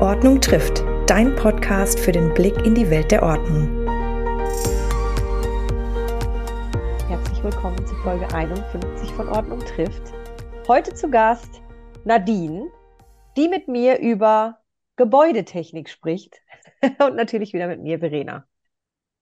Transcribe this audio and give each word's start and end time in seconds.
Ordnung 0.00 0.40
trifft, 0.40 0.84
dein 1.08 1.34
Podcast 1.34 1.98
für 1.98 2.12
den 2.12 2.32
Blick 2.32 2.56
in 2.64 2.76
die 2.76 2.88
Welt 2.88 3.10
der 3.10 3.20
Ordnung. 3.20 3.84
Herzlich 7.08 7.42
willkommen 7.42 7.84
zu 7.84 7.96
Folge 7.96 8.32
51 8.32 9.10
von 9.14 9.28
Ordnung 9.28 9.58
trifft. 9.58 10.14
Heute 10.68 10.94
zu 10.94 11.10
Gast 11.10 11.60
Nadine, 12.04 12.70
die 13.36 13.48
mit 13.48 13.66
mir 13.66 13.98
über 13.98 14.60
Gebäudetechnik 14.94 15.88
spricht 15.88 16.42
und 17.04 17.16
natürlich 17.16 17.52
wieder 17.52 17.66
mit 17.66 17.82
mir 17.82 17.98
Verena. 17.98 18.46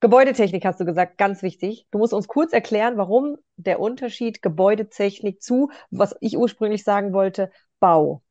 Gebäudetechnik 0.01 0.63
hast 0.67 0.79
du 0.79 0.85
gesagt, 0.85 1.17
ganz 1.17 1.43
wichtig. 1.43 1.87
Du 1.91 1.97
musst 1.97 2.13
uns 2.13 2.29
kurz 2.29 2.53
erklären, 2.53 2.99
warum 2.99 3.39
der 3.57 3.81
Unterschied 3.81 4.43
Gebäudetechnik 4.43 5.41
zu, 5.41 5.71
was 5.91 6.15
ich 6.21 6.37
ursprünglich 6.37 6.85
sagen 6.85 7.15
wollte, 7.15 7.51
Bau. 7.81 8.23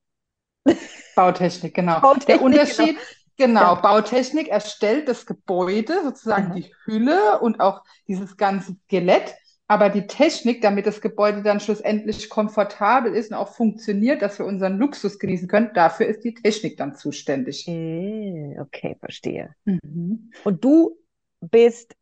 Bautechnik, 1.16 1.74
genau. 1.74 2.00
Bautechnik, 2.02 2.28
der 2.28 2.42
Unterschied, 2.42 2.98
genau, 3.38 3.76
genau. 3.76 3.82
Bautechnik 3.82 4.48
erstellt 4.48 5.08
das 5.08 5.26
Gebäude, 5.26 6.04
sozusagen 6.04 6.50
mhm. 6.50 6.56
die 6.56 6.76
Hülle 6.86 7.40
und 7.40 7.60
auch 7.60 7.84
dieses 8.08 8.38
ganze 8.38 8.76
Skelett. 8.86 9.36
Aber 9.68 9.90
die 9.90 10.06
Technik, 10.06 10.62
damit 10.62 10.86
das 10.86 11.02
Gebäude 11.02 11.42
dann 11.42 11.60
schlussendlich 11.60 12.30
komfortabel 12.30 13.16
ist 13.16 13.32
und 13.32 13.38
auch 13.38 13.56
funktioniert, 13.56 14.22
dass 14.22 14.38
wir 14.38 14.46
unseren 14.46 14.78
Luxus 14.78 15.18
genießen 15.18 15.48
können, 15.48 15.72
dafür 15.74 16.06
ist 16.06 16.24
die 16.24 16.36
Technik 16.36 16.78
dann 16.78 16.94
zuständig. 16.94 17.66
Mm, 17.68 18.60
okay, 18.60 18.96
verstehe. 19.00 19.56
Mhm. 19.66 20.32
Und 20.44 20.64
du 20.64 20.96
bist, 21.42 21.96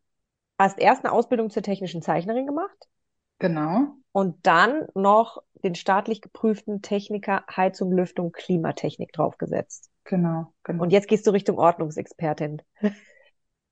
hast 0.59 0.77
erst 0.77 1.05
eine 1.05 1.13
Ausbildung 1.13 1.52
zur 1.52 1.63
technischen 1.63 2.02
Zeichnerin 2.02 2.45
gemacht? 2.45 2.90
Genau. 3.40 3.95
Und 4.12 4.45
dann 4.45 4.85
noch 4.93 5.41
den 5.63 5.76
staatlich 5.76 6.22
geprüften 6.22 6.81
Techniker 6.81 7.44
Heizung, 7.49 7.91
Lüftung, 7.91 8.31
Klimatechnik 8.31 9.12
draufgesetzt. 9.13 9.90
Genau, 10.04 10.54
genau. 10.63 10.84
Und 10.84 10.91
jetzt 10.91 11.07
gehst 11.07 11.26
du 11.26 11.32
Richtung 11.32 11.57
Ordnungsexpertin. 11.57 12.62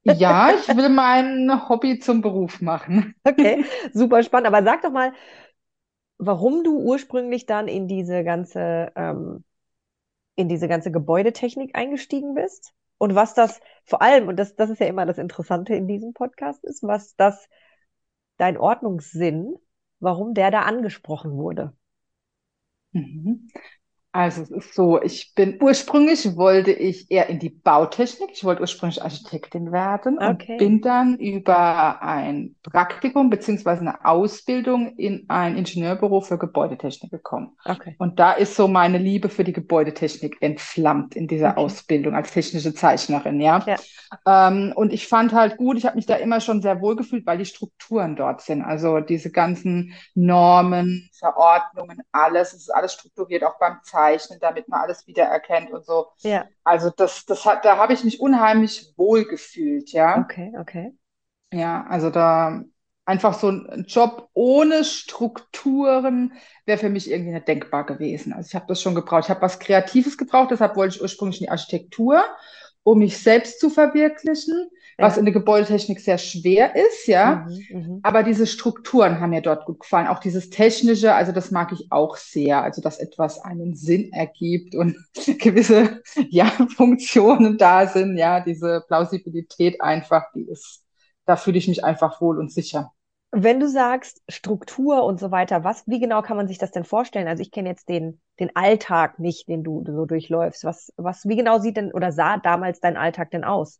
Ja, 0.03 0.51
ich 0.55 0.75
will 0.75 0.89
mein 0.89 1.69
Hobby 1.69 1.99
zum 1.99 2.21
Beruf 2.21 2.61
machen. 2.61 3.15
Okay, 3.23 3.65
super 3.93 4.23
spannend. 4.23 4.47
Aber 4.47 4.63
sag 4.63 4.81
doch 4.81 4.91
mal, 4.91 5.13
warum 6.17 6.63
du 6.63 6.79
ursprünglich 6.79 7.45
dann 7.45 7.67
in 7.67 7.87
diese 7.87 8.23
ganze, 8.23 8.91
ähm, 8.95 9.43
in 10.35 10.47
diese 10.47 10.67
ganze 10.67 10.91
Gebäudetechnik 10.91 11.75
eingestiegen 11.75 12.35
bist 12.35 12.73
und 12.97 13.15
was 13.15 13.33
das 13.33 13.59
vor 13.83 14.01
allem, 14.01 14.27
und 14.27 14.37
das, 14.37 14.55
das 14.55 14.69
ist 14.69 14.79
ja 14.79 14.87
immer 14.87 15.05
das 15.05 15.17
Interessante 15.17 15.75
in 15.75 15.87
diesem 15.87 16.13
Podcast 16.13 16.63
ist, 16.63 16.83
was 16.83 17.15
das 17.15 17.49
dein 18.37 18.57
Ordnungssinn, 18.57 19.55
warum 19.99 20.33
der 20.33 20.51
da 20.51 20.61
angesprochen 20.61 21.33
wurde. 21.33 21.73
Mhm. 22.93 23.47
Also 24.13 24.41
es 24.41 24.51
ist 24.51 24.73
so, 24.73 25.01
ich 25.01 25.33
bin 25.35 25.57
ursprünglich 25.61 26.35
wollte 26.35 26.71
ich 26.71 27.09
eher 27.09 27.29
in 27.29 27.39
die 27.39 27.49
Bautechnik. 27.49 28.31
Ich 28.33 28.43
wollte 28.43 28.59
ursprünglich 28.59 29.01
Architektin 29.01 29.71
werden 29.71 30.17
okay. 30.17 30.53
und 30.53 30.57
bin 30.57 30.81
dann 30.81 31.17
über 31.17 32.01
ein 32.01 32.55
Praktikum 32.61 33.29
beziehungsweise 33.29 33.81
eine 33.81 34.03
Ausbildung 34.03 34.97
in 34.97 35.25
ein 35.29 35.55
Ingenieurbüro 35.55 36.19
für 36.19 36.37
Gebäudetechnik 36.37 37.09
gekommen. 37.09 37.55
Okay. 37.63 37.95
Und 37.99 38.19
da 38.19 38.33
ist 38.33 38.55
so 38.55 38.67
meine 38.67 38.97
Liebe 38.97 39.29
für 39.29 39.45
die 39.45 39.53
Gebäudetechnik 39.53 40.41
entflammt 40.41 41.15
in 41.15 41.29
dieser 41.29 41.51
okay. 41.51 41.61
Ausbildung 41.61 42.13
als 42.13 42.31
technische 42.31 42.73
Zeichnerin, 42.73 43.39
ja. 43.39 43.63
ja. 43.65 43.77
Ähm, 44.49 44.73
und 44.75 44.91
ich 44.91 45.07
fand 45.07 45.31
halt 45.31 45.55
gut, 45.55 45.77
ich 45.77 45.85
habe 45.85 45.95
mich 45.95 46.05
da 46.05 46.15
immer 46.15 46.41
schon 46.41 46.61
sehr 46.61 46.81
wohl 46.81 46.97
gefühlt, 46.97 47.25
weil 47.25 47.37
die 47.37 47.45
Strukturen 47.45 48.17
dort 48.17 48.41
sind. 48.41 48.61
Also 48.61 48.99
diese 48.99 49.31
ganzen 49.31 49.93
Normen, 50.15 51.09
Verordnungen, 51.17 52.01
alles, 52.11 52.49
es 52.51 52.63
ist 52.63 52.75
alles 52.75 52.91
strukturiert, 52.91 53.45
auch 53.45 53.57
beim 53.57 53.77
Zeichnen 53.83 54.00
zeichnen, 54.01 54.39
damit 54.39 54.67
man 54.67 54.81
alles 54.81 55.07
wiedererkennt 55.07 55.71
und 55.71 55.85
so. 55.85 56.07
Ja. 56.19 56.45
Also 56.63 56.89
das, 56.89 57.25
das 57.25 57.45
hat, 57.45 57.65
da 57.65 57.77
habe 57.77 57.93
ich 57.93 58.03
mich 58.03 58.19
unheimlich 58.19 58.93
wohl 58.97 59.25
gefühlt, 59.25 59.91
ja. 59.91 60.19
Okay, 60.19 60.53
okay. 60.59 60.93
Ja, 61.53 61.85
also 61.87 62.09
da 62.09 62.63
einfach 63.05 63.37
so 63.37 63.49
ein 63.49 63.85
Job 63.87 64.29
ohne 64.33 64.83
Strukturen 64.83 66.33
wäre 66.65 66.77
für 66.77 66.89
mich 66.89 67.09
irgendwie 67.09 67.33
nicht 67.33 67.47
denkbar 67.47 67.85
gewesen. 67.85 68.33
Also 68.33 68.47
ich 68.47 68.55
habe 68.55 68.65
das 68.67 68.81
schon 68.81 68.95
gebraucht. 68.95 69.25
Ich 69.25 69.29
habe 69.29 69.41
was 69.41 69.59
Kreatives 69.59 70.17
gebraucht, 70.17 70.51
deshalb 70.51 70.75
wollte 70.75 70.95
ich 70.95 71.01
ursprünglich 71.01 71.41
in 71.41 71.45
die 71.45 71.51
Architektur, 71.51 72.23
um 72.83 72.99
mich 72.99 73.21
selbst 73.21 73.59
zu 73.59 73.69
verwirklichen 73.69 74.69
was 75.01 75.17
in 75.17 75.25
der 75.25 75.33
Gebäudetechnik 75.33 75.99
sehr 75.99 76.17
schwer 76.17 76.75
ist, 76.75 77.07
ja. 77.07 77.45
Mhm, 77.47 77.65
mhm, 77.69 77.99
Aber 78.03 78.23
diese 78.23 78.47
Strukturen 78.47 79.19
haben 79.19 79.31
mir 79.31 79.41
dort 79.41 79.65
gut 79.65 79.79
gefallen. 79.79 80.07
Auch 80.07 80.19
dieses 80.19 80.49
Technische, 80.49 81.13
also 81.13 81.31
das 81.31 81.51
mag 81.51 81.71
ich 81.71 81.91
auch 81.91 82.17
sehr. 82.17 82.63
Also, 82.63 82.81
dass 82.81 82.99
etwas 82.99 83.39
einen 83.39 83.75
Sinn 83.75 84.11
ergibt 84.13 84.75
und 84.75 84.95
gewisse, 85.39 86.01
ja, 86.29 86.45
Funktionen 86.75 87.57
da 87.57 87.87
sind, 87.87 88.17
ja. 88.17 88.39
Diese 88.41 88.83
Plausibilität 88.87 89.81
einfach, 89.81 90.25
die 90.33 90.47
ist, 90.47 90.85
da 91.25 91.35
fühle 91.35 91.57
ich 91.57 91.67
mich 91.67 91.83
einfach 91.83 92.21
wohl 92.21 92.39
und 92.39 92.51
sicher. 92.51 92.91
Wenn 93.33 93.61
du 93.61 93.69
sagst 93.69 94.21
Struktur 94.27 95.03
und 95.05 95.19
so 95.19 95.31
weiter, 95.31 95.63
was, 95.63 95.87
wie 95.87 95.99
genau 95.99 96.21
kann 96.21 96.35
man 96.35 96.47
sich 96.49 96.57
das 96.57 96.71
denn 96.71 96.83
vorstellen? 96.83 97.29
Also 97.29 97.41
ich 97.41 97.51
kenne 97.51 97.69
jetzt 97.69 97.87
den, 97.87 98.19
den 98.39 98.53
Alltag 98.55 99.19
nicht, 99.19 99.47
den 99.47 99.63
du 99.63 99.83
so 99.85 100.05
durchläufst. 100.05 100.65
Was, 100.65 100.91
was, 100.97 101.25
wie 101.25 101.37
genau 101.37 101.59
sieht 101.59 101.77
denn 101.77 101.93
oder 101.93 102.11
sah 102.11 102.37
damals 102.37 102.81
dein 102.81 102.97
Alltag 102.97 103.31
denn 103.31 103.45
aus? 103.45 103.79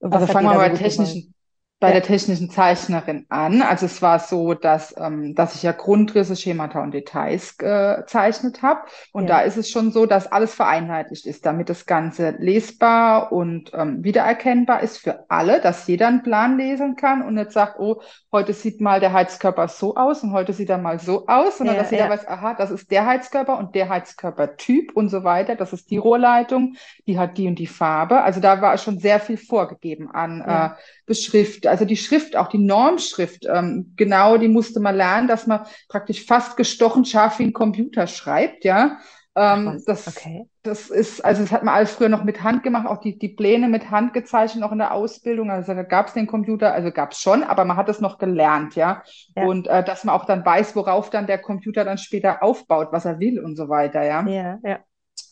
Also 0.00 0.26
fangen 0.26 0.48
wir 0.48 0.56
mal 0.56 0.70
bei 0.70 0.76
technischen, 0.76 1.34
bei 1.80 1.88
ja. 1.88 1.94
der 1.94 2.02
technischen 2.02 2.50
Zeichnerin 2.50 3.24
an. 3.30 3.62
Also 3.62 3.86
es 3.86 4.02
war 4.02 4.18
so, 4.18 4.52
dass, 4.52 4.94
ähm, 4.98 5.34
dass 5.34 5.54
ich 5.54 5.62
ja 5.62 5.72
Grundrisse, 5.72 6.36
Schemata 6.36 6.82
und 6.82 6.92
Details 6.92 7.56
gezeichnet 7.56 8.60
habe. 8.60 8.82
Und 9.12 9.24
ja. 9.24 9.38
da 9.38 9.40
ist 9.40 9.56
es 9.56 9.70
schon 9.70 9.90
so, 9.90 10.04
dass 10.04 10.30
alles 10.30 10.54
vereinheitlicht 10.54 11.24
ist, 11.24 11.46
damit 11.46 11.70
das 11.70 11.86
Ganze 11.86 12.34
lesbar 12.38 13.32
und 13.32 13.72
ähm, 13.72 14.04
wiedererkennbar 14.04 14.82
ist 14.82 14.98
für 14.98 15.24
alle, 15.30 15.62
dass 15.62 15.86
jeder 15.86 16.08
einen 16.08 16.22
Plan 16.22 16.58
lesen 16.58 16.96
kann 16.96 17.22
und 17.22 17.34
nicht 17.34 17.52
sagt, 17.52 17.80
oh, 17.80 18.02
heute 18.30 18.52
sieht 18.52 18.82
mal 18.82 19.00
der 19.00 19.14
Heizkörper 19.14 19.66
so 19.68 19.96
aus 19.96 20.22
und 20.22 20.32
heute 20.32 20.52
sieht 20.52 20.68
er 20.68 20.76
mal 20.76 20.98
so 20.98 21.26
aus, 21.28 21.56
sondern 21.56 21.76
ja, 21.76 21.82
dass 21.82 21.90
jeder 21.90 22.10
weiß, 22.10 22.28
aha, 22.28 22.54
das 22.54 22.70
ist 22.70 22.90
der 22.90 23.06
Heizkörper 23.06 23.56
und 23.56 23.74
der 23.74 23.88
Heizkörpertyp 23.88 24.94
und 24.94 25.08
so 25.08 25.24
weiter. 25.24 25.56
Das 25.56 25.72
ist 25.72 25.90
die 25.90 25.96
Rohrleitung, 25.96 26.74
die 27.06 27.18
hat 27.18 27.38
die 27.38 27.48
und 27.48 27.58
die 27.58 27.66
Farbe. 27.66 28.20
Also 28.20 28.40
da 28.40 28.60
war 28.60 28.76
schon 28.76 28.98
sehr 28.98 29.18
viel 29.18 29.38
vorgegeben 29.38 30.10
an 30.10 30.42
äh, 30.42 30.70
Beschrift, 31.06 31.66
also 31.70 31.84
die 31.84 31.96
Schrift, 31.96 32.36
auch 32.36 32.48
die 32.48 32.58
Normschrift, 32.58 33.46
ähm, 33.46 33.94
genau, 33.96 34.36
die 34.36 34.48
musste 34.48 34.80
man 34.80 34.96
lernen, 34.96 35.28
dass 35.28 35.46
man 35.46 35.66
praktisch 35.88 36.26
fast 36.26 36.56
gestochen 36.56 37.04
scharf 37.04 37.38
wie 37.38 37.44
ein 37.44 37.52
Computer 37.52 38.06
schreibt, 38.06 38.64
ja. 38.64 38.98
Ähm, 39.36 39.80
das, 39.86 40.08
okay. 40.08 40.48
das 40.64 40.90
ist, 40.90 41.24
also 41.24 41.42
das 41.42 41.52
hat 41.52 41.62
man 41.62 41.74
alles 41.74 41.92
früher 41.92 42.08
noch 42.08 42.24
mit 42.24 42.42
Hand 42.42 42.64
gemacht, 42.64 42.86
auch 42.88 42.98
die, 42.98 43.16
die 43.16 43.28
Pläne 43.28 43.68
mit 43.68 43.90
Hand 43.90 44.12
gezeichnet, 44.12 44.64
auch 44.64 44.72
in 44.72 44.78
der 44.78 44.92
Ausbildung. 44.92 45.50
Also 45.50 45.72
da 45.72 45.84
gab 45.84 46.08
es 46.08 46.14
den 46.14 46.26
Computer, 46.26 46.72
also 46.74 46.90
gab 46.90 47.12
es 47.12 47.20
schon, 47.20 47.44
aber 47.44 47.64
man 47.64 47.76
hat 47.76 47.88
es 47.88 48.00
noch 48.00 48.18
gelernt, 48.18 48.74
ja. 48.74 49.02
ja. 49.36 49.44
Und 49.44 49.68
äh, 49.68 49.84
dass 49.84 50.02
man 50.02 50.16
auch 50.16 50.24
dann 50.24 50.44
weiß, 50.44 50.74
worauf 50.74 51.10
dann 51.10 51.28
der 51.28 51.38
Computer 51.38 51.84
dann 51.84 51.98
später 51.98 52.42
aufbaut, 52.42 52.88
was 52.90 53.04
er 53.04 53.20
will 53.20 53.38
und 53.38 53.56
so 53.56 53.68
weiter, 53.68 54.02
ja. 54.02 54.26
Ja, 54.26 54.58
ja. 54.64 54.78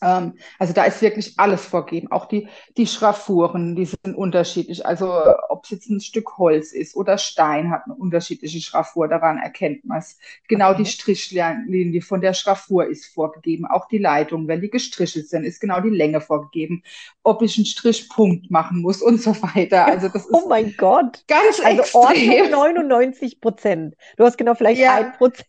Ähm, 0.01 0.33
also 0.57 0.73
da 0.73 0.83
ist 0.85 1.01
wirklich 1.01 1.33
alles 1.37 1.65
vorgegeben. 1.65 2.11
Auch 2.11 2.25
die, 2.25 2.47
die 2.77 2.87
Schraffuren, 2.87 3.75
die 3.75 3.85
sind 3.85 4.15
unterschiedlich. 4.15 4.85
Also 4.85 5.11
ob 5.49 5.65
es 5.65 5.71
jetzt 5.71 5.89
ein 5.89 5.99
Stück 5.99 6.37
Holz 6.37 6.71
ist 6.71 6.95
oder 6.95 7.17
Stein, 7.17 7.71
hat 7.71 7.83
eine 7.85 7.95
unterschiedliche 7.95 8.61
Schraffur. 8.61 9.07
Daran 9.07 9.37
erkennt 9.37 9.85
man 9.85 9.99
es. 9.99 10.17
Genau 10.47 10.71
okay. 10.71 10.83
die 10.83 10.89
Strichlinie 10.89 12.01
von 12.01 12.21
der 12.21 12.33
Schraffur 12.33 12.87
ist 12.87 13.05
vorgegeben. 13.07 13.65
Auch 13.65 13.87
die 13.87 13.97
Leitung, 13.97 14.47
wenn 14.47 14.61
die 14.61 14.69
gestrichelt 14.69 15.29
sind, 15.29 15.43
ist 15.43 15.59
genau 15.59 15.81
die 15.81 15.89
Länge 15.89 16.21
vorgegeben. 16.21 16.83
Ob 17.23 17.41
ich 17.41 17.57
einen 17.57 17.65
Strichpunkt 17.65 18.49
machen 18.49 18.81
muss 18.81 19.01
und 19.01 19.21
so 19.21 19.31
weiter. 19.41 19.85
Also 19.85 20.07
das 20.07 20.25
oh 20.31 20.37
ist 20.37 20.43
oh 20.43 20.49
mein 20.49 20.73
Gott. 20.77 21.23
Ganz 21.27 21.59
also 21.63 21.81
extrem. 21.81 22.51
99 22.51 23.41
Prozent. 23.41 23.95
Du 24.17 24.23
hast 24.23 24.37
genau 24.37 24.55
vielleicht 24.55 24.81
ein 24.81 25.03
ja. 25.03 25.13
Prozent 25.17 25.48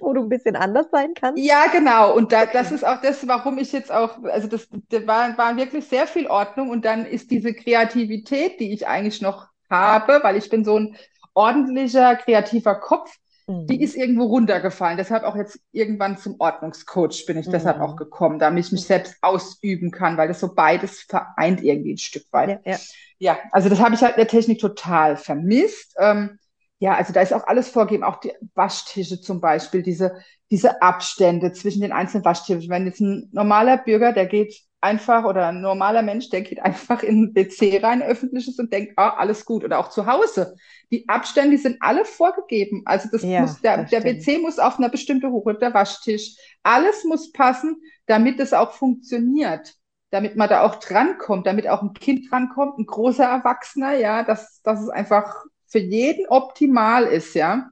wo 0.00 0.12
du 0.12 0.22
ein 0.22 0.28
bisschen 0.28 0.56
anders 0.56 0.86
sein 0.90 1.14
kannst. 1.14 1.42
Ja, 1.42 1.66
genau. 1.66 2.14
Und 2.14 2.32
da, 2.32 2.46
das 2.46 2.72
ist 2.72 2.84
auch 2.84 3.00
das, 3.00 3.26
warum 3.28 3.58
ich 3.58 3.72
jetzt 3.72 3.92
auch, 3.92 4.22
also 4.24 4.48
das, 4.48 4.68
das 4.88 5.06
war, 5.06 5.36
war 5.36 5.56
wirklich 5.56 5.86
sehr 5.86 6.06
viel 6.06 6.26
Ordnung 6.26 6.70
und 6.70 6.84
dann 6.84 7.04
ist 7.04 7.30
diese 7.30 7.52
Kreativität, 7.54 8.60
die 8.60 8.72
ich 8.72 8.86
eigentlich 8.86 9.20
noch 9.20 9.48
habe, 9.70 10.20
weil 10.22 10.36
ich 10.36 10.48
bin 10.48 10.64
so 10.64 10.78
ein 10.78 10.96
ordentlicher, 11.34 12.16
kreativer 12.16 12.74
Kopf, 12.76 13.14
mhm. 13.46 13.66
die 13.66 13.82
ist 13.82 13.96
irgendwo 13.96 14.24
runtergefallen. 14.24 14.96
Deshalb 14.96 15.24
auch 15.24 15.36
jetzt 15.36 15.60
irgendwann 15.72 16.16
zum 16.16 16.36
Ordnungscoach 16.38 17.26
bin 17.26 17.38
ich 17.38 17.46
mhm. 17.46 17.52
deshalb 17.52 17.80
auch 17.80 17.96
gekommen, 17.96 18.38
damit 18.38 18.66
ich 18.66 18.72
mich 18.72 18.84
selbst 18.84 19.16
ausüben 19.22 19.90
kann, 19.90 20.16
weil 20.16 20.28
das 20.28 20.40
so 20.40 20.54
beides 20.54 21.02
vereint 21.02 21.62
irgendwie 21.62 21.94
ein 21.94 21.98
Stück 21.98 22.24
weit. 22.32 22.60
Ja, 22.64 22.72
ja. 22.72 22.78
ja 23.18 23.38
also 23.52 23.68
das 23.68 23.80
habe 23.80 23.94
ich 23.94 24.02
halt 24.02 24.16
in 24.16 24.20
der 24.20 24.28
Technik 24.28 24.60
total 24.60 25.16
vermisst. 25.16 25.94
Ähm, 25.98 26.38
ja, 26.78 26.94
also 26.94 27.12
da 27.12 27.20
ist 27.20 27.32
auch 27.32 27.46
alles 27.46 27.68
vorgegeben, 27.68 28.04
auch 28.04 28.20
die 28.20 28.32
Waschtische 28.54 29.20
zum 29.20 29.40
Beispiel, 29.40 29.82
diese, 29.82 30.18
diese 30.50 30.80
Abstände 30.80 31.52
zwischen 31.52 31.82
den 31.82 31.92
einzelnen 31.92 32.24
Waschtischen. 32.24 32.70
Wenn 32.70 32.86
jetzt 32.86 33.00
ein 33.00 33.28
normaler 33.32 33.78
Bürger, 33.78 34.12
der 34.12 34.26
geht 34.26 34.62
einfach, 34.80 35.24
oder 35.24 35.48
ein 35.48 35.60
normaler 35.60 36.02
Mensch, 36.02 36.30
der 36.30 36.42
geht 36.42 36.60
einfach 36.60 37.02
in 37.02 37.24
ein 37.24 37.34
WC 37.34 37.80
rein, 37.82 38.00
öffentliches, 38.00 38.60
und 38.60 38.72
denkt, 38.72 38.92
ah, 38.96 39.10
alles 39.16 39.44
gut. 39.44 39.64
Oder 39.64 39.80
auch 39.80 39.88
zu 39.90 40.06
Hause. 40.06 40.54
Die 40.92 41.08
Abstände 41.08 41.56
die 41.56 41.62
sind 41.62 41.78
alle 41.80 42.04
vorgegeben. 42.04 42.82
Also 42.84 43.08
das 43.10 43.22
ja, 43.22 43.40
muss, 43.40 43.60
der, 43.60 43.78
das 43.78 43.90
der 43.90 44.04
WC 44.04 44.38
muss 44.38 44.60
auf 44.60 44.78
einer 44.78 44.88
bestimmten 44.88 45.32
Höhe, 45.32 45.58
der 45.58 45.74
Waschtisch. 45.74 46.36
Alles 46.62 47.02
muss 47.04 47.32
passen, 47.32 47.82
damit 48.06 48.38
es 48.38 48.52
auch 48.52 48.72
funktioniert. 48.72 49.74
damit 50.10 50.36
man 50.36 50.48
da 50.48 50.62
auch 50.62 50.76
drankommt, 50.76 51.46
damit 51.46 51.68
auch 51.68 51.82
ein 51.82 51.92
Kind 51.92 52.30
drankommt, 52.30 52.78
ein 52.78 52.86
großer 52.86 53.24
Erwachsener, 53.24 53.94
ja, 53.94 54.22
dass, 54.22 54.62
dass 54.62 54.80
es 54.80 54.88
einfach 54.88 55.44
für 55.68 55.78
jeden 55.78 56.26
optimal 56.28 57.04
ist, 57.04 57.34
ja. 57.34 57.70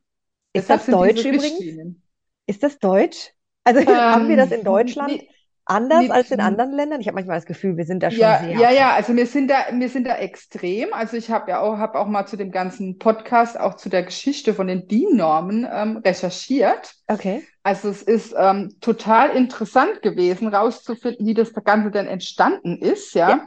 Ist 0.52 0.68
Deshalb 0.68 0.86
das 0.86 0.94
Deutsch 0.94 1.24
übrigens? 1.24 1.96
Ist 2.46 2.62
das 2.62 2.78
Deutsch? 2.78 3.32
Also 3.64 3.80
ähm, 3.80 3.88
haben 3.88 4.28
wir 4.28 4.36
das 4.36 4.52
in 4.52 4.62
Deutschland? 4.62 5.12
Nee, 5.12 5.28
anders 5.64 6.02
nee, 6.02 6.10
als 6.10 6.30
in 6.30 6.40
anderen 6.40 6.72
Ländern? 6.72 7.00
Ich 7.00 7.08
habe 7.08 7.16
manchmal 7.16 7.38
das 7.38 7.46
Gefühl, 7.46 7.76
wir 7.76 7.84
sind 7.84 8.02
da 8.02 8.10
schon 8.10 8.20
ja, 8.20 8.38
sehr. 8.38 8.58
Ja, 8.58 8.70
ja, 8.70 8.94
also 8.94 9.16
wir 9.16 9.26
sind 9.26 9.48
da, 9.48 9.66
wir 9.72 9.88
sind 9.88 10.06
da 10.06 10.16
extrem. 10.16 10.92
Also 10.92 11.16
ich 11.16 11.30
habe 11.30 11.50
ja 11.50 11.60
auch, 11.60 11.78
habe 11.78 11.98
auch 11.98 12.06
mal 12.06 12.26
zu 12.26 12.36
dem 12.36 12.52
ganzen 12.52 12.98
Podcast, 12.98 13.58
auch 13.58 13.74
zu 13.74 13.88
der 13.88 14.04
Geschichte 14.04 14.54
von 14.54 14.68
den 14.68 14.86
DIN-Normen 14.86 15.66
ähm, 15.70 15.96
recherchiert. 15.98 16.94
Okay. 17.08 17.42
Also 17.62 17.88
es 17.88 18.02
ist 18.02 18.34
ähm, 18.38 18.76
total 18.80 19.30
interessant 19.30 20.02
gewesen, 20.02 20.48
rauszufinden, 20.48 21.26
wie 21.26 21.34
das 21.34 21.52
Ganze 21.52 21.90
denn 21.90 22.06
entstanden 22.06 22.78
ist, 22.78 23.14
ja. 23.14 23.30
ja. 23.30 23.46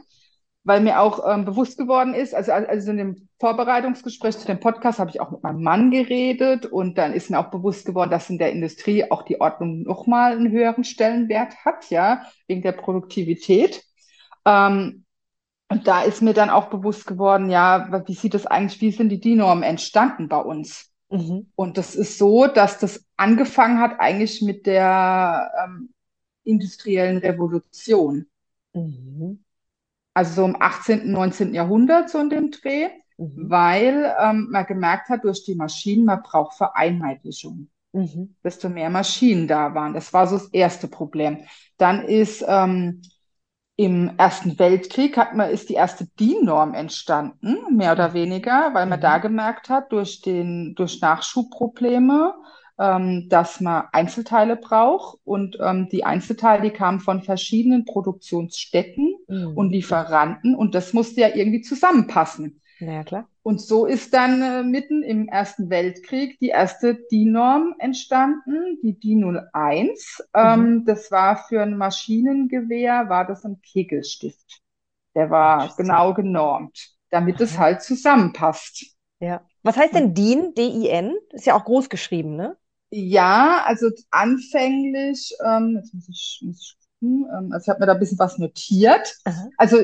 Weil 0.70 0.82
mir 0.82 1.00
auch 1.00 1.28
ähm, 1.28 1.44
bewusst 1.44 1.78
geworden 1.78 2.14
ist, 2.14 2.32
also, 2.32 2.52
also 2.52 2.92
in 2.92 2.96
dem 2.96 3.28
Vorbereitungsgespräch 3.40 4.38
zu 4.38 4.46
dem 4.46 4.60
Podcast 4.60 5.00
habe 5.00 5.10
ich 5.10 5.20
auch 5.20 5.32
mit 5.32 5.42
meinem 5.42 5.64
Mann 5.64 5.90
geredet 5.90 6.64
und 6.64 6.96
dann 6.96 7.12
ist 7.12 7.28
mir 7.28 7.40
auch 7.40 7.50
bewusst 7.50 7.86
geworden, 7.86 8.12
dass 8.12 8.30
in 8.30 8.38
der 8.38 8.52
Industrie 8.52 9.10
auch 9.10 9.22
die 9.22 9.40
Ordnung 9.40 9.82
nochmal 9.82 10.30
einen 10.30 10.52
höheren 10.52 10.84
Stellenwert 10.84 11.56
hat, 11.64 11.90
ja, 11.90 12.22
wegen 12.46 12.62
der 12.62 12.70
Produktivität. 12.70 13.82
Ähm, 14.44 15.04
und 15.68 15.88
da 15.88 16.02
ist 16.02 16.22
mir 16.22 16.34
dann 16.34 16.50
auch 16.50 16.70
bewusst 16.70 17.04
geworden, 17.04 17.50
ja, 17.50 18.04
wie 18.06 18.14
sieht 18.14 18.34
das 18.34 18.46
eigentlich, 18.46 18.80
wie 18.80 18.92
sind 18.92 19.08
die 19.08 19.18
DIN-Normen 19.18 19.64
entstanden 19.64 20.28
bei 20.28 20.38
uns? 20.38 20.92
Mhm. 21.08 21.50
Und 21.56 21.78
das 21.78 21.96
ist 21.96 22.16
so, 22.16 22.46
dass 22.46 22.78
das 22.78 23.04
angefangen 23.16 23.80
hat 23.80 23.98
eigentlich 23.98 24.40
mit 24.40 24.66
der 24.66 25.50
ähm, 25.64 25.92
industriellen 26.44 27.18
Revolution. 27.18 28.26
Mhm. 28.72 29.42
Also 30.20 30.42
so 30.42 30.44
im 30.44 30.60
18., 30.60 31.10
19. 31.10 31.54
Jahrhundert, 31.54 32.10
so 32.10 32.18
in 32.18 32.28
dem 32.28 32.50
Dreh, 32.50 32.90
mhm. 33.16 33.48
weil 33.48 34.14
ähm, 34.20 34.48
man 34.50 34.66
gemerkt 34.66 35.08
hat, 35.08 35.24
durch 35.24 35.44
die 35.44 35.54
Maschinen, 35.54 36.04
man 36.04 36.22
braucht 36.22 36.58
Vereinheitlichung. 36.58 37.70
Mhm. 37.92 38.36
Desto 38.44 38.68
mehr 38.68 38.90
Maschinen 38.90 39.48
da 39.48 39.74
waren. 39.74 39.94
Das 39.94 40.12
war 40.12 40.26
so 40.26 40.36
das 40.36 40.48
erste 40.48 40.88
Problem. 40.88 41.38
Dann 41.78 42.04
ist 42.04 42.44
ähm, 42.46 43.00
im 43.76 44.12
Ersten 44.18 44.58
Weltkrieg 44.58 45.16
hat 45.16 45.34
man, 45.34 45.48
ist 45.48 45.70
die 45.70 45.74
erste 45.74 46.06
DIN-Norm 46.20 46.74
entstanden, 46.74 47.74
mehr 47.74 47.92
oder 47.92 48.12
weniger, 48.12 48.74
weil 48.74 48.84
man 48.84 48.98
mhm. 48.98 49.02
da 49.04 49.16
gemerkt 49.16 49.70
hat, 49.70 49.90
durch 49.90 50.20
den, 50.20 50.74
durch 50.74 51.00
Nachschubprobleme, 51.00 52.34
ähm, 52.80 53.28
dass 53.28 53.60
man 53.60 53.84
Einzelteile 53.92 54.56
braucht 54.56 55.18
und 55.24 55.58
ähm, 55.60 55.88
die 55.90 56.04
Einzelteile, 56.04 56.62
die 56.62 56.70
kamen 56.70 56.98
von 56.98 57.22
verschiedenen 57.22 57.84
Produktionsstätten 57.84 59.16
mhm. 59.28 59.52
und 59.54 59.70
Lieferanten 59.70 60.54
und 60.54 60.74
das 60.74 60.94
musste 60.94 61.20
ja 61.20 61.28
irgendwie 61.34 61.60
zusammenpassen. 61.60 62.62
Ja, 62.78 63.04
klar. 63.04 63.28
Und 63.42 63.60
so 63.60 63.84
ist 63.84 64.14
dann 64.14 64.40
äh, 64.40 64.62
mitten 64.62 65.02
im 65.02 65.28
Ersten 65.28 65.68
Weltkrieg 65.68 66.38
die 66.40 66.48
erste 66.48 66.94
DIN-Norm 66.94 67.74
entstanden, 67.78 68.78
die 68.82 68.98
DIN 68.98 69.38
01. 69.52 70.22
Ähm, 70.34 70.60
mhm. 70.60 70.84
das 70.86 71.10
war 71.10 71.44
für 71.48 71.62
ein 71.62 71.76
Maschinengewehr, 71.76 73.10
war 73.10 73.26
das 73.26 73.44
ein 73.44 73.60
Kegelstift. 73.60 74.62
Der 75.14 75.28
war 75.28 75.74
genau 75.76 76.14
genormt, 76.14 76.94
damit 77.10 77.36
Aha. 77.36 77.44
es 77.44 77.58
halt 77.58 77.82
zusammenpasst. 77.82 78.96
Ja. 79.18 79.42
Was 79.62 79.76
heißt 79.76 79.94
denn 79.94 80.14
DIN? 80.14 80.54
D-I-N? 80.54 81.14
Ist 81.32 81.44
ja 81.44 81.54
auch 81.54 81.64
groß 81.64 81.90
geschrieben, 81.90 82.36
ne? 82.36 82.56
Ja, 82.90 83.62
also 83.66 83.90
anfänglich, 84.10 85.34
ähm, 85.44 85.76
jetzt 85.76 85.94
muss 85.94 86.08
ich, 86.08 86.42
muss 86.44 86.60
ich 86.60 86.76
gucken, 86.98 87.26
ähm, 87.36 87.52
also 87.52 87.64
ich 87.64 87.68
habe 87.68 87.80
mir 87.80 87.86
da 87.86 87.92
ein 87.92 88.00
bisschen 88.00 88.18
was 88.18 88.38
notiert. 88.38 89.16
Aha. 89.24 89.48
Also 89.56 89.78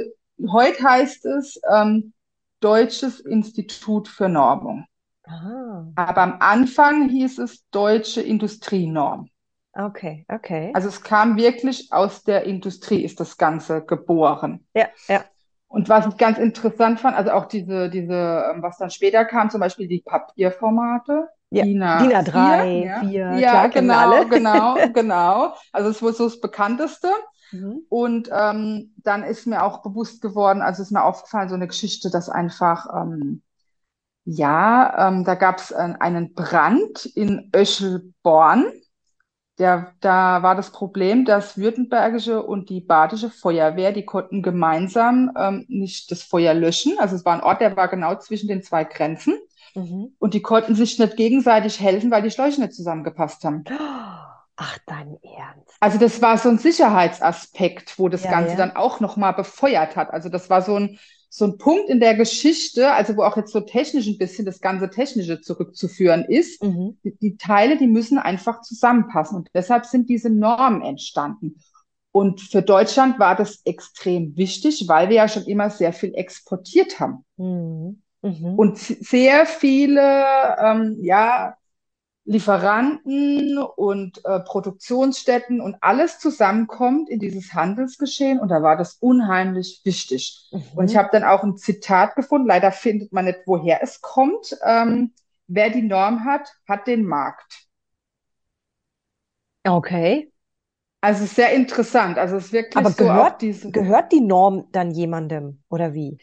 heute 0.50 0.82
heißt 0.82 1.24
es 1.26 1.60
ähm, 1.72 2.12
Deutsches 2.60 3.20
Institut 3.20 4.08
für 4.08 4.28
Normung. 4.28 4.86
Aha. 5.24 5.92
Aber 5.94 6.22
am 6.22 6.36
Anfang 6.40 7.08
hieß 7.08 7.38
es 7.38 7.68
Deutsche 7.70 8.22
Industrienorm. 8.22 9.28
Okay, 9.72 10.24
okay. 10.28 10.70
Also 10.74 10.88
es 10.88 11.02
kam 11.02 11.36
wirklich 11.36 11.92
aus 11.92 12.24
der 12.24 12.44
Industrie, 12.44 13.04
ist 13.04 13.20
das 13.20 13.36
Ganze 13.36 13.84
geboren. 13.84 14.66
Ja, 14.74 14.88
ja. 15.06 15.24
Und 15.68 15.88
was 15.88 16.06
ich 16.06 16.16
ganz 16.16 16.38
interessant 16.38 17.00
fand, 17.00 17.16
also 17.16 17.32
auch 17.32 17.46
diese, 17.46 17.90
diese, 17.90 18.52
ähm, 18.52 18.62
was 18.62 18.78
dann 18.78 18.90
später 18.90 19.24
kam, 19.24 19.50
zum 19.50 19.60
Beispiel 19.60 19.88
die 19.88 20.00
Papierformate. 20.00 21.28
Ja, 21.50 21.64
DIN 21.64 21.82
A3, 21.82 23.00
4, 23.00 23.10
ja, 23.10 23.36
ja 23.38 23.66
genau, 23.68 24.24
genau, 24.28 24.76
genau. 24.92 25.54
Also 25.72 25.90
es 25.90 26.02
war 26.02 26.12
so 26.12 26.24
das 26.24 26.40
Bekannteste. 26.40 27.08
Mhm. 27.52 27.82
Und 27.88 28.30
ähm, 28.32 28.92
dann 28.96 29.22
ist 29.22 29.46
mir 29.46 29.62
auch 29.62 29.82
bewusst 29.82 30.20
geworden, 30.20 30.62
also 30.62 30.82
ist 30.82 30.90
mir 30.90 31.04
aufgefallen, 31.04 31.48
so 31.48 31.54
eine 31.54 31.68
Geschichte, 31.68 32.10
dass 32.10 32.28
einfach, 32.28 32.86
ähm, 32.94 33.42
ja, 34.24 35.08
ähm, 35.08 35.24
da 35.24 35.36
gab 35.36 35.58
es 35.58 35.70
äh, 35.70 35.94
einen 36.00 36.34
Brand 36.34 37.06
in 37.06 37.50
Öschelborn. 37.54 38.64
Der, 39.58 39.94
da 40.00 40.42
war 40.42 40.54
das 40.54 40.70
Problem, 40.70 41.24
dass 41.24 41.56
württembergische 41.56 42.42
und 42.42 42.68
die 42.68 42.82
badische 42.82 43.30
Feuerwehr, 43.30 43.92
die 43.92 44.04
konnten 44.04 44.42
gemeinsam 44.42 45.32
ähm, 45.38 45.64
nicht 45.68 46.10
das 46.10 46.22
Feuer 46.24 46.52
löschen. 46.52 46.98
Also 46.98 47.16
es 47.16 47.24
war 47.24 47.34
ein 47.34 47.42
Ort, 47.42 47.62
der 47.62 47.74
war 47.76 47.88
genau 47.88 48.16
zwischen 48.16 48.48
den 48.48 48.62
zwei 48.62 48.84
Grenzen. 48.84 49.38
Mhm. 49.76 50.14
Und 50.18 50.34
die 50.34 50.42
konnten 50.42 50.74
sich 50.74 50.98
nicht 50.98 51.16
gegenseitig 51.16 51.80
helfen, 51.80 52.10
weil 52.10 52.22
die 52.22 52.30
Schläuche 52.30 52.60
nicht 52.60 52.74
zusammengepasst 52.74 53.44
haben. 53.44 53.64
Ach, 54.56 54.78
dein 54.86 55.18
Ernst. 55.22 55.76
Also 55.80 55.98
das 55.98 56.22
war 56.22 56.38
so 56.38 56.48
ein 56.48 56.58
Sicherheitsaspekt, 56.58 57.98
wo 57.98 58.08
das 58.08 58.24
ja, 58.24 58.30
Ganze 58.30 58.52
ja. 58.52 58.56
dann 58.56 58.74
auch 58.74 59.00
nochmal 59.00 59.34
befeuert 59.34 59.96
hat. 59.96 60.10
Also 60.10 60.30
das 60.30 60.48
war 60.48 60.62
so 60.62 60.76
ein, 60.76 60.98
so 61.28 61.44
ein 61.44 61.58
Punkt 61.58 61.90
in 61.90 62.00
der 62.00 62.14
Geschichte, 62.14 62.90
also 62.92 63.18
wo 63.18 63.22
auch 63.22 63.36
jetzt 63.36 63.52
so 63.52 63.60
technisch 63.60 64.06
ein 64.06 64.16
bisschen 64.16 64.46
das 64.46 64.62
ganze 64.62 64.88
Technische 64.88 65.42
zurückzuführen 65.42 66.24
ist. 66.24 66.62
Mhm. 66.62 66.96
Die, 67.04 67.14
die 67.18 67.36
Teile, 67.36 67.76
die 67.76 67.86
müssen 67.86 68.18
einfach 68.18 68.62
zusammenpassen. 68.62 69.36
Und 69.36 69.50
deshalb 69.52 69.84
sind 69.84 70.08
diese 70.08 70.30
Normen 70.30 70.80
entstanden. 70.80 71.60
Und 72.10 72.40
für 72.40 72.62
Deutschland 72.62 73.18
war 73.18 73.36
das 73.36 73.60
extrem 73.66 74.38
wichtig, 74.38 74.88
weil 74.88 75.10
wir 75.10 75.16
ja 75.16 75.28
schon 75.28 75.44
immer 75.44 75.68
sehr 75.68 75.92
viel 75.92 76.14
exportiert 76.14 76.98
haben. 76.98 77.26
Mhm. 77.36 78.02
Mhm. 78.26 78.58
Und 78.58 78.78
sehr 78.78 79.46
viele, 79.46 80.56
ähm, 80.58 80.96
ja, 81.00 81.56
Lieferanten 82.28 83.56
und 83.58 84.20
äh, 84.24 84.40
Produktionsstätten 84.40 85.60
und 85.60 85.76
alles 85.80 86.18
zusammenkommt 86.18 87.08
in 87.08 87.20
dieses 87.20 87.54
Handelsgeschehen 87.54 88.40
und 88.40 88.48
da 88.48 88.62
war 88.62 88.76
das 88.76 88.94
unheimlich 88.94 89.82
wichtig. 89.84 90.48
Mhm. 90.50 90.62
Und 90.74 90.90
ich 90.90 90.96
habe 90.96 91.08
dann 91.12 91.22
auch 91.22 91.44
ein 91.44 91.56
Zitat 91.56 92.16
gefunden, 92.16 92.48
leider 92.48 92.72
findet 92.72 93.12
man 93.12 93.26
nicht, 93.26 93.38
woher 93.46 93.80
es 93.80 94.00
kommt. 94.00 94.58
Ähm, 94.64 95.12
wer 95.46 95.70
die 95.70 95.82
Norm 95.82 96.24
hat, 96.24 96.52
hat 96.66 96.88
den 96.88 97.04
Markt. 97.04 97.68
Okay. 99.62 100.32
Also 101.00 101.26
sehr 101.26 101.52
interessant. 101.52 102.18
Also 102.18 102.36
es 102.36 102.46
ist 102.46 102.52
wirklich 102.52 102.76
Aber 102.76 102.90
gehört, 102.90 103.40
so 103.40 103.46
diese... 103.46 103.70
gehört 103.70 104.10
die 104.10 104.20
Norm 104.20 104.66
dann 104.72 104.90
jemandem 104.90 105.62
oder 105.68 105.94
wie? 105.94 106.18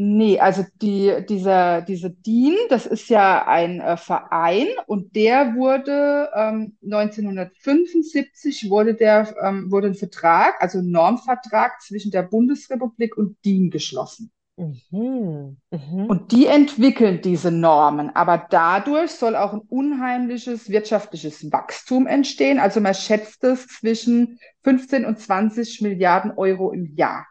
Nee, 0.00 0.38
also 0.38 0.64
die, 0.80 1.12
dieser, 1.28 1.82
diese 1.82 2.10
DIN, 2.10 2.54
das 2.68 2.86
ist 2.86 3.08
ja 3.08 3.48
ein 3.48 3.80
äh, 3.80 3.96
Verein 3.96 4.68
und 4.86 5.16
der 5.16 5.56
wurde 5.56 6.30
ähm, 6.36 6.76
1975 6.84 8.70
wurde 8.70 8.94
der 8.94 9.34
ähm, 9.42 9.72
wurde 9.72 9.88
ein 9.88 9.96
Vertrag, 9.96 10.54
also 10.62 10.78
ein 10.78 10.92
Normvertrag 10.92 11.80
zwischen 11.80 12.12
der 12.12 12.22
Bundesrepublik 12.22 13.16
und 13.16 13.44
DIN 13.44 13.70
geschlossen. 13.70 14.30
Mhm. 14.56 15.56
Mhm. 15.72 16.06
Und 16.06 16.30
die 16.30 16.46
entwickeln 16.46 17.20
diese 17.20 17.50
Normen, 17.50 18.14
aber 18.14 18.46
dadurch 18.50 19.10
soll 19.10 19.34
auch 19.34 19.52
ein 19.52 19.62
unheimliches 19.62 20.70
wirtschaftliches 20.70 21.50
Wachstum 21.50 22.06
entstehen. 22.06 22.60
Also 22.60 22.80
man 22.80 22.94
schätzt 22.94 23.42
es 23.42 23.66
zwischen 23.66 24.38
15 24.62 25.04
und 25.04 25.18
20 25.18 25.82
Milliarden 25.82 26.30
Euro 26.36 26.70
im 26.70 26.94
Jahr 26.94 27.26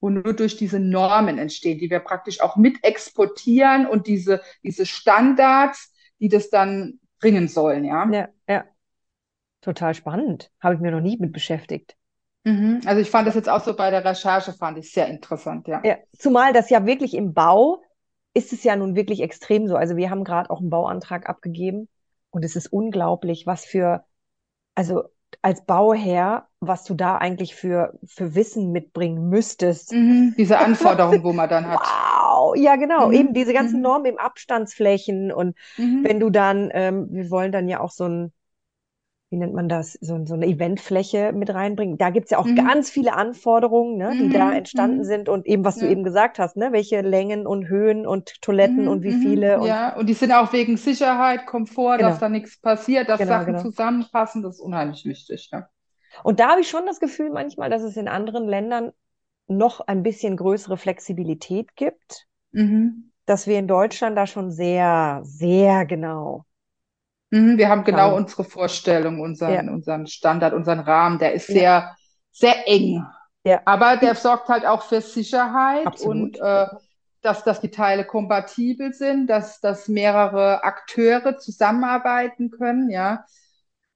wo 0.00 0.10
nur 0.10 0.34
durch 0.34 0.56
diese 0.56 0.78
Normen 0.78 1.38
entstehen, 1.38 1.78
die 1.78 1.90
wir 1.90 2.00
praktisch 2.00 2.40
auch 2.40 2.56
mit 2.56 2.84
exportieren 2.84 3.86
und 3.86 4.06
diese, 4.06 4.40
diese 4.62 4.86
Standards, 4.86 5.92
die 6.20 6.28
das 6.28 6.50
dann 6.50 7.00
bringen 7.20 7.48
sollen, 7.48 7.84
ja. 7.84 8.08
Ja, 8.10 8.28
ja. 8.48 8.64
Total 9.60 9.94
spannend. 9.94 10.50
Habe 10.60 10.74
ich 10.74 10.80
mir 10.80 10.92
noch 10.92 11.00
nie 11.00 11.18
mit 11.18 11.32
beschäftigt. 11.32 11.96
Mhm. 12.44 12.80
Also 12.86 13.00
ich 13.00 13.10
fand 13.10 13.26
das 13.26 13.34
jetzt 13.34 13.48
auch 13.48 13.62
so 13.62 13.74
bei 13.74 13.90
der 13.90 14.04
Recherche, 14.04 14.52
fand 14.52 14.78
ich 14.78 14.92
sehr 14.92 15.08
interessant, 15.08 15.66
ja. 15.66 15.82
ja. 15.84 15.96
Zumal 16.16 16.52
das 16.52 16.70
ja 16.70 16.86
wirklich 16.86 17.14
im 17.14 17.34
Bau 17.34 17.82
ist 18.34 18.52
es 18.52 18.62
ja 18.62 18.76
nun 18.76 18.94
wirklich 18.94 19.20
extrem 19.20 19.66
so. 19.66 19.76
Also 19.76 19.96
wir 19.96 20.10
haben 20.10 20.22
gerade 20.22 20.50
auch 20.50 20.60
einen 20.60 20.70
Bauantrag 20.70 21.28
abgegeben 21.28 21.88
und 22.30 22.44
es 22.44 22.56
ist 22.56 22.72
unglaublich, 22.72 23.46
was 23.46 23.64
für, 23.64 24.04
also 24.74 25.04
als 25.42 25.64
Bauherr, 25.64 26.48
was 26.60 26.84
du 26.84 26.94
da 26.94 27.16
eigentlich 27.16 27.54
für, 27.54 27.98
für 28.06 28.34
Wissen 28.34 28.72
mitbringen 28.72 29.28
müsstest. 29.28 29.92
Mhm, 29.92 30.34
diese 30.36 30.58
Anforderungen, 30.58 31.22
wo 31.22 31.32
man 31.32 31.48
dann 31.48 31.66
hat. 31.66 31.80
Wow, 31.80 32.56
ja 32.56 32.76
genau, 32.76 33.08
mhm. 33.08 33.14
eben 33.14 33.34
diese 33.34 33.52
ganzen 33.52 33.76
mhm. 33.76 33.82
Normen 33.82 34.06
im 34.06 34.18
Abstandsflächen 34.18 35.32
und 35.32 35.56
mhm. 35.76 36.04
wenn 36.04 36.20
du 36.20 36.30
dann, 36.30 36.70
ähm, 36.72 37.08
wir 37.10 37.30
wollen 37.30 37.52
dann 37.52 37.68
ja 37.68 37.80
auch 37.80 37.90
so 37.90 38.04
ein 38.04 38.32
wie 39.30 39.36
nennt 39.36 39.52
man 39.52 39.68
das, 39.68 39.92
so, 40.00 40.24
so 40.24 40.34
eine 40.34 40.46
Eventfläche 40.46 41.32
mit 41.32 41.52
reinbringen. 41.52 41.98
Da 41.98 42.08
gibt 42.08 42.26
es 42.26 42.30
ja 42.30 42.38
auch 42.38 42.46
mhm. 42.46 42.56
ganz 42.56 42.88
viele 42.88 43.12
Anforderungen, 43.12 43.98
ne, 43.98 44.12
die 44.12 44.28
mhm. 44.28 44.32
da 44.32 44.52
entstanden 44.52 44.98
mhm. 44.98 45.04
sind 45.04 45.28
und 45.28 45.46
eben, 45.46 45.64
was 45.64 45.76
ja. 45.76 45.86
du 45.86 45.92
eben 45.92 46.02
gesagt 46.02 46.38
hast, 46.38 46.56
ne, 46.56 46.72
welche 46.72 47.02
Längen 47.02 47.46
und 47.46 47.68
Höhen 47.68 48.06
und 48.06 48.40
Toiletten 48.40 48.82
mhm. 48.82 48.88
und 48.88 49.02
wie 49.02 49.12
mhm. 49.12 49.20
viele. 49.20 49.60
Und 49.60 49.66
ja, 49.66 49.94
und 49.96 50.06
die 50.06 50.14
sind 50.14 50.32
auch 50.32 50.52
wegen 50.54 50.78
Sicherheit, 50.78 51.46
Komfort, 51.46 51.98
genau. 51.98 52.08
dass 52.08 52.20
da 52.20 52.30
nichts 52.30 52.58
passiert, 52.58 53.10
dass 53.10 53.18
genau, 53.18 53.32
Sachen 53.32 53.52
genau. 53.52 53.62
zusammenpassen, 53.62 54.42
das 54.42 54.54
ist 54.54 54.60
unheimlich 54.60 55.04
wichtig. 55.04 55.50
Ja. 55.52 55.68
Und 56.24 56.40
da 56.40 56.50
habe 56.50 56.62
ich 56.62 56.68
schon 56.68 56.86
das 56.86 56.98
Gefühl 56.98 57.30
manchmal, 57.30 57.68
dass 57.68 57.82
es 57.82 57.98
in 57.98 58.08
anderen 58.08 58.46
Ländern 58.46 58.92
noch 59.46 59.80
ein 59.80 60.02
bisschen 60.02 60.38
größere 60.38 60.78
Flexibilität 60.78 61.76
gibt, 61.76 62.26
mhm. 62.52 63.12
dass 63.26 63.46
wir 63.46 63.58
in 63.58 63.68
Deutschland 63.68 64.16
da 64.16 64.26
schon 64.26 64.50
sehr, 64.50 65.20
sehr 65.24 65.84
genau 65.84 66.44
Mhm, 67.30 67.58
wir 67.58 67.68
haben 67.68 67.84
genau 67.84 68.16
unsere 68.16 68.44
Vorstellung, 68.44 69.20
unseren, 69.20 69.66
ja. 69.66 69.72
unseren 69.72 70.06
Standard, 70.06 70.54
unseren 70.54 70.80
Rahmen. 70.80 71.18
Der 71.18 71.34
ist 71.34 71.46
sehr, 71.46 71.96
sehr 72.30 72.66
eng. 72.66 73.04
Ja. 73.44 73.60
Aber 73.64 73.96
der 73.96 74.14
sorgt 74.14 74.48
halt 74.48 74.64
auch 74.64 74.82
für 74.82 75.00
Sicherheit 75.00 75.86
Absolut. 75.86 76.38
und 76.38 76.40
äh, 76.40 76.66
dass, 77.20 77.44
dass 77.44 77.60
die 77.60 77.70
Teile 77.70 78.04
kompatibel 78.04 78.92
sind, 78.92 79.26
dass, 79.26 79.60
dass 79.60 79.88
mehrere 79.88 80.64
Akteure 80.64 81.38
zusammenarbeiten 81.38 82.50
können, 82.50 82.90
ja. 82.90 83.24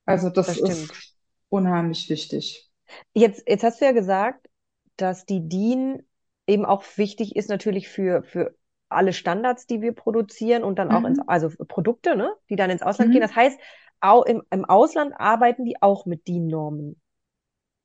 Also 0.04 0.28
das, 0.28 0.46
das 0.46 0.58
ist 0.58 1.14
unheimlich 1.48 2.10
wichtig. 2.10 2.70
Jetzt, 3.14 3.44
jetzt 3.46 3.62
hast 3.62 3.80
du 3.80 3.84
ja 3.84 3.92
gesagt, 3.92 4.48
dass 4.96 5.24
die 5.24 5.48
DIN 5.48 6.02
eben 6.46 6.64
auch 6.64 6.84
wichtig 6.96 7.36
ist 7.36 7.48
natürlich 7.48 7.88
für, 7.88 8.22
für 8.22 8.54
alle 8.94 9.12
Standards, 9.12 9.66
die 9.66 9.80
wir 9.80 9.92
produzieren 9.92 10.62
und 10.62 10.78
dann 10.78 10.88
mhm. 10.88 10.94
auch 10.94 11.04
ins, 11.04 11.18
mhm. 11.18 11.25
also 11.26 11.50
Produkte, 11.68 12.16
ne, 12.16 12.32
die 12.50 12.56
dann 12.56 12.70
ins 12.70 12.82
Ausland 12.82 13.11
mhm. 13.11 13.12
gehen. 13.14 13.22
Das 13.22 13.37
heißt, 13.37 13.58
auch 14.00 14.25
im, 14.25 14.42
im 14.50 14.64
Ausland 14.64 15.14
arbeiten 15.16 15.64
die 15.64 15.80
auch 15.80 16.06
mit 16.06 16.26
DIN-Normen. 16.26 17.00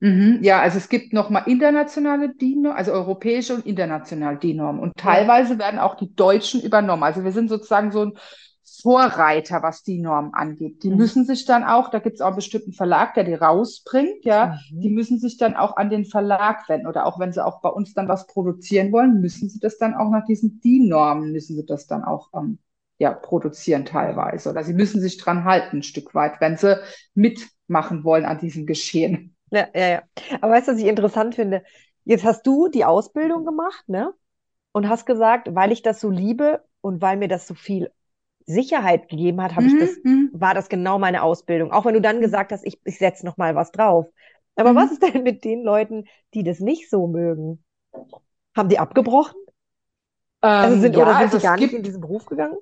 Mhm, 0.00 0.38
ja, 0.42 0.60
also 0.60 0.78
es 0.78 0.88
gibt 0.88 1.12
nochmal 1.12 1.44
internationale 1.46 2.34
DIN-Normen, 2.34 2.76
also 2.76 2.92
europäische 2.92 3.54
und 3.54 3.66
internationale 3.66 4.36
DIN-Normen. 4.36 4.80
Und 4.80 4.96
teilweise 4.96 5.54
ja. 5.54 5.58
werden 5.58 5.80
auch 5.80 5.96
die 5.96 6.14
deutschen 6.14 6.60
übernommen. 6.60 7.02
Also 7.02 7.24
wir 7.24 7.32
sind 7.32 7.48
sozusagen 7.48 7.90
so 7.90 8.04
ein 8.04 8.18
Vorreiter, 8.82 9.62
was 9.62 9.82
die 9.82 9.98
Norm 9.98 10.30
angeht. 10.32 10.82
Die 10.82 10.90
mhm. 10.90 10.96
müssen 10.96 11.24
sich 11.24 11.44
dann 11.44 11.64
auch, 11.64 11.90
da 11.90 11.98
gibt 11.98 12.16
es 12.16 12.20
auch 12.20 12.28
einen 12.28 12.36
bestimmten 12.36 12.72
Verlag, 12.72 13.14
der 13.14 13.24
die 13.24 13.34
rausbringt, 13.34 14.24
ja, 14.24 14.58
mhm. 14.70 14.80
die 14.80 14.90
müssen 14.90 15.18
sich 15.18 15.36
dann 15.36 15.56
auch 15.56 15.76
an 15.76 15.90
den 15.90 16.04
Verlag 16.04 16.68
wenden 16.68 16.86
oder 16.86 17.06
auch 17.06 17.18
wenn 17.18 17.32
sie 17.32 17.44
auch 17.44 17.60
bei 17.60 17.68
uns 17.68 17.94
dann 17.94 18.08
was 18.08 18.26
produzieren 18.26 18.92
wollen, 18.92 19.20
müssen 19.20 19.48
sie 19.48 19.60
das 19.60 19.78
dann 19.78 19.94
auch 19.94 20.10
nach 20.10 20.24
diesen 20.24 20.60
DIN-Normen, 20.60 21.32
müssen 21.32 21.56
sie 21.56 21.66
das 21.66 21.86
dann 21.86 22.04
auch 22.04 22.30
ähm, 22.34 22.58
ja, 22.98 23.12
produzieren 23.12 23.84
teilweise. 23.84 24.50
Oder 24.50 24.64
sie 24.64 24.74
müssen 24.74 25.00
sich 25.00 25.16
dran 25.16 25.44
halten, 25.44 25.78
ein 25.78 25.82
Stück 25.82 26.14
weit, 26.14 26.40
wenn 26.40 26.56
sie 26.56 26.80
mitmachen 27.14 28.04
wollen 28.04 28.24
an 28.24 28.38
diesem 28.38 28.66
Geschehen. 28.66 29.36
Ja, 29.50 29.66
ja, 29.74 29.88
ja. 29.88 30.02
Aber 30.40 30.52
weißt 30.52 30.68
du, 30.68 30.72
was 30.72 30.78
ich 30.78 30.86
interessant 30.86 31.34
finde? 31.34 31.62
Jetzt 32.04 32.24
hast 32.24 32.46
du 32.46 32.68
die 32.68 32.84
Ausbildung 32.84 33.44
gemacht, 33.44 33.88
ne? 33.88 34.12
Und 34.72 34.88
hast 34.88 35.06
gesagt, 35.06 35.54
weil 35.54 35.72
ich 35.72 35.82
das 35.82 36.00
so 36.00 36.10
liebe 36.10 36.62
und 36.80 37.00
weil 37.00 37.16
mir 37.16 37.28
das 37.28 37.46
so 37.46 37.54
viel 37.54 37.90
Sicherheit 38.48 39.08
gegeben 39.08 39.42
hat, 39.42 39.54
habe 39.54 39.66
mhm. 39.66 39.74
ich 39.74 39.80
das, 39.80 39.96
mhm. 40.02 40.30
war 40.32 40.54
das 40.54 40.68
genau 40.68 40.98
meine 40.98 41.22
Ausbildung. 41.22 41.70
Auch 41.70 41.84
wenn 41.84 41.94
du 41.94 42.00
dann 42.00 42.20
gesagt 42.20 42.50
hast, 42.50 42.64
ich, 42.66 42.80
ich 42.84 42.98
setze 42.98 43.24
noch 43.24 43.36
mal 43.36 43.54
was 43.54 43.70
drauf. 43.70 44.06
Aber 44.56 44.72
mhm. 44.72 44.76
was 44.76 44.92
ist 44.92 45.02
denn 45.02 45.22
mit 45.22 45.44
den 45.44 45.62
Leuten, 45.62 46.04
die 46.34 46.42
das 46.42 46.58
nicht 46.58 46.90
so 46.90 47.06
mögen? 47.06 47.62
Haben 48.56 48.68
die 48.68 48.78
abgebrochen? 48.78 49.36
Ähm, 50.42 50.50
also 50.50 50.80
sind, 50.80 50.96
ja, 50.96 51.02
oder 51.02 51.12
sind 51.12 51.22
also 51.22 51.38
sie 51.38 51.42
gar 51.44 51.56
nicht 51.56 51.74
in 51.74 51.82
diesen 51.82 52.00
Beruf 52.00 52.26
gegangen? 52.26 52.56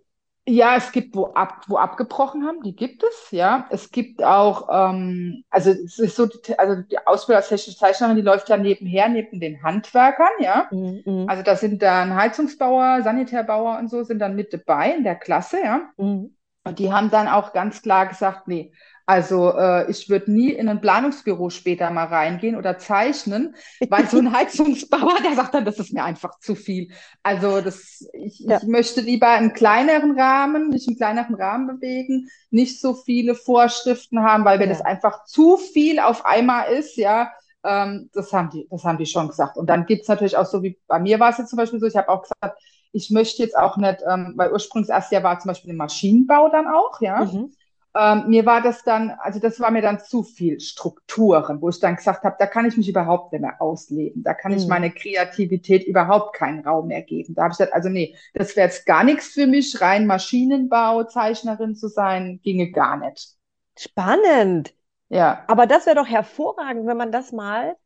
Ja, 0.49 0.77
es 0.77 0.93
gibt, 0.93 1.17
wo, 1.17 1.27
ab, 1.35 1.65
wo 1.67 1.77
abgebrochen 1.77 2.47
haben, 2.47 2.63
die 2.63 2.77
gibt 2.77 3.03
es, 3.03 3.33
ja. 3.33 3.67
Es 3.71 3.91
gibt 3.91 4.23
auch, 4.23 4.69
ähm, 4.71 5.43
also 5.51 5.71
es 5.71 5.99
ist 5.99 6.15
so, 6.15 6.29
also 6.57 6.83
die 6.83 7.05
Ausbildung 7.05 7.39
als 7.39 7.49
technische 7.49 7.77
Zeichnerin, 7.77 8.15
die 8.15 8.23
läuft 8.23 8.49
ja 8.49 8.57
nebenher, 8.57 9.09
neben 9.09 9.41
den 9.41 9.61
Handwerkern, 9.65 10.31
ja. 10.39 10.69
Mhm. 10.71 11.03
mhm. 11.05 11.25
Also 11.29 11.43
da 11.43 11.57
sind 11.57 11.83
dann 11.83 12.15
Heizungsbauer, 12.15 13.03
Sanitärbauer 13.03 13.79
und 13.81 13.91
so, 13.91 14.05
sind 14.05 14.21
dann 14.21 14.37
mit 14.37 14.53
dabei 14.53 14.93
in 14.93 15.03
der 15.03 15.17
Klasse, 15.17 15.59
ja. 15.65 15.91
Mhm. 15.97 16.37
Und 16.63 16.79
die 16.79 16.93
haben 16.93 17.11
dann 17.11 17.27
auch 17.27 17.53
ganz 17.53 17.83
klar 17.83 18.07
gesagt, 18.07 18.47
nee, 18.47 18.73
also 19.09 19.53
äh, 19.53 19.89
ich 19.89 20.09
würde 20.09 20.33
nie 20.33 20.51
in 20.51 20.69
ein 20.69 20.81
Planungsbüro 20.81 21.49
später 21.49 21.91
mal 21.91 22.07
reingehen 22.07 22.57
oder 22.57 22.77
zeichnen, 22.77 23.55
weil 23.89 24.09
so 24.09 24.19
ein 24.19 24.33
Heizungsbauer, 24.37 25.23
der 25.23 25.37
sagt 25.37 25.55
dann, 25.55 25.65
das 25.65 25.79
ist 25.79 25.93
mir 25.93 26.03
einfach 26.03 26.41
zu 26.41 26.57
viel. 26.57 26.91
Also 27.23 27.61
das, 27.61 28.05
ich, 28.13 28.41
ja. 28.41 28.59
ich 28.59 28.65
möchte 28.65 29.01
lieber 29.01 29.39
im 29.39 29.53
kleineren 29.53 30.19
Rahmen, 30.19 30.71
nicht 30.71 30.89
im 30.89 30.97
kleineren 30.97 31.37
Rahmen 31.37 31.69
bewegen, 31.69 32.29
nicht 32.51 32.81
so 32.81 32.95
viele 32.95 33.37
Vorschriften 33.37 34.25
haben, 34.25 34.45
weil 34.45 34.59
wenn 34.59 34.71
ja. 34.71 34.75
das 34.75 34.85
einfach 34.85 35.25
zu 35.25 35.57
viel 35.57 36.01
auf 36.01 36.27
einmal 36.27 36.73
ist, 36.73 36.97
ja, 36.97 37.31
ähm, 37.63 38.11
das 38.13 38.33
haben 38.33 38.51
die, 38.51 38.67
das 38.71 38.83
haben 38.83 38.99
die 38.99 39.07
schon 39.07 39.29
gesagt. 39.29 39.57
Und 39.57 39.71
dann 39.71 39.87
gibt's 39.87 40.09
natürlich 40.09 40.37
auch 40.37 40.47
so, 40.47 40.65
wie 40.65 40.81
bei 40.89 40.99
mir 40.99 41.21
war 41.21 41.31
es 41.31 41.39
jetzt 41.39 41.51
zum 41.51 41.59
Beispiel 41.59 41.79
so, 41.79 41.87
ich 41.87 41.97
habe 41.97 42.09
auch 42.09 42.23
gesagt, 42.23 42.61
ich 42.91 43.11
möchte 43.11 43.43
jetzt 43.43 43.57
auch 43.57 43.77
nicht, 43.77 43.99
ähm, 44.09 44.33
weil 44.37 44.51
ursprünglich 44.51 44.91
erst 44.91 45.13
Jahr 45.13 45.23
war 45.23 45.39
zum 45.39 45.51
Beispiel 45.51 45.71
im 45.71 45.77
Maschinenbau 45.77 46.49
dann 46.49 46.67
auch, 46.67 47.01
ja. 47.01 47.25
Mhm. 47.25 47.53
Ähm, 47.99 48.25
mir 48.29 48.45
war 48.45 48.61
das 48.61 48.83
dann, 48.85 49.11
also 49.21 49.41
das 49.41 49.59
war 49.61 49.71
mir 49.71 49.81
dann 49.81 50.01
zu 50.01 50.23
viel 50.23 50.61
Strukturen, 50.61 51.63
wo 51.63 51.69
ich 51.71 51.81
dann 51.81 51.97
gesagt 51.97 52.25
habe, 52.25 52.37
da 52.39 52.47
kann 52.47 52.67
ich 52.67 52.77
mich 52.77 52.89
überhaupt 52.89 53.33
nicht 53.33 53.41
mehr 53.41 53.61
ausleben. 53.61 54.23
Da 54.23 54.35
kann 54.35 54.53
mhm. 54.53 54.59
ich 54.59 54.67
meine 54.67 54.91
Kreativität 54.91 55.85
überhaupt 55.85 56.35
keinen 56.35 56.67
Raum 56.67 56.89
mehr 56.89 57.03
geben. 57.03 57.35
Da 57.35 57.45
habe 57.45 57.53
ich 57.53 57.59
gesagt, 57.59 57.73
also 57.73 57.89
nee, 57.89 58.15
das 58.35 58.57
wäre 58.57 58.67
jetzt 58.67 58.85
gar 58.85 59.05
nichts 59.05 59.29
für 59.29 59.47
mich, 59.47 59.81
rein 59.81 60.07
Maschinenbau, 60.07 61.05
Zeichnerin 61.05 61.75
zu 61.75 61.89
sein, 61.89 62.41
ginge 62.43 62.71
gar 62.71 62.97
nicht. 62.99 63.31
Spannend. 63.79 64.75
Ja. 65.09 65.45
Aber 65.47 65.67
das 65.67 65.87
wäre 65.87 65.97
doch 65.97 66.09
hervorragend, 66.09 66.87
wenn 66.87 66.97
man 66.97 67.13
das 67.13 67.33
mal 67.33 67.77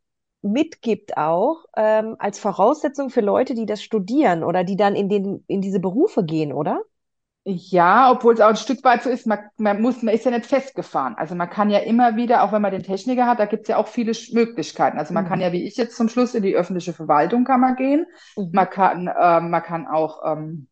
mitgibt 0.42 1.16
auch 1.16 1.64
ähm, 1.76 2.16
als 2.18 2.38
Voraussetzung 2.38 3.10
für 3.10 3.20
Leute, 3.20 3.54
die 3.54 3.66
das 3.66 3.82
studieren 3.82 4.42
oder 4.42 4.64
die 4.64 4.76
dann 4.76 4.96
in, 4.96 5.08
den, 5.08 5.44
in 5.46 5.60
diese 5.60 5.80
Berufe 5.80 6.24
gehen, 6.24 6.52
oder? 6.52 6.80
Ja, 7.44 8.12
obwohl 8.12 8.34
es 8.34 8.40
auch 8.40 8.50
ein 8.50 8.56
Stück 8.56 8.84
weit 8.84 9.02
so 9.02 9.08
ist, 9.08 9.26
man, 9.26 9.38
man 9.56 9.80
muss, 9.80 10.02
man 10.02 10.14
ist 10.14 10.26
ja 10.26 10.30
nicht 10.30 10.44
festgefahren. 10.44 11.14
Also 11.16 11.34
man 11.34 11.48
kann 11.48 11.70
ja 11.70 11.78
immer 11.78 12.14
wieder, 12.16 12.42
auch 12.42 12.52
wenn 12.52 12.60
man 12.60 12.70
den 12.70 12.82
Techniker 12.82 13.26
hat, 13.26 13.40
da 13.40 13.46
gibt 13.46 13.62
es 13.62 13.68
ja 13.68 13.78
auch 13.78 13.88
viele 13.88 14.12
Möglichkeiten. 14.32 14.98
Also 14.98 15.14
man 15.14 15.24
mhm. 15.24 15.28
kann 15.28 15.40
ja, 15.40 15.50
wie 15.50 15.64
ich 15.64 15.76
jetzt 15.76 15.96
zum 15.96 16.10
Schluss, 16.10 16.34
in 16.34 16.42
die 16.42 16.54
öffentliche 16.54 16.92
Verwaltung 16.92 17.44
kann 17.44 17.60
man 17.60 17.76
gehen. 17.76 18.06
Mhm. 18.36 18.50
Man 18.52 18.68
kann, 18.68 19.06
äh, 19.06 19.40
man 19.40 19.62
kann 19.62 19.86
auch 19.86 20.20
ähm, 20.24 20.68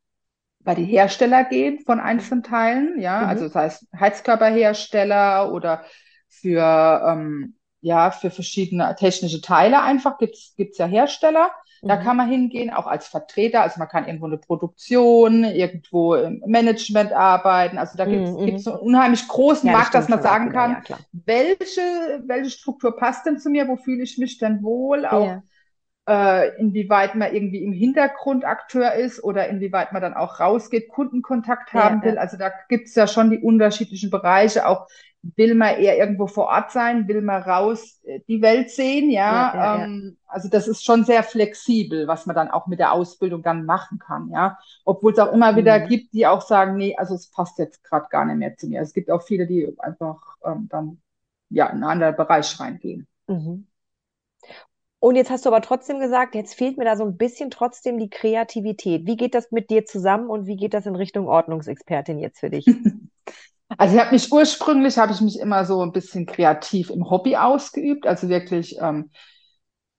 bei 0.61 0.75
die 0.75 0.85
Hersteller 0.85 1.45
gehen 1.45 1.79
von 1.87 2.01
einzelnen 2.01 2.43
Teilen, 2.43 3.01
ja, 3.01 3.23
mhm. 3.23 3.29
also 3.29 3.45
das 3.45 3.55
heißt 3.55 3.87
Heizkörperhersteller 3.99 5.51
oder 5.51 5.85
für 6.29 7.03
ähm, 7.09 7.57
ja 7.81 8.11
für 8.11 8.31
verschiedene 8.31 8.95
technische 8.95 9.41
Teile 9.41 9.83
einfach 9.83 10.19
gibt's 10.19 10.55
gibt's 10.57 10.77
ja 10.77 10.85
Hersteller. 10.85 11.51
Da 11.83 11.97
mhm. 11.97 12.01
kann 12.03 12.17
man 12.17 12.29
hingehen, 12.29 12.71
auch 12.73 12.87
als 12.87 13.07
Vertreter. 13.07 13.63
Also 13.63 13.79
man 13.79 13.89
kann 13.89 14.07
irgendwo 14.07 14.27
eine 14.27 14.39
Produktion, 14.39 15.45
irgendwo 15.45 16.15
im 16.15 16.43
Management 16.47 17.13
arbeiten. 17.13 17.79
Also 17.79 17.97
da 17.97 18.05
gibt 18.05 18.27
es 18.27 18.33
mhm. 18.33 18.59
so 18.59 18.73
einen 18.73 18.81
unheimlich 18.81 19.29
großen 19.29 19.69
ja, 19.69 19.77
Markt, 19.77 19.95
dass 19.95 20.09
man 20.09 20.23
sagen 20.23 20.51
kann, 20.51 20.83
ja, 20.89 20.99
welche, 21.13 22.23
welche 22.27 22.51
Struktur 22.51 22.97
passt 22.97 23.27
denn 23.27 23.39
zu 23.39 23.51
mir, 23.51 23.69
wo 23.69 23.77
fühle 23.77 24.03
ich 24.03 24.19
mich 24.19 24.39
denn 24.39 24.63
wohl? 24.63 25.07
Auch 25.07 25.41
ja. 26.09 26.41
äh, 26.41 26.59
inwieweit 26.59 27.15
man 27.15 27.33
irgendwie 27.33 27.63
im 27.63 27.73
Hintergrund 27.73 28.45
Akteur 28.45 28.95
ist 28.95 29.23
oder 29.23 29.49
inwieweit 29.49 29.93
man 29.93 30.03
dann 30.03 30.15
auch 30.15 30.41
rausgeht, 30.41 30.89
Kundenkontakt 30.89 31.73
haben 31.73 32.03
will. 32.03 32.19
Also 32.19 32.37
da 32.37 32.51
gibt 32.69 32.89
es 32.89 32.95
ja 32.95 33.07
schon 33.07 33.31
die 33.31 33.39
unterschiedlichen 33.39 34.11
Bereiche, 34.11 34.67
auch 34.67 34.89
will 35.23 35.55
man 35.55 35.77
eher 35.77 35.99
irgendwo 35.99 36.27
vor 36.27 36.47
Ort 36.47 36.71
sein, 36.71 37.09
will 37.09 37.23
man 37.23 37.43
raus 37.43 38.01
äh, 38.05 38.21
die 38.29 38.41
Welt 38.41 38.71
sehen, 38.71 39.11
ja. 39.11 39.53
ja, 39.53 39.55
ja, 39.55 39.85
ähm, 39.85 40.17
ja. 40.17 40.33
Also 40.33 40.49
das 40.49 40.69
ist 40.69 40.85
schon 40.85 41.05
sehr 41.05 41.23
flexibel, 41.23 42.07
was 42.07 42.27
man 42.27 42.37
dann 42.37 42.51
auch 42.51 42.67
mit 42.67 42.79
der 42.79 42.93
Ausbildung 42.93 43.43
dann 43.43 43.65
machen 43.65 43.99
kann, 43.99 44.31
ja. 44.31 44.59
Obwohl 44.85 45.13
es 45.13 45.19
auch 45.19 45.33
immer 45.33 45.53
mhm. 45.53 45.57
wieder 45.57 45.81
gibt, 45.81 46.13
die 46.13 46.27
auch 46.27 46.43
sagen, 46.43 46.77
nee, 46.77 46.95
also 46.97 47.15
es 47.15 47.31
passt 47.31 47.59
jetzt 47.59 47.83
gerade 47.83 48.07
gar 48.11 48.25
nicht 48.25 48.37
mehr 48.37 48.57
zu 48.57 48.69
mir. 48.69 48.81
Es 48.81 48.93
gibt 48.93 49.11
auch 49.11 49.23
viele, 49.23 49.47
die 49.47 49.75
einfach 49.79 50.21
ähm, 50.45 50.69
dann 50.71 51.01
ja 51.51 51.67
in 51.67 51.77
einen 51.77 51.85
anderen 51.85 52.17
Bereich 52.17 52.59
reingehen. 52.61 53.07
Mhm. 53.27 53.67
Und 55.01 55.15
jetzt 55.15 55.31
hast 55.31 55.45
du 55.45 55.51
aber 55.51 55.63
trotzdem 55.63 56.01
gesagt, 56.01 56.35
jetzt 56.35 56.55
fehlt 56.55 56.77
mir 56.77 56.85
da 56.85 56.97
so 56.97 57.05
ein 57.05 57.17
bisschen 57.17 57.51
trotzdem 57.51 57.99
die 57.99 58.11
Kreativität. 58.11 59.07
Wie 59.07 59.17
geht 59.17 59.35
das 59.35 59.53
mit 59.53 59.71
dir 59.71 59.85
zusammen 59.85 60.29
und 60.29 60.47
wie 60.47 60.57
geht 60.57 60.75
das 60.75 60.87
in 60.87 60.97
Richtung 60.97 61.29
Ordnungsexpertin 61.29 62.19
jetzt 62.19 62.41
für 62.41 62.51
dich? 62.51 62.67
Also 63.79 63.95
ich 63.95 64.01
habe 64.01 64.13
mich 64.13 64.33
ursprünglich, 64.33 64.99
habe 64.99 65.13
ich 65.13 65.21
mich 65.21 65.39
immer 65.39 65.65
so 65.65 65.81
ein 65.83 65.93
bisschen 65.93 66.27
kreativ 66.27 66.91
im 66.91 67.09
Hobby 67.09 67.37
ausgeübt, 67.37 68.07
also 68.07 68.29
wirklich 68.29 68.77
ähm, 68.81 69.11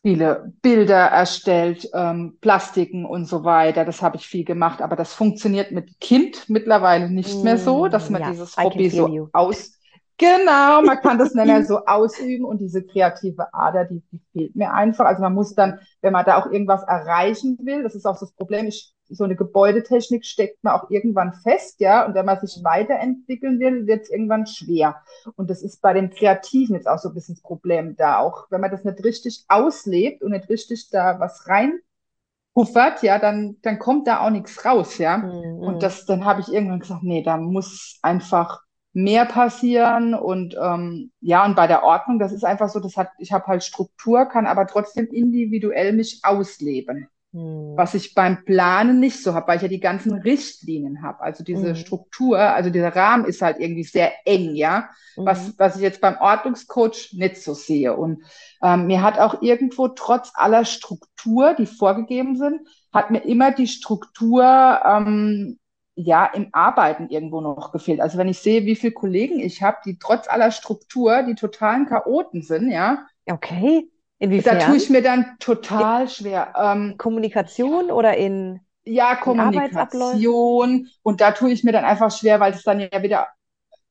viele 0.01 0.53
Bilder 0.61 0.97
erstellt, 0.97 1.89
ähm, 1.93 2.37
Plastiken 2.41 3.05
und 3.05 3.25
so 3.25 3.45
weiter. 3.45 3.85
Das 3.85 4.01
habe 4.01 4.17
ich 4.17 4.27
viel 4.27 4.43
gemacht, 4.43 4.81
aber 4.81 4.97
das 4.97 5.13
funktioniert 5.13 5.71
mit 5.71 5.99
Kind 6.01 6.49
mittlerweile 6.49 7.09
nicht 7.09 7.43
mehr 7.43 7.57
so, 7.57 7.87
dass 7.87 8.09
man 8.09 8.21
mm, 8.21 8.25
ja, 8.25 8.31
dieses 8.31 8.57
Hobby 8.57 8.89
so 8.89 9.07
you. 9.07 9.27
aus 9.31 9.79
Genau, 10.19 10.81
man 10.81 10.99
kann 10.99 11.17
das 11.17 11.33
nicht 11.33 11.45
mehr 11.45 11.63
so 11.63 11.85
ausüben 11.85 12.43
und 12.43 12.59
diese 12.59 12.83
kreative 12.83 13.53
Ader, 13.53 13.85
die, 13.85 14.03
die 14.11 14.19
fehlt 14.33 14.53
mir 14.53 14.73
einfach. 14.73 15.05
Also 15.05 15.21
man 15.21 15.33
muss 15.33 15.55
dann, 15.55 15.79
wenn 16.01 16.11
man 16.11 16.25
da 16.25 16.37
auch 16.37 16.51
irgendwas 16.51 16.83
erreichen 16.83 17.57
will, 17.63 17.83
das 17.83 17.95
ist 17.95 18.05
auch 18.05 18.19
das 18.19 18.33
Problem, 18.33 18.67
ich 18.67 18.93
so 19.09 19.23
eine 19.23 19.35
Gebäudetechnik 19.35 20.25
steckt 20.25 20.63
man 20.63 20.73
auch 20.73 20.89
irgendwann 20.89 21.33
fest, 21.33 21.79
ja. 21.79 22.05
Und 22.05 22.13
wenn 22.13 22.25
man 22.25 22.39
sich 22.39 22.63
weiterentwickeln 22.63 23.59
will, 23.59 23.87
wird 23.87 24.03
es 24.03 24.09
irgendwann 24.09 24.45
schwer. 24.45 25.01
Und 25.35 25.49
das 25.49 25.61
ist 25.61 25.81
bei 25.81 25.93
den 25.93 26.09
Kreativen 26.09 26.75
jetzt 26.75 26.87
auch 26.87 26.99
so 26.99 27.09
ein 27.09 27.15
bisschen 27.15 27.35
das 27.35 27.41
Problem 27.41 27.95
da. 27.95 28.19
Auch 28.19 28.47
wenn 28.49 28.61
man 28.61 28.71
das 28.71 28.83
nicht 28.83 29.03
richtig 29.03 29.45
auslebt 29.47 30.21
und 30.21 30.31
nicht 30.31 30.49
richtig 30.49 30.89
da 30.89 31.19
was 31.19 31.47
reinpuffert, 31.47 33.03
ja, 33.03 33.19
dann, 33.19 33.57
dann 33.61 33.79
kommt 33.79 34.07
da 34.07 34.21
auch 34.21 34.29
nichts 34.29 34.63
raus, 34.63 34.97
ja. 34.97 35.17
Mhm. 35.17 35.59
Und 35.59 35.83
das, 35.83 36.05
dann 36.05 36.25
habe 36.25 36.41
ich 36.41 36.53
irgendwann 36.53 36.79
gesagt, 36.79 37.03
nee, 37.03 37.23
da 37.23 37.37
muss 37.37 37.99
einfach 38.01 38.61
mehr 38.93 39.25
passieren 39.25 40.13
und 40.15 40.55
ähm, 40.59 41.11
ja 41.21 41.45
und 41.45 41.55
bei 41.55 41.67
der 41.67 41.83
Ordnung 41.83 42.17
das 42.17 42.31
ist 42.31 42.43
einfach 42.43 42.69
so 42.69 42.79
das 42.79 42.97
hat 42.97 43.09
ich 43.19 43.31
habe 43.31 43.45
halt 43.45 43.63
Struktur 43.63 44.25
kann 44.25 44.47
aber 44.47 44.65
trotzdem 44.65 45.07
individuell 45.11 45.93
mich 45.93 46.21
ausleben 46.23 47.07
hm. 47.31 47.73
was 47.75 47.93
ich 47.93 48.13
beim 48.13 48.43
Planen 48.45 48.99
nicht 48.99 49.21
so 49.21 49.33
habe 49.33 49.47
weil 49.47 49.57
ich 49.57 49.61
ja 49.61 49.67
die 49.67 49.79
ganzen 49.79 50.13
Richtlinien 50.13 51.01
habe 51.01 51.21
also 51.21 51.43
diese 51.43 51.69
hm. 51.69 51.75
Struktur 51.75 52.39
also 52.39 52.69
dieser 52.69 52.95
Rahmen 52.95 53.25
ist 53.25 53.41
halt 53.41 53.59
irgendwie 53.59 53.83
sehr 53.83 54.11
eng 54.25 54.55
ja 54.55 54.89
hm. 55.15 55.25
was 55.25 55.53
was 55.57 55.75
ich 55.75 55.81
jetzt 55.81 56.01
beim 56.01 56.17
Ordnungscoach 56.17 57.13
nicht 57.13 57.37
so 57.41 57.53
sehe 57.53 57.95
und 57.95 58.23
ähm, 58.63 58.87
mir 58.87 59.01
hat 59.01 59.19
auch 59.19 59.41
irgendwo 59.41 59.87
trotz 59.89 60.31
aller 60.33 60.65
Struktur 60.65 61.53
die 61.53 61.65
vorgegeben 61.65 62.35
sind 62.35 62.61
hat 62.91 63.11
mir 63.11 63.23
immer 63.25 63.51
die 63.51 63.67
Struktur 63.67 64.43
ähm, 64.85 65.59
ja 65.95 66.25
im 66.25 66.49
Arbeiten 66.53 67.09
irgendwo 67.09 67.41
noch 67.41 67.71
gefehlt. 67.71 67.99
Also 67.99 68.17
wenn 68.17 68.27
ich 68.27 68.39
sehe, 68.39 68.65
wie 68.65 68.75
viele 68.75 68.93
Kollegen 68.93 69.39
ich 69.39 69.61
habe, 69.61 69.77
die 69.85 69.99
trotz 69.99 70.27
aller 70.27 70.51
Struktur 70.51 71.23
die 71.23 71.35
totalen 71.35 71.85
Chaoten 71.87 72.41
sind, 72.41 72.71
ja. 72.71 73.05
Okay. 73.25 73.89
Inwiefern? 74.19 74.59
Da 74.59 74.65
tue 74.67 74.77
ich 74.77 74.89
mir 74.89 75.01
dann 75.01 75.37
total 75.39 76.03
in 76.03 76.09
schwer. 76.09 76.53
Ähm, 76.55 76.95
Kommunikation 76.97 77.91
oder 77.91 78.17
in 78.17 78.59
ja, 78.83 79.15
Kommunikation. 79.15 80.89
Und 81.03 81.21
da 81.21 81.31
tue 81.31 81.51
ich 81.51 81.63
mir 81.63 81.71
dann 81.71 81.85
einfach 81.85 82.11
schwer, 82.11 82.39
weil 82.39 82.53
es 82.53 82.63
dann 82.63 82.79
ja 82.79 83.03
wieder 83.03 83.27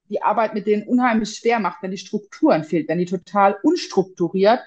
die 0.04 0.22
Arbeit 0.22 0.54
mit 0.54 0.66
denen 0.66 0.88
unheimlich 0.88 1.36
schwer 1.36 1.58
macht, 1.60 1.82
wenn 1.82 1.90
die 1.90 1.98
Strukturen 1.98 2.64
fehlt, 2.64 2.88
wenn 2.88 2.98
die 2.98 3.04
total 3.04 3.56
unstrukturiert 3.62 4.60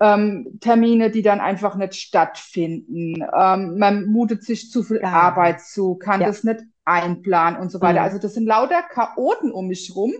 ähm, 0.00 0.58
Termine, 0.60 1.10
die 1.10 1.22
dann 1.22 1.40
einfach 1.40 1.74
nicht 1.74 1.94
stattfinden. 1.94 3.22
Ähm, 3.36 3.78
man 3.78 4.06
mutet 4.06 4.44
sich 4.44 4.70
zu 4.70 4.82
viel 4.82 5.00
ja. 5.02 5.08
Arbeit 5.08 5.60
zu, 5.60 5.96
kann 5.96 6.20
ja. 6.20 6.28
das 6.28 6.44
nicht 6.44 6.60
einplanen 6.84 7.60
und 7.60 7.70
so 7.70 7.80
weiter. 7.80 8.00
Mhm. 8.00 8.04
Also 8.04 8.18
das 8.18 8.34
sind 8.34 8.46
lauter 8.46 8.82
Chaoten 8.82 9.50
um 9.50 9.66
mich 9.66 9.94
rum. 9.94 10.14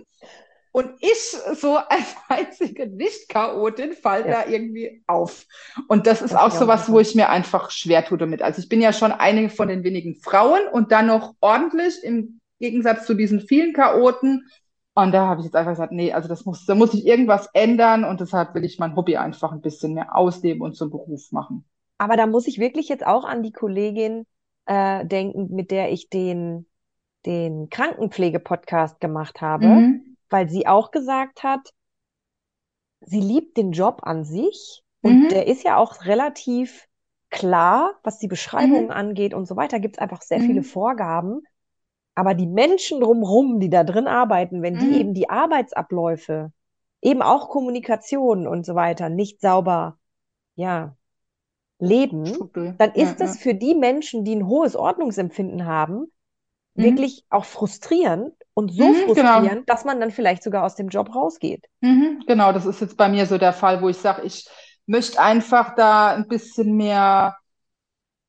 Und 0.71 0.91
ich 0.99 1.35
so 1.55 1.77
als 1.77 2.15
einzige 2.29 2.87
Nicht-Chaotin 2.87 3.93
fall 3.93 4.21
ja. 4.21 4.43
da 4.43 4.49
irgendwie 4.49 5.03
auf. 5.07 5.45
Und 5.87 6.07
das 6.07 6.21
ist 6.21 6.33
das 6.33 6.41
auch 6.41 6.51
so 6.51 6.67
was, 6.67 6.91
wo 6.91 6.99
ich 6.99 7.15
mir 7.15 7.29
einfach 7.29 7.71
schwer 7.71 8.05
tue 8.05 8.17
damit. 8.17 8.41
Also 8.41 8.61
ich 8.61 8.69
bin 8.69 8.81
ja 8.81 8.93
schon 8.93 9.11
eine 9.11 9.49
von 9.49 9.67
den 9.67 9.83
wenigen 9.83 10.15
Frauen 10.15 10.61
und 10.71 10.91
dann 10.91 11.07
noch 11.07 11.35
ordentlich 11.41 12.03
im 12.03 12.39
Gegensatz 12.59 13.05
zu 13.05 13.13
diesen 13.13 13.41
vielen 13.41 13.73
Chaoten 13.73 14.45
und 15.03 15.13
da 15.13 15.27
habe 15.27 15.39
ich 15.39 15.45
jetzt 15.45 15.55
einfach 15.55 15.71
gesagt, 15.71 15.93
nee, 15.93 16.11
also 16.11 16.27
das 16.27 16.45
muss, 16.45 16.65
da 16.65 16.75
muss 16.75 16.93
ich 16.93 17.05
irgendwas 17.05 17.47
ändern 17.53 18.03
und 18.03 18.19
deshalb 18.19 18.53
will 18.53 18.65
ich 18.65 18.79
mein 18.79 18.95
Hobby 18.95 19.15
einfach 19.15 19.51
ein 19.51 19.61
bisschen 19.61 19.93
mehr 19.93 20.15
ausleben 20.15 20.61
und 20.61 20.75
zum 20.75 20.89
Beruf 20.89 21.31
machen. 21.31 21.65
Aber 21.97 22.17
da 22.17 22.27
muss 22.27 22.47
ich 22.47 22.59
wirklich 22.59 22.89
jetzt 22.89 23.05
auch 23.05 23.23
an 23.23 23.43
die 23.43 23.51
Kollegin 23.51 24.25
äh, 24.65 25.05
denken, 25.05 25.55
mit 25.55 25.71
der 25.71 25.91
ich 25.91 26.09
den, 26.09 26.65
den 27.25 27.69
Krankenpflege-Podcast 27.69 28.99
gemacht 28.99 29.41
habe, 29.41 29.67
mhm. 29.67 30.08
Weil 30.29 30.49
sie 30.49 30.67
auch 30.67 30.91
gesagt 30.91 31.43
hat, 31.43 31.73
sie 33.01 33.21
liebt 33.21 33.57
den 33.57 33.71
Job 33.71 34.01
an 34.03 34.23
sich 34.23 34.83
und 35.01 35.23
mhm. 35.23 35.29
der 35.29 35.47
ist 35.47 35.63
ja 35.63 35.77
auch 35.77 36.05
relativ 36.05 36.87
klar, 37.29 37.93
was 38.03 38.19
die 38.19 38.27
Beschreibung 38.27 38.85
mhm. 38.85 38.91
angeht 38.91 39.33
und 39.33 39.47
so 39.47 39.55
weiter. 39.55 39.79
Gibt 39.79 39.97
es 39.97 40.01
einfach 40.01 40.21
sehr 40.21 40.39
viele 40.39 40.61
mhm. 40.61 40.65
Vorgaben. 40.65 41.41
Aber 42.15 42.33
die 42.33 42.47
Menschen 42.47 42.99
drumherum, 42.99 43.59
die 43.59 43.69
da 43.69 43.83
drin 43.83 44.07
arbeiten, 44.07 44.61
wenn 44.61 44.77
die 44.77 44.87
mhm. 44.87 44.93
eben 44.93 45.13
die 45.13 45.29
Arbeitsabläufe, 45.29 46.51
eben 47.01 47.21
auch 47.21 47.49
Kommunikation 47.49 48.47
und 48.47 48.65
so 48.65 48.75
weiter 48.75 49.09
nicht 49.09 49.39
sauber, 49.39 49.97
ja, 50.55 50.97
leben, 51.77 52.25
Struktur. 52.25 52.75
dann 52.77 52.91
ist 52.91 53.19
ja, 53.19 53.25
das 53.25 53.35
ja. 53.35 53.41
für 53.41 53.55
die 53.55 53.73
Menschen, 53.73 54.25
die 54.25 54.35
ein 54.35 54.47
hohes 54.47 54.75
Ordnungsempfinden 54.75 55.65
haben, 55.65 56.11
mhm. 56.73 56.83
wirklich 56.83 57.25
auch 57.29 57.45
frustrierend 57.45 58.33
und 58.53 58.71
so 58.71 58.83
mhm, 58.83 58.93
genau. 58.93 59.05
frustrierend, 59.05 59.49
genau. 59.49 59.63
dass 59.65 59.85
man 59.85 59.99
dann 59.99 60.11
vielleicht 60.11 60.43
sogar 60.43 60.63
aus 60.63 60.75
dem 60.75 60.89
Job 60.89 61.15
rausgeht. 61.15 61.65
Mhm, 61.81 62.23
genau, 62.27 62.51
das 62.51 62.65
ist 62.65 62.81
jetzt 62.81 62.97
bei 62.97 63.09
mir 63.09 63.25
so 63.25 63.37
der 63.37 63.53
Fall, 63.53 63.81
wo 63.81 63.89
ich 63.89 63.97
sage, 63.97 64.23
ich 64.23 64.47
möchte 64.85 65.21
einfach 65.21 65.75
da 65.75 66.15
ein 66.15 66.27
bisschen 66.27 66.75
mehr 66.75 67.37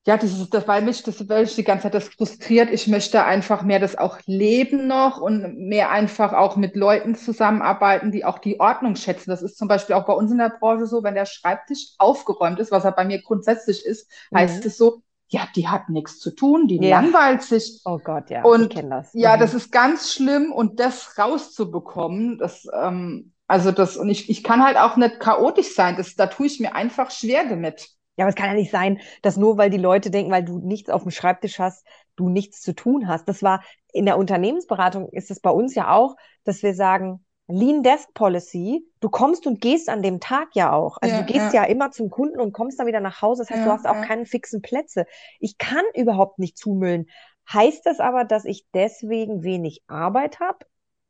ja, 0.06 0.16
das 0.16 0.32
ist, 0.32 0.54
das, 0.54 0.66
weil 0.66 0.80
mich 0.80 1.02
das, 1.02 1.28
weil 1.28 1.44
ich 1.44 1.54
die 1.54 1.64
ganze 1.64 1.84
Zeit 1.84 1.94
das 1.94 2.08
frustriert. 2.08 2.70
Ich 2.70 2.86
möchte 2.86 3.22
einfach 3.22 3.62
mehr 3.62 3.78
das 3.78 3.98
auch 3.98 4.18
leben 4.24 4.86
noch 4.86 5.20
und 5.20 5.58
mehr 5.58 5.90
einfach 5.90 6.32
auch 6.32 6.56
mit 6.56 6.74
Leuten 6.74 7.14
zusammenarbeiten, 7.14 8.10
die 8.10 8.24
auch 8.24 8.38
die 8.38 8.58
Ordnung 8.60 8.96
schätzen. 8.96 9.28
Das 9.28 9.42
ist 9.42 9.58
zum 9.58 9.68
Beispiel 9.68 9.94
auch 9.94 10.06
bei 10.06 10.14
uns 10.14 10.32
in 10.32 10.38
der 10.38 10.56
Branche 10.58 10.86
so, 10.86 11.02
wenn 11.02 11.14
der 11.14 11.26
Schreibtisch 11.26 11.90
aufgeräumt 11.98 12.58
ist, 12.60 12.72
was 12.72 12.84
er 12.84 12.92
bei 12.92 13.04
mir 13.04 13.20
grundsätzlich 13.20 13.84
ist, 13.84 14.10
mhm. 14.30 14.38
heißt 14.38 14.64
es 14.64 14.78
so, 14.78 15.02
ja, 15.30 15.46
die 15.54 15.68
hat 15.68 15.88
nichts 15.88 16.18
zu 16.18 16.34
tun, 16.34 16.66
die 16.66 16.76
ja. 16.76 17.00
langweilt 17.00 17.42
sich. 17.42 17.80
Oh 17.84 17.98
Gott, 17.98 18.30
ja, 18.30 18.42
und, 18.44 18.62
ich 18.62 18.68
kenne 18.70 18.90
das. 18.90 19.10
Ja, 19.14 19.36
mhm. 19.36 19.40
das 19.40 19.54
ist 19.54 19.70
ganz 19.70 20.12
schlimm 20.12 20.52
und 20.52 20.80
das 20.80 21.16
rauszubekommen, 21.18 22.38
das, 22.38 22.66
ähm, 22.74 23.32
also 23.46 23.70
das, 23.70 23.96
und 23.96 24.08
ich, 24.08 24.28
ich 24.28 24.42
kann 24.42 24.62
halt 24.62 24.76
auch 24.76 24.96
nicht 24.96 25.20
chaotisch 25.20 25.74
sein, 25.74 25.96
das, 25.96 26.16
da 26.16 26.26
tue 26.26 26.46
ich 26.46 26.60
mir 26.60 26.74
einfach 26.74 27.10
schwer 27.10 27.48
damit. 27.48 27.88
Ja, 28.16 28.24
aber 28.24 28.30
es 28.30 28.34
kann 28.34 28.48
ja 28.48 28.54
nicht 28.54 28.72
sein, 28.72 29.00
dass 29.22 29.36
nur 29.36 29.56
weil 29.56 29.70
die 29.70 29.78
Leute 29.78 30.10
denken, 30.10 30.32
weil 30.32 30.44
du 30.44 30.58
nichts 30.58 30.90
auf 30.90 31.02
dem 31.02 31.10
Schreibtisch 31.10 31.58
hast, 31.58 31.86
du 32.16 32.28
nichts 32.28 32.60
zu 32.60 32.74
tun 32.74 33.08
hast. 33.08 33.28
Das 33.28 33.42
war 33.42 33.62
in 33.92 34.04
der 34.04 34.18
Unternehmensberatung 34.18 35.08
ist 35.08 35.30
es 35.30 35.40
bei 35.40 35.50
uns 35.50 35.74
ja 35.74 35.92
auch, 35.92 36.16
dass 36.44 36.62
wir 36.62 36.74
sagen, 36.74 37.24
Lean 37.52 37.82
Desk 37.82 38.12
Policy, 38.14 38.84
du 39.00 39.08
kommst 39.08 39.46
und 39.46 39.60
gehst 39.60 39.88
an 39.88 40.02
dem 40.02 40.20
Tag 40.20 40.48
ja 40.54 40.72
auch. 40.72 40.98
Also 41.00 41.16
ja, 41.16 41.22
du 41.22 41.32
gehst 41.32 41.52
ja. 41.52 41.62
ja. 41.62 41.68
immer 41.68 41.90
zum 41.90 42.10
Kunden 42.10 42.40
und 42.40 42.52
kommst 42.52 42.78
dann 42.78 42.86
wieder 42.86 43.00
nach 43.00 43.22
Hause. 43.22 43.42
Das 43.42 43.50
heißt, 43.50 43.60
ja, 43.60 43.64
du 43.66 43.72
hast 43.72 43.86
auch 43.86 44.00
keine 44.06 44.26
fixen 44.26 44.62
Plätze. 44.62 45.06
Ich 45.38 45.58
kann 45.58 45.84
überhaupt 45.94 46.38
nicht 46.38 46.56
zumüllen. 46.56 47.06
Heißt 47.52 47.84
das 47.86 48.00
aber, 48.00 48.24
dass 48.24 48.44
ich 48.44 48.66
deswegen 48.74 49.42
wenig 49.42 49.82
Arbeit 49.88 50.40
habe? 50.40 50.58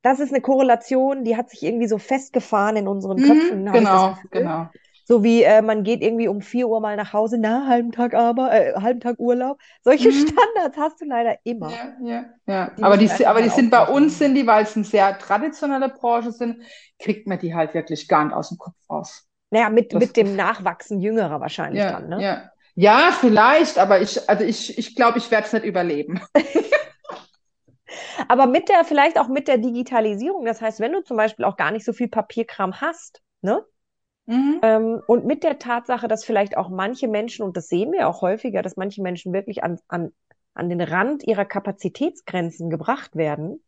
Das 0.03 0.21
ist 0.21 0.33
eine 0.33 0.41
Korrelation, 0.41 1.25
die 1.25 1.37
hat 1.37 1.51
sich 1.51 1.63
irgendwie 1.63 1.89
so 1.89 1.99
festgefahren 1.99 2.77
in 2.77 2.89
unseren 2.89 3.19
mhm, 3.19 3.25
Köpfen. 3.25 3.65
Mhm, 3.65 3.73
genau, 3.73 4.17
genau. 4.31 4.69
So 5.11 5.25
wie 5.25 5.43
äh, 5.43 5.61
man 5.61 5.83
geht 5.83 6.03
irgendwie 6.03 6.29
um 6.29 6.41
4 6.41 6.69
Uhr 6.69 6.81
mal 6.81 6.95
nach 6.95 7.13
Hause, 7.13 7.37
na, 7.37 7.67
halben 7.67 7.91
Tag 7.91 8.15
aber, 8.15 8.53
äh, 8.53 8.75
halben 8.75 9.01
Tag 9.01 9.19
Urlaub. 9.19 9.59
Solche 9.83 10.11
mhm. 10.11 10.29
Standards 10.29 10.77
hast 10.79 11.01
du 11.01 11.05
leider 11.05 11.37
immer. 11.43 11.69
Ja, 11.69 11.97
ja, 12.01 12.25
ja. 12.47 12.71
Die 12.79 12.83
aber 12.85 12.97
die, 12.97 13.27
aber 13.27 13.43
die 13.43 13.49
sind 13.49 13.73
bei 13.73 13.89
uns, 13.89 14.21
sind 14.21 14.37
die, 14.37 14.47
weil 14.47 14.63
es 14.63 14.77
eine 14.77 14.85
sehr 14.85 15.19
traditionelle 15.19 15.89
Branche 15.89 16.31
sind, 16.31 16.63
kriegt 17.01 17.27
man 17.27 17.41
die 17.41 17.53
halt 17.53 17.75
wirklich 17.75 18.07
gar 18.07 18.25
nicht 18.25 18.35
aus 18.35 18.51
dem 18.51 18.59
Kopf 18.59 18.77
raus. 18.89 19.27
Naja, 19.51 19.69
mit, 19.69 19.93
mit 19.95 20.17
dem 20.17 20.37
Nachwachsen 20.37 21.01
Jüngerer 21.01 21.41
wahrscheinlich 21.41 21.83
ja, 21.83 21.91
dann, 21.91 22.09
ne? 22.09 22.23
Ja. 22.23 22.51
ja, 22.77 23.11
vielleicht, 23.11 23.81
aber 23.81 24.01
ich, 24.01 24.31
also 24.31 24.45
ich, 24.45 24.79
ich 24.79 24.95
glaube, 24.95 25.19
ich 25.19 25.29
werde 25.33 25.45
es 25.45 25.53
nicht 25.53 25.65
überleben. 25.65 26.21
aber 28.29 28.47
mit 28.47 28.69
der, 28.69 28.85
vielleicht 28.85 29.19
auch 29.19 29.27
mit 29.27 29.49
der 29.49 29.59
Digitalisierung, 29.59 30.45
das 30.45 30.63
heißt, 30.63 30.79
wenn 30.79 30.93
du 30.93 31.03
zum 31.03 31.17
Beispiel 31.17 31.47
auch 31.47 31.57
gar 31.57 31.73
nicht 31.73 31.85
so 31.85 31.93
viel 31.93 32.07
Papierkram 32.07 32.81
hast, 32.81 33.23
ne? 33.43 33.65
Mhm. 34.31 34.61
Ähm, 34.63 35.03
und 35.09 35.25
mit 35.25 35.43
der 35.43 35.59
Tatsache, 35.59 36.07
dass 36.07 36.25
vielleicht 36.25 36.57
auch 36.57 36.69
manche 36.69 37.09
Menschen, 37.09 37.45
und 37.45 37.57
das 37.57 37.67
sehen 37.67 37.91
wir 37.91 38.07
auch 38.09 38.23
häufiger, 38.23 38.63
dass 38.63 38.77
manche 38.77 39.03
Menschen 39.03 39.33
wirklich 39.33 39.65
an, 39.65 39.81
an, 39.89 40.13
an 40.55 40.69
den 40.69 40.81
Rand 40.81 41.25
ihrer 41.25 41.45
Kapazitätsgrenzen 41.45 42.71
gebracht 42.71 43.17
werden, 43.17 43.61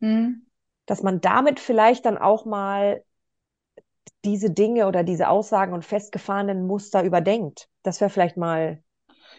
mhm. 0.00 0.44
dass 0.84 1.02
man 1.02 1.22
damit 1.22 1.58
vielleicht 1.58 2.04
dann 2.04 2.18
auch 2.18 2.44
mal 2.44 3.02
diese 4.26 4.50
Dinge 4.50 4.86
oder 4.88 5.04
diese 5.04 5.26
Aussagen 5.30 5.72
und 5.72 5.86
festgefahrenen 5.86 6.66
Muster 6.66 7.02
überdenkt. 7.02 7.70
Das 7.82 8.02
wäre 8.02 8.10
vielleicht 8.10 8.36
mal. 8.36 8.82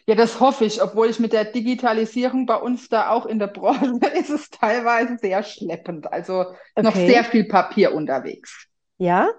Ja, 0.08 0.16
das 0.16 0.40
hoffe 0.40 0.66
ich, 0.66 0.82
obwohl 0.82 1.12
ich 1.12 1.20
mit 1.20 1.32
der 1.32 1.46
Digitalisierung 1.46 2.48
bei 2.48 2.56
uns 2.56 2.90
da 2.90 3.12
auch 3.12 3.28
in 3.28 3.38
der 3.38 3.48
Branche 3.48 4.00
ist 4.16 4.32
es 4.32 4.50
teilweise 4.50 5.20
sehr 5.20 5.44
schleppend. 5.44 6.12
Also 6.12 6.40
okay. 6.40 6.82
noch 6.82 6.96
sehr 6.96 7.24
viel 7.24 7.44
Papier 7.44 7.94
unterwegs. 7.94 8.68
Ja? 8.98 9.30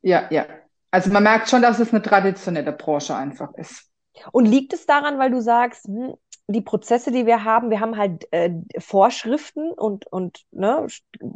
Ja, 0.00 0.26
ja. 0.30 0.46
Also 0.90 1.10
man 1.10 1.22
merkt 1.22 1.48
schon, 1.48 1.62
dass 1.62 1.78
es 1.78 1.92
eine 1.92 2.02
traditionelle 2.02 2.72
Branche 2.72 3.14
einfach 3.14 3.54
ist. 3.54 3.88
Und 4.32 4.46
liegt 4.46 4.72
es 4.72 4.86
daran, 4.86 5.18
weil 5.18 5.30
du 5.30 5.40
sagst, 5.40 5.84
hm, 5.84 6.14
die 6.52 6.60
Prozesse, 6.60 7.12
die 7.12 7.26
wir 7.26 7.44
haben, 7.44 7.70
wir 7.70 7.80
haben 7.80 7.96
halt 7.96 8.26
äh, 8.32 8.50
Vorschriften 8.78 9.70
und, 9.70 10.06
und 10.06 10.40
ne, 10.50 10.86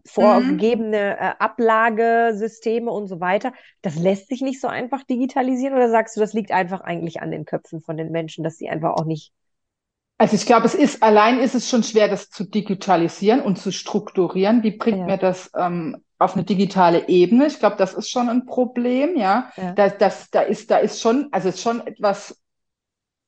vorgegebene 0.04 1.16
mhm. 1.18 1.24
äh, 1.24 1.34
Ablagesysteme 1.38 2.90
und 2.90 3.06
so 3.06 3.20
weiter. 3.20 3.52
Das 3.82 3.96
lässt 3.96 4.28
sich 4.28 4.42
nicht 4.42 4.60
so 4.60 4.66
einfach 4.66 5.04
digitalisieren 5.04 5.74
oder 5.74 5.88
sagst 5.88 6.16
du, 6.16 6.20
das 6.20 6.32
liegt 6.32 6.50
einfach 6.50 6.80
eigentlich 6.80 7.22
an 7.22 7.30
den 7.30 7.44
Köpfen 7.44 7.80
von 7.80 7.96
den 7.96 8.10
Menschen, 8.10 8.42
dass 8.42 8.56
sie 8.56 8.68
einfach 8.68 8.94
auch 8.94 9.04
nicht. 9.04 9.32
Also 10.18 10.36
ich 10.36 10.46
glaube, 10.46 10.66
es 10.66 10.74
ist 10.74 11.02
allein 11.02 11.38
ist 11.38 11.54
es 11.54 11.68
schon 11.68 11.82
schwer, 11.82 12.08
das 12.08 12.30
zu 12.30 12.44
digitalisieren 12.44 13.40
und 13.40 13.58
zu 13.58 13.72
strukturieren. 13.72 14.62
Wie 14.62 14.76
bringt 14.76 14.98
ja. 14.98 15.06
mir 15.06 15.18
das 15.18 15.50
ähm, 15.56 16.04
auf 16.24 16.34
eine 16.34 16.44
digitale 16.44 17.08
Ebene. 17.08 17.46
Ich 17.46 17.58
glaube, 17.58 17.76
das 17.76 17.94
ist 17.94 18.10
schon 18.10 18.28
ein 18.28 18.46
Problem, 18.46 19.16
ja. 19.16 19.50
ja. 19.56 19.72
Da, 19.72 19.88
das, 19.88 20.30
da 20.30 20.40
ist, 20.40 20.70
da 20.70 20.78
ist 20.78 21.00
schon, 21.00 21.28
also 21.30 21.48
ist 21.48 21.60
schon 21.60 21.87
etwas 21.87 22.40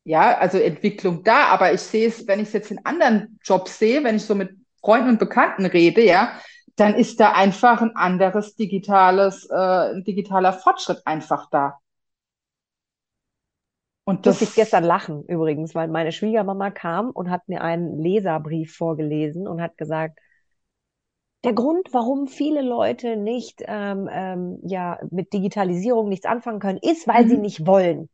ja, 0.06 0.38
also 0.38 0.58
Entwicklung 0.58 1.24
da, 1.24 1.46
aber 1.46 1.72
ich 1.72 1.80
sehe 1.80 2.06
es, 2.06 2.28
wenn 2.28 2.38
ich 2.38 2.46
es 2.46 2.52
jetzt 2.52 2.70
in 2.70 2.84
anderen 2.86 3.40
Jobs 3.42 3.76
sehe, 3.76 4.04
wenn 4.04 4.14
ich 4.14 4.24
so 4.24 4.36
mit 4.36 4.56
Freunden 4.80 5.10
und 5.10 5.18
Bekannten 5.18 5.66
rede, 5.66 6.00
ja, 6.00 6.38
dann 6.76 6.94
ist 6.94 7.18
da 7.18 7.32
einfach 7.32 7.82
ein 7.82 7.96
anderes 7.96 8.54
digitales, 8.54 9.48
äh, 9.50 9.54
ein 9.94 10.04
digitaler 10.04 10.52
Fortschritt 10.52 11.02
einfach 11.04 11.50
da. 11.50 11.80
Und 14.04 14.26
das 14.26 14.40
musste 14.40 14.44
ich 14.44 14.54
gestern 14.54 14.84
lachen 14.84 15.24
übrigens, 15.24 15.74
weil 15.74 15.88
meine 15.88 16.12
Schwiegermama 16.12 16.70
kam 16.70 17.10
und 17.10 17.28
hat 17.28 17.48
mir 17.48 17.62
einen 17.62 17.98
Leserbrief 17.98 18.76
vorgelesen 18.76 19.48
und 19.48 19.60
hat 19.60 19.76
gesagt, 19.76 20.20
der 21.46 21.54
Grund, 21.54 21.88
warum 21.92 22.26
viele 22.26 22.60
Leute 22.60 23.16
nicht 23.16 23.62
ähm, 23.66 24.08
ähm, 24.12 24.58
ja 24.64 24.98
mit 25.12 25.32
Digitalisierung 25.32 26.08
nichts 26.08 26.26
anfangen 26.26 26.58
können, 26.58 26.80
ist, 26.82 27.06
weil 27.06 27.24
mhm. 27.24 27.28
sie 27.28 27.38
nicht 27.38 27.66
wollen. 27.66 28.08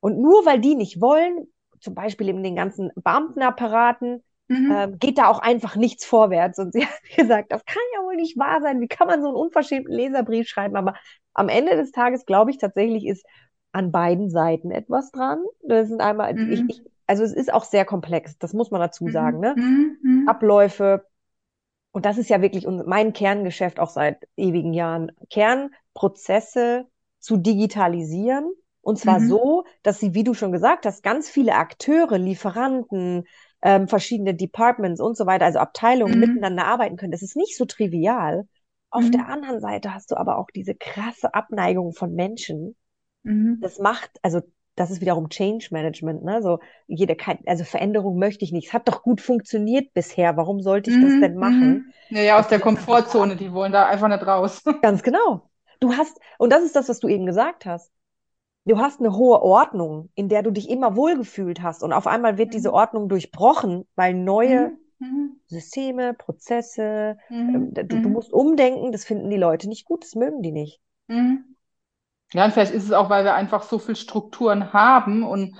Und 0.00 0.18
nur 0.18 0.46
weil 0.46 0.60
die 0.60 0.74
nicht 0.74 0.98
wollen, 0.98 1.46
zum 1.80 1.94
Beispiel 1.94 2.30
in 2.30 2.42
den 2.42 2.56
ganzen 2.56 2.90
Beamtenapparaten, 2.94 4.22
mhm. 4.48 4.72
ähm, 4.74 4.98
geht 4.98 5.18
da 5.18 5.28
auch 5.28 5.40
einfach 5.40 5.76
nichts 5.76 6.06
vorwärts. 6.06 6.58
Und 6.58 6.72
sie 6.72 6.86
hat 6.86 7.02
gesagt, 7.14 7.52
das 7.52 7.66
kann 7.66 7.82
ja 7.94 8.02
wohl 8.02 8.16
nicht 8.16 8.38
wahr 8.38 8.62
sein. 8.62 8.80
Wie 8.80 8.88
kann 8.88 9.08
man 9.08 9.20
so 9.20 9.28
einen 9.28 9.36
unverschämten 9.36 9.92
Leserbrief 9.92 10.48
schreiben? 10.48 10.76
Aber 10.76 10.94
am 11.34 11.50
Ende 11.50 11.76
des 11.76 11.92
Tages, 11.92 12.24
glaube 12.24 12.50
ich, 12.50 12.56
tatsächlich 12.56 13.06
ist 13.06 13.26
an 13.72 13.92
beiden 13.92 14.30
Seiten 14.30 14.70
etwas 14.70 15.12
dran. 15.12 15.42
Das 15.62 15.88
sind 15.88 16.00
einmal, 16.00 16.32
mhm. 16.32 16.50
ich, 16.50 16.62
ich, 16.66 16.82
also 17.06 17.24
es 17.24 17.34
ist 17.34 17.52
auch 17.52 17.64
sehr 17.64 17.84
komplex, 17.84 18.38
das 18.38 18.54
muss 18.54 18.70
man 18.70 18.80
dazu 18.80 19.04
mhm. 19.04 19.10
sagen, 19.10 19.40
ne? 19.40 19.54
Mhm. 19.54 20.24
Abläufe. 20.26 21.04
Und 21.92 22.06
das 22.06 22.18
ist 22.18 22.30
ja 22.30 22.40
wirklich 22.40 22.66
mein 22.86 23.12
Kerngeschäft 23.12 23.80
auch 23.80 23.90
seit 23.90 24.28
ewigen 24.36 24.72
Jahren. 24.72 25.12
Kernprozesse 25.30 26.86
zu 27.18 27.36
digitalisieren. 27.36 28.50
Und 28.80 28.98
zwar 28.98 29.20
mhm. 29.20 29.28
so, 29.28 29.64
dass 29.82 29.98
sie, 29.98 30.14
wie 30.14 30.24
du 30.24 30.32
schon 30.32 30.52
gesagt 30.52 30.86
hast, 30.86 31.02
ganz 31.02 31.28
viele 31.28 31.54
Akteure, 31.54 32.16
Lieferanten, 32.16 33.24
ähm, 33.62 33.88
verschiedene 33.88 34.34
Departments 34.34 35.00
und 35.00 35.16
so 35.16 35.26
weiter, 35.26 35.44
also 35.44 35.58
Abteilungen 35.58 36.14
mhm. 36.14 36.20
miteinander 36.20 36.64
arbeiten 36.64 36.96
können. 36.96 37.12
Das 37.12 37.22
ist 37.22 37.36
nicht 37.36 37.56
so 37.56 37.66
trivial. 37.66 38.48
Auf 38.88 39.04
mhm. 39.04 39.12
der 39.12 39.28
anderen 39.28 39.60
Seite 39.60 39.92
hast 39.92 40.10
du 40.10 40.16
aber 40.16 40.38
auch 40.38 40.50
diese 40.54 40.74
krasse 40.74 41.34
Abneigung 41.34 41.92
von 41.92 42.14
Menschen, 42.14 42.76
Mhm. 43.22 43.58
Das 43.60 43.78
macht, 43.78 44.10
also 44.22 44.40
das 44.80 44.90
ist 44.90 45.02
wiederum 45.02 45.28
Change 45.28 45.68
Management, 45.72 46.24
ne? 46.24 46.40
So 46.40 46.58
jede, 46.86 47.14
also 47.44 47.64
Veränderung 47.64 48.18
möchte 48.18 48.46
ich 48.46 48.52
nicht. 48.52 48.68
Es 48.68 48.72
hat 48.72 48.88
doch 48.88 49.02
gut 49.02 49.20
funktioniert 49.20 49.92
bisher. 49.92 50.38
Warum 50.38 50.62
sollte 50.62 50.90
ich 50.90 50.96
mhm. 50.96 51.02
das 51.02 51.20
denn 51.20 51.36
machen? 51.36 51.92
Mhm. 52.08 52.16
Ja, 52.16 52.22
ja, 52.22 52.40
aus 52.40 52.48
der 52.48 52.60
Komfortzone. 52.60 53.36
Die 53.36 53.52
wollen 53.52 53.72
da 53.72 53.86
einfach 53.86 54.08
nicht 54.08 54.26
raus. 54.26 54.64
Ganz 54.82 55.02
genau. 55.02 55.50
Du 55.80 55.92
hast, 55.92 56.18
und 56.38 56.50
das 56.50 56.64
ist 56.64 56.76
das, 56.76 56.88
was 56.88 56.98
du 56.98 57.08
eben 57.08 57.26
gesagt 57.26 57.66
hast. 57.66 57.92
Du 58.64 58.78
hast 58.78 59.00
eine 59.00 59.14
hohe 59.14 59.42
Ordnung, 59.42 60.08
in 60.14 60.30
der 60.30 60.42
du 60.42 60.50
dich 60.50 60.70
immer 60.70 60.96
wohlgefühlt 60.96 61.62
hast. 61.62 61.82
Und 61.82 61.92
auf 61.92 62.06
einmal 62.06 62.38
wird 62.38 62.54
diese 62.54 62.70
mhm. 62.70 62.74
Ordnung 62.74 63.08
durchbrochen, 63.10 63.84
weil 63.96 64.14
neue 64.14 64.78
mhm. 64.98 65.06
mhm. 65.06 65.40
Systeme, 65.44 66.14
Prozesse, 66.14 67.18
mhm. 67.28 67.72
äh, 67.76 67.84
du, 67.84 68.00
du, 68.00 68.08
musst 68.08 68.32
umdenken, 68.32 68.92
das 68.92 69.04
finden 69.04 69.28
die 69.28 69.36
Leute 69.36 69.68
nicht 69.68 69.84
gut, 69.84 70.04
das 70.04 70.14
mögen 70.14 70.40
die 70.40 70.52
nicht. 70.52 70.80
Ja, 72.32 72.44
und 72.44 72.52
vielleicht 72.52 72.72
ist 72.72 72.84
es 72.84 72.92
auch, 72.92 73.10
weil 73.10 73.24
wir 73.24 73.34
einfach 73.34 73.62
so 73.62 73.78
viel 73.78 73.96
Strukturen 73.96 74.72
haben 74.72 75.22
und 75.24 75.56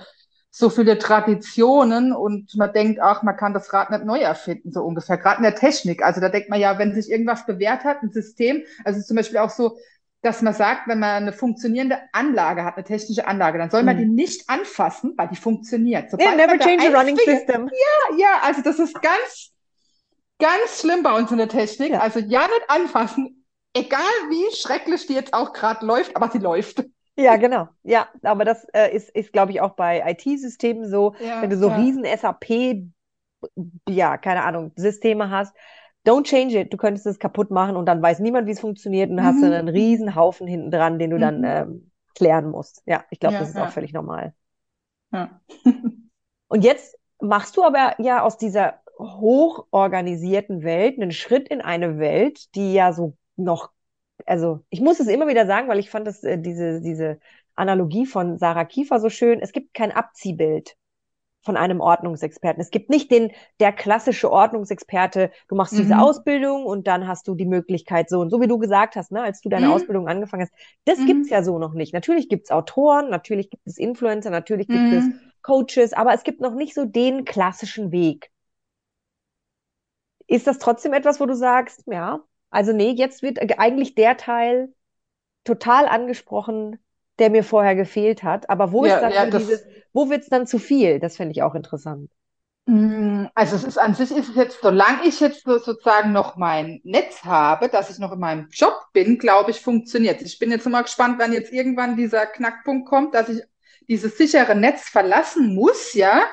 so 0.53 0.69
viele 0.69 0.97
Traditionen 0.97 2.11
und 2.11 2.55
man 2.55 2.73
denkt, 2.73 2.99
ach, 3.01 3.23
man 3.23 3.37
kann 3.37 3.53
das 3.53 3.71
Rad 3.71 3.89
nicht 3.89 4.03
neu 4.03 4.19
erfinden, 4.19 4.71
so 4.71 4.81
ungefähr. 4.81 5.17
Gerade 5.17 5.37
in 5.37 5.43
der 5.43 5.55
Technik. 5.55 6.03
Also 6.03 6.19
da 6.19 6.27
denkt 6.27 6.49
man 6.49 6.59
ja, 6.59 6.77
wenn 6.77 6.93
sich 6.93 7.09
irgendwas 7.09 7.45
bewährt 7.45 7.85
hat, 7.85 8.03
ein 8.03 8.11
System, 8.11 8.63
also 8.83 9.01
zum 9.01 9.15
Beispiel 9.15 9.37
auch 9.37 9.49
so, 9.49 9.77
dass 10.21 10.41
man 10.41 10.53
sagt, 10.53 10.87
wenn 10.87 10.99
man 10.99 11.23
eine 11.23 11.33
funktionierende 11.33 11.99
Anlage 12.11 12.63
hat, 12.63 12.75
eine 12.75 12.83
technische 12.83 13.25
Anlage, 13.25 13.57
dann 13.57 13.71
soll 13.71 13.83
man 13.83 13.95
mhm. 13.95 13.99
die 14.01 14.07
nicht 14.07 14.49
anfassen, 14.49 15.13
weil 15.17 15.29
die 15.29 15.37
funktioniert. 15.37 16.11
Sobald 16.11 16.29
yeah, 16.29 16.35
never 16.35 16.59
change 16.59 16.87
a 16.87 16.99
running 16.99 17.17
Finger, 17.17 17.37
system. 17.37 17.69
Ja, 17.69 18.17
ja, 18.17 18.39
also 18.43 18.61
das 18.61 18.77
ist 18.77 19.01
ganz, 19.01 19.51
ganz 20.37 20.81
schlimm 20.81 21.01
bei 21.01 21.13
uns 21.13 21.31
in 21.31 21.37
der 21.37 21.49
Technik. 21.49 21.91
Ja. 21.93 22.01
Also 22.01 22.19
ja, 22.19 22.41
nicht 22.41 22.69
anfassen, 22.69 23.40
egal 23.73 24.01
wie 24.29 24.55
schrecklich 24.55 25.07
die 25.07 25.13
jetzt 25.13 25.33
auch 25.33 25.53
gerade 25.53 25.85
läuft, 25.85 26.15
aber 26.15 26.29
sie 26.29 26.39
läuft. 26.39 26.83
Ja, 27.15 27.35
genau. 27.35 27.67
Ja, 27.83 28.07
aber 28.23 28.45
das 28.45 28.65
äh, 28.73 28.95
ist, 28.95 29.09
ist 29.09 29.33
glaube 29.33 29.51
ich, 29.51 29.61
auch 29.61 29.71
bei 29.71 30.01
IT-Systemen 30.05 30.89
so, 30.89 31.13
ja, 31.19 31.41
wenn 31.41 31.49
du 31.49 31.57
so 31.57 31.67
ja. 31.67 31.75
riesen 31.75 32.05
SAP, 32.05 32.83
ja, 33.89 34.17
keine 34.17 34.43
Ahnung, 34.43 34.71
Systeme 34.75 35.29
hast, 35.29 35.55
don't 36.05 36.23
change 36.23 36.59
it. 36.59 36.73
Du 36.73 36.77
könntest 36.77 37.05
es 37.05 37.19
kaputt 37.19 37.51
machen 37.51 37.75
und 37.75 37.85
dann 37.85 38.01
weiß 38.01 38.19
niemand, 38.19 38.47
wie 38.47 38.51
es 38.51 38.59
funktioniert 38.59 39.09
und 39.09 39.17
mhm. 39.17 39.23
hast 39.23 39.41
dann 39.41 39.53
einen 39.53 39.67
riesen 39.67 40.15
Haufen 40.15 40.47
hinten 40.47 40.71
dran, 40.71 40.99
den 40.99 41.11
du 41.11 41.17
mhm. 41.17 41.21
dann 41.21 41.43
ähm, 41.43 41.91
klären 42.15 42.49
musst. 42.49 42.81
Ja, 42.85 43.03
ich 43.09 43.19
glaube, 43.19 43.35
ja, 43.35 43.39
das 43.41 43.49
ist 43.49 43.57
auch 43.57 43.69
völlig 43.69 43.93
normal. 43.93 44.33
Ja. 45.11 45.41
und 46.47 46.63
jetzt 46.63 46.97
machst 47.19 47.57
du 47.57 47.63
aber 47.63 47.95
ja 47.99 48.23
aus 48.23 48.37
dieser 48.37 48.79
hochorganisierten 48.97 50.63
Welt 50.63 50.99
einen 50.99 51.11
Schritt 51.11 51.49
in 51.49 51.61
eine 51.61 51.99
Welt, 51.99 52.55
die 52.55 52.73
ja 52.73 52.93
so 52.93 53.17
noch, 53.43 53.71
also 54.25 54.61
ich 54.69 54.81
muss 54.81 54.99
es 54.99 55.07
immer 55.07 55.27
wieder 55.27 55.45
sagen, 55.45 55.67
weil 55.67 55.79
ich 55.79 55.89
fand 55.89 56.07
das, 56.07 56.23
äh, 56.23 56.37
diese, 56.37 56.81
diese 56.81 57.19
Analogie 57.55 58.05
von 58.05 58.37
Sarah 58.37 58.65
Kiefer 58.65 58.99
so 58.99 59.09
schön. 59.09 59.39
Es 59.39 59.51
gibt 59.51 59.73
kein 59.73 59.91
Abziehbild 59.91 60.75
von 61.43 61.57
einem 61.57 61.81
Ordnungsexperten. 61.81 62.61
Es 62.61 62.69
gibt 62.69 62.89
nicht 62.89 63.09
den, 63.11 63.31
der 63.59 63.71
klassische 63.71 64.31
Ordnungsexperte, 64.31 65.31
du 65.47 65.55
machst 65.55 65.73
mhm. 65.73 65.77
diese 65.77 65.99
Ausbildung 65.99 66.65
und 66.65 66.87
dann 66.87 67.07
hast 67.07 67.27
du 67.27 67.35
die 67.35 67.45
Möglichkeit 67.45 68.09
so 68.09 68.19
und 68.19 68.29
so, 68.29 68.39
wie 68.41 68.47
du 68.47 68.57
gesagt 68.59 68.95
hast, 68.95 69.11
ne, 69.11 69.23
als 69.23 69.41
du 69.41 69.49
deine 69.49 69.67
mhm. 69.67 69.73
Ausbildung 69.73 70.07
angefangen 70.07 70.43
hast. 70.43 70.53
Das 70.85 70.99
mhm. 70.99 71.07
gibt's 71.07 71.29
ja 71.29 71.43
so 71.43 71.57
noch 71.57 71.73
nicht. 71.73 71.93
Natürlich 71.93 72.29
gibt's 72.29 72.51
Autoren, 72.51 73.09
natürlich 73.09 73.49
gibt 73.49 73.65
es 73.65 73.77
Influencer, 73.77 74.29
natürlich 74.29 74.67
gibt 74.67 74.93
es 74.93 75.03
mhm. 75.05 75.19
Coaches, 75.41 75.93
aber 75.93 76.13
es 76.13 76.23
gibt 76.23 76.41
noch 76.41 76.53
nicht 76.53 76.75
so 76.75 76.85
den 76.85 77.25
klassischen 77.25 77.91
Weg. 77.91 78.29
Ist 80.27 80.47
das 80.47 80.59
trotzdem 80.59 80.93
etwas, 80.93 81.19
wo 81.19 81.25
du 81.25 81.35
sagst, 81.35 81.83
ja, 81.87 82.19
also 82.51 82.73
nee, 82.73 82.91
jetzt 82.91 83.23
wird 83.23 83.39
eigentlich 83.59 83.95
der 83.95 84.17
Teil 84.17 84.73
total 85.43 85.87
angesprochen, 85.87 86.77
der 87.17 87.29
mir 87.29 87.43
vorher 87.43 87.75
gefehlt 87.75 88.23
hat. 88.23 88.49
Aber 88.49 88.71
wo 88.71 88.85
ja, 88.85 88.95
ist 88.95 89.01
dann 89.01 89.13
ja, 89.13 89.31
so 89.31 89.37
dieses, 89.37 89.65
wo 89.93 90.09
wird's 90.09 90.29
dann 90.29 90.45
zu 90.45 90.59
viel? 90.59 90.99
Das 90.99 91.15
fände 91.15 91.31
ich 91.31 91.41
auch 91.41 91.55
interessant. 91.55 92.11
Mm, 92.67 93.25
also 93.33 93.55
es 93.55 93.63
ist 93.63 93.77
an 93.77 93.95
sich 93.95 94.11
ist 94.11 94.29
es 94.29 94.35
jetzt, 94.35 94.59
solange 94.61 95.05
ich 95.05 95.19
jetzt 95.19 95.43
so, 95.45 95.57
sozusagen 95.57 96.11
noch 96.11 96.35
mein 96.35 96.81
Netz 96.83 97.23
habe, 97.23 97.69
dass 97.69 97.89
ich 97.89 97.97
noch 97.97 98.11
in 98.11 98.19
meinem 98.19 98.47
Job 98.51 98.75
bin, 98.93 99.17
glaube 99.17 99.51
ich, 99.51 99.61
funktioniert. 99.61 100.21
Ich 100.21 100.37
bin 100.37 100.51
jetzt 100.51 100.67
immer 100.67 100.83
gespannt, 100.83 101.15
wann 101.19 101.33
jetzt 101.33 101.51
irgendwann 101.51 101.95
dieser 101.95 102.27
Knackpunkt 102.27 102.87
kommt, 102.87 103.15
dass 103.15 103.29
ich 103.29 103.41
dieses 103.87 104.17
sichere 104.17 104.55
Netz 104.55 104.89
verlassen 104.89 105.55
muss, 105.55 105.93
ja, 105.93 106.23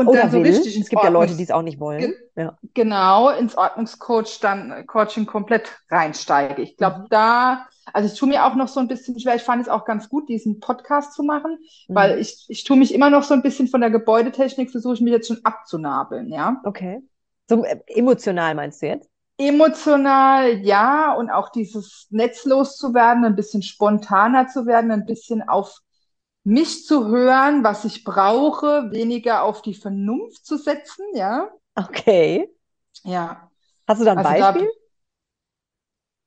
und 0.00 0.08
Oder 0.08 0.22
dann 0.22 0.30
so 0.30 0.38
will. 0.38 0.50
richtig 0.50 0.76
ins 0.76 0.86
Es 0.86 0.90
gibt 0.90 1.02
Ordnungs 1.02 1.14
ja 1.14 1.20
Leute, 1.20 1.36
die 1.36 1.42
es 1.42 1.50
auch 1.50 1.62
nicht 1.62 1.78
wollen. 1.78 2.00
Ge 2.00 2.14
ja. 2.36 2.58
Genau, 2.72 3.28
ins 3.28 3.54
Ordnungscoach 3.54 4.40
dann 4.40 4.72
äh, 4.72 4.84
Coaching 4.84 5.26
komplett 5.26 5.70
reinsteige. 5.90 6.62
Ich 6.62 6.78
glaube, 6.78 7.00
mhm. 7.00 7.06
da, 7.10 7.66
also 7.92 8.10
ich 8.10 8.18
tue 8.18 8.28
mir 8.28 8.46
auch 8.46 8.54
noch 8.54 8.68
so 8.68 8.80
ein 8.80 8.88
bisschen 8.88 9.20
schwer, 9.20 9.36
ich 9.36 9.42
fand 9.42 9.60
es 9.60 9.68
auch 9.68 9.84
ganz 9.84 10.08
gut, 10.08 10.30
diesen 10.30 10.58
Podcast 10.58 11.12
zu 11.12 11.22
machen, 11.22 11.58
mhm. 11.88 11.94
weil 11.94 12.18
ich, 12.18 12.46
ich 12.48 12.64
tue 12.64 12.78
mich 12.78 12.94
immer 12.94 13.10
noch 13.10 13.24
so 13.24 13.34
ein 13.34 13.42
bisschen 13.42 13.68
von 13.68 13.82
der 13.82 13.90
Gebäudetechnik, 13.90 14.70
versuche 14.70 14.94
ich 14.94 15.00
mich 15.02 15.12
jetzt 15.12 15.28
schon 15.28 15.40
abzunabeln, 15.44 16.32
ja. 16.32 16.62
Okay. 16.64 17.02
So 17.46 17.62
äh, 17.64 17.78
emotional 17.86 18.54
meinst 18.54 18.80
du 18.80 18.86
jetzt? 18.86 19.10
Emotional, 19.36 20.58
ja, 20.64 21.12
und 21.12 21.30
auch 21.30 21.50
dieses 21.50 22.06
netzlos 22.08 22.78
zu 22.78 22.94
werden, 22.94 23.24
ein 23.24 23.36
bisschen 23.36 23.62
spontaner 23.62 24.48
zu 24.48 24.64
werden, 24.64 24.90
ein 24.90 25.04
bisschen 25.04 25.46
auf 25.46 25.80
mich 26.50 26.84
zu 26.84 27.06
hören, 27.06 27.62
was 27.62 27.84
ich 27.84 28.02
brauche, 28.02 28.90
weniger 28.90 29.44
auf 29.44 29.62
die 29.62 29.74
Vernunft 29.74 30.44
zu 30.44 30.56
setzen, 30.56 31.04
ja. 31.14 31.48
Okay. 31.76 32.50
Ja. 33.04 33.48
Hast 33.86 34.00
du 34.00 34.04
da 34.04 34.12
ein 34.12 34.18
also 34.18 34.30
Beispiel? 34.30 34.70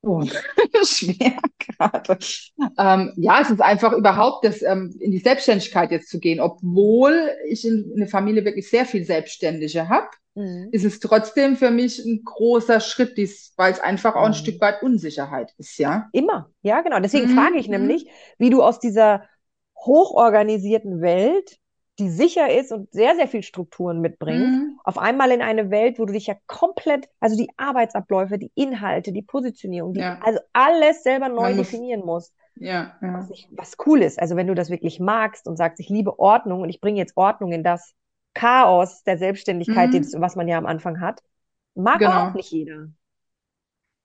Da, 0.01 0.09
oh, 0.09 0.23
schwer 0.85 1.37
gerade. 1.59 2.17
Ähm, 2.77 3.13
ja, 3.17 3.41
es 3.41 3.49
ist 3.49 3.61
einfach 3.61 3.91
überhaupt 3.91 4.45
das, 4.45 4.61
ähm, 4.61 4.95
in 4.99 5.11
die 5.11 5.19
Selbstständigkeit 5.19 5.91
jetzt 5.91 6.09
zu 6.09 6.19
gehen. 6.19 6.39
Obwohl 6.39 7.31
ich 7.49 7.67
in, 7.67 7.91
in 7.91 7.99
der 7.99 8.07
Familie 8.07 8.45
wirklich 8.45 8.69
sehr 8.69 8.85
viel 8.85 9.03
Selbstständige 9.03 9.89
habe, 9.89 10.07
mhm. 10.35 10.69
ist 10.71 10.85
es 10.85 11.01
trotzdem 11.01 11.57
für 11.57 11.69
mich 11.69 11.99
ein 11.99 12.23
großer 12.23 12.79
Schritt, 12.79 13.17
weil 13.57 13.73
es 13.73 13.79
einfach 13.81 14.15
auch 14.15 14.23
ein 14.23 14.31
mhm. 14.31 14.35
Stück 14.35 14.61
weit 14.61 14.81
Unsicherheit 14.83 15.53
ist, 15.57 15.77
ja. 15.79 16.07
Immer, 16.13 16.49
ja, 16.61 16.79
genau. 16.81 17.01
Deswegen 17.01 17.29
mhm. 17.29 17.35
frage 17.35 17.57
ich 17.57 17.67
mhm. 17.67 17.73
nämlich, 17.73 18.09
wie 18.37 18.49
du 18.49 18.63
aus 18.63 18.79
dieser 18.79 19.23
hochorganisierten 19.85 21.01
Welt, 21.01 21.57
die 21.99 22.09
sicher 22.09 22.51
ist 22.51 22.71
und 22.71 22.91
sehr, 22.91 23.15
sehr 23.15 23.27
viel 23.27 23.43
Strukturen 23.43 24.01
mitbringt, 24.01 24.47
mhm. 24.47 24.79
auf 24.83 24.97
einmal 24.97 25.31
in 25.31 25.41
eine 25.41 25.69
Welt, 25.69 25.99
wo 25.99 26.05
du 26.05 26.13
dich 26.13 26.27
ja 26.27 26.35
komplett, 26.47 27.07
also 27.19 27.37
die 27.37 27.49
Arbeitsabläufe, 27.57 28.39
die 28.39 28.51
Inhalte, 28.55 29.11
die 29.11 29.21
Positionierung, 29.21 29.93
die, 29.93 29.99
ja. 29.99 30.19
also 30.23 30.39
alles 30.53 31.03
selber 31.03 31.29
neu 31.29 31.49
Man 31.49 31.57
definieren 31.57 31.99
muss. 31.99 32.31
musst. 32.31 32.33
Ja, 32.55 32.95
ja. 33.01 33.13
Was, 33.13 33.29
ich, 33.29 33.47
was 33.51 33.75
cool 33.85 34.01
ist, 34.01 34.19
also 34.19 34.35
wenn 34.35 34.47
du 34.47 34.55
das 34.55 34.69
wirklich 34.69 34.99
magst 34.99 35.47
und 35.47 35.57
sagst, 35.57 35.79
ich 35.79 35.89
liebe 35.89 36.19
Ordnung 36.19 36.61
und 36.61 36.69
ich 36.69 36.81
bringe 36.81 36.97
jetzt 36.97 37.15
Ordnung 37.15 37.51
in 37.51 37.63
das 37.63 37.93
Chaos 38.33 39.03
der 39.03 39.17
Selbstständigkeit, 39.17 39.91
mhm. 39.91 40.21
was 40.21 40.35
man 40.35 40.47
ja 40.47 40.57
am 40.57 40.65
Anfang 40.65 40.99
hat, 40.99 41.21
mag 41.75 41.99
genau. 41.99 42.29
auch 42.29 42.33
nicht 42.33 42.51
jeder. 42.51 42.87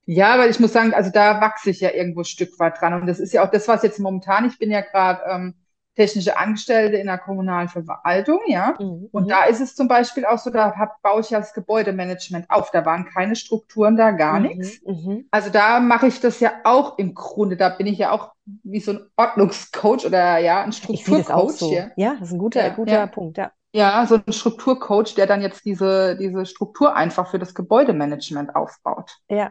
Ja, 0.05 0.39
weil 0.39 0.51
ich 0.51 0.59
muss 0.59 0.73
sagen, 0.73 0.95
also 0.95 1.11
da 1.11 1.41
wachse 1.41 1.69
ich 1.69 1.81
ja 1.81 1.91
irgendwo 1.91 2.21
ein 2.21 2.25
Stück 2.25 2.59
weit 2.59 2.81
dran. 2.81 2.95
Und 2.95 3.07
das 3.07 3.21
ist 3.21 3.35
ja 3.35 3.45
auch 3.45 3.51
das, 3.51 3.69
was 3.69 3.83
jetzt 3.83 3.99
momentan, 3.99 4.47
ich 4.47 4.59
bin 4.59 4.71
ja 4.71 4.81
gerade 4.81 5.23
ähm, 5.29 5.55
technische 5.99 6.39
Angestellte 6.39 6.97
in 6.97 7.09
der 7.09 7.19
kommunalen 7.19 7.69
Verwaltung, 7.69 8.39
ja. 8.47 8.77
Mhm. 8.79 9.09
Und 9.11 9.29
da 9.29 9.45
ist 9.45 9.61
es 9.61 9.75
zum 9.75 9.89
Beispiel 9.89 10.25
auch 10.25 10.39
so, 10.39 10.49
da 10.49 10.77
hab, 10.77 11.03
baue 11.03 11.23
ich 11.23 11.31
ja 11.31 11.41
das 11.41 11.53
Gebäudemanagement 11.53 12.49
auf. 12.51 12.71
Da 12.71 12.87
waren 12.87 13.05
keine 13.05 13.35
Strukturen 13.35 13.97
da, 13.97 14.13
gar 14.13 14.39
mhm. 14.39 14.47
nichts. 14.47 14.81
Mhm. 14.87 15.27
Also 15.33 15.51
da 15.51 15.81
mache 15.81 16.07
ich 16.07 16.21
das 16.21 16.39
ja 16.39 16.53
auch 16.63 16.99
im 16.99 17.15
Grunde. 17.15 17.57
Da 17.57 17.71
bin 17.71 17.89
ich 17.89 17.99
ja 17.99 18.13
auch 18.13 18.31
wie 18.63 18.79
so 18.79 18.93
ein 18.93 19.01
Ordnungscoach 19.17 20.07
oder 20.07 20.39
ja, 20.39 20.63
ein 20.63 20.73
Strukturcoach. 20.73 21.51
So. 21.51 21.73
Ja. 21.73 21.91
ja, 21.97 22.15
das 22.21 22.29
ist 22.29 22.35
ein 22.35 22.39
guter, 22.39 22.63
ja, 22.65 22.75
guter 22.75 22.93
ja. 22.93 23.07
Punkt, 23.09 23.37
ja. 23.37 23.51
Ja, 23.75 24.07
so 24.07 24.21
ein 24.25 24.33
Strukturcoach, 24.33 25.15
der 25.17 25.27
dann 25.27 25.43
jetzt 25.43 25.65
diese, 25.65 26.17
diese 26.17 26.47
Struktur 26.47 26.95
einfach 26.95 27.29
für 27.31 27.41
das 27.41 27.55
Gebäudemanagement 27.55 28.55
aufbaut. 28.55 29.19
Ja. 29.29 29.51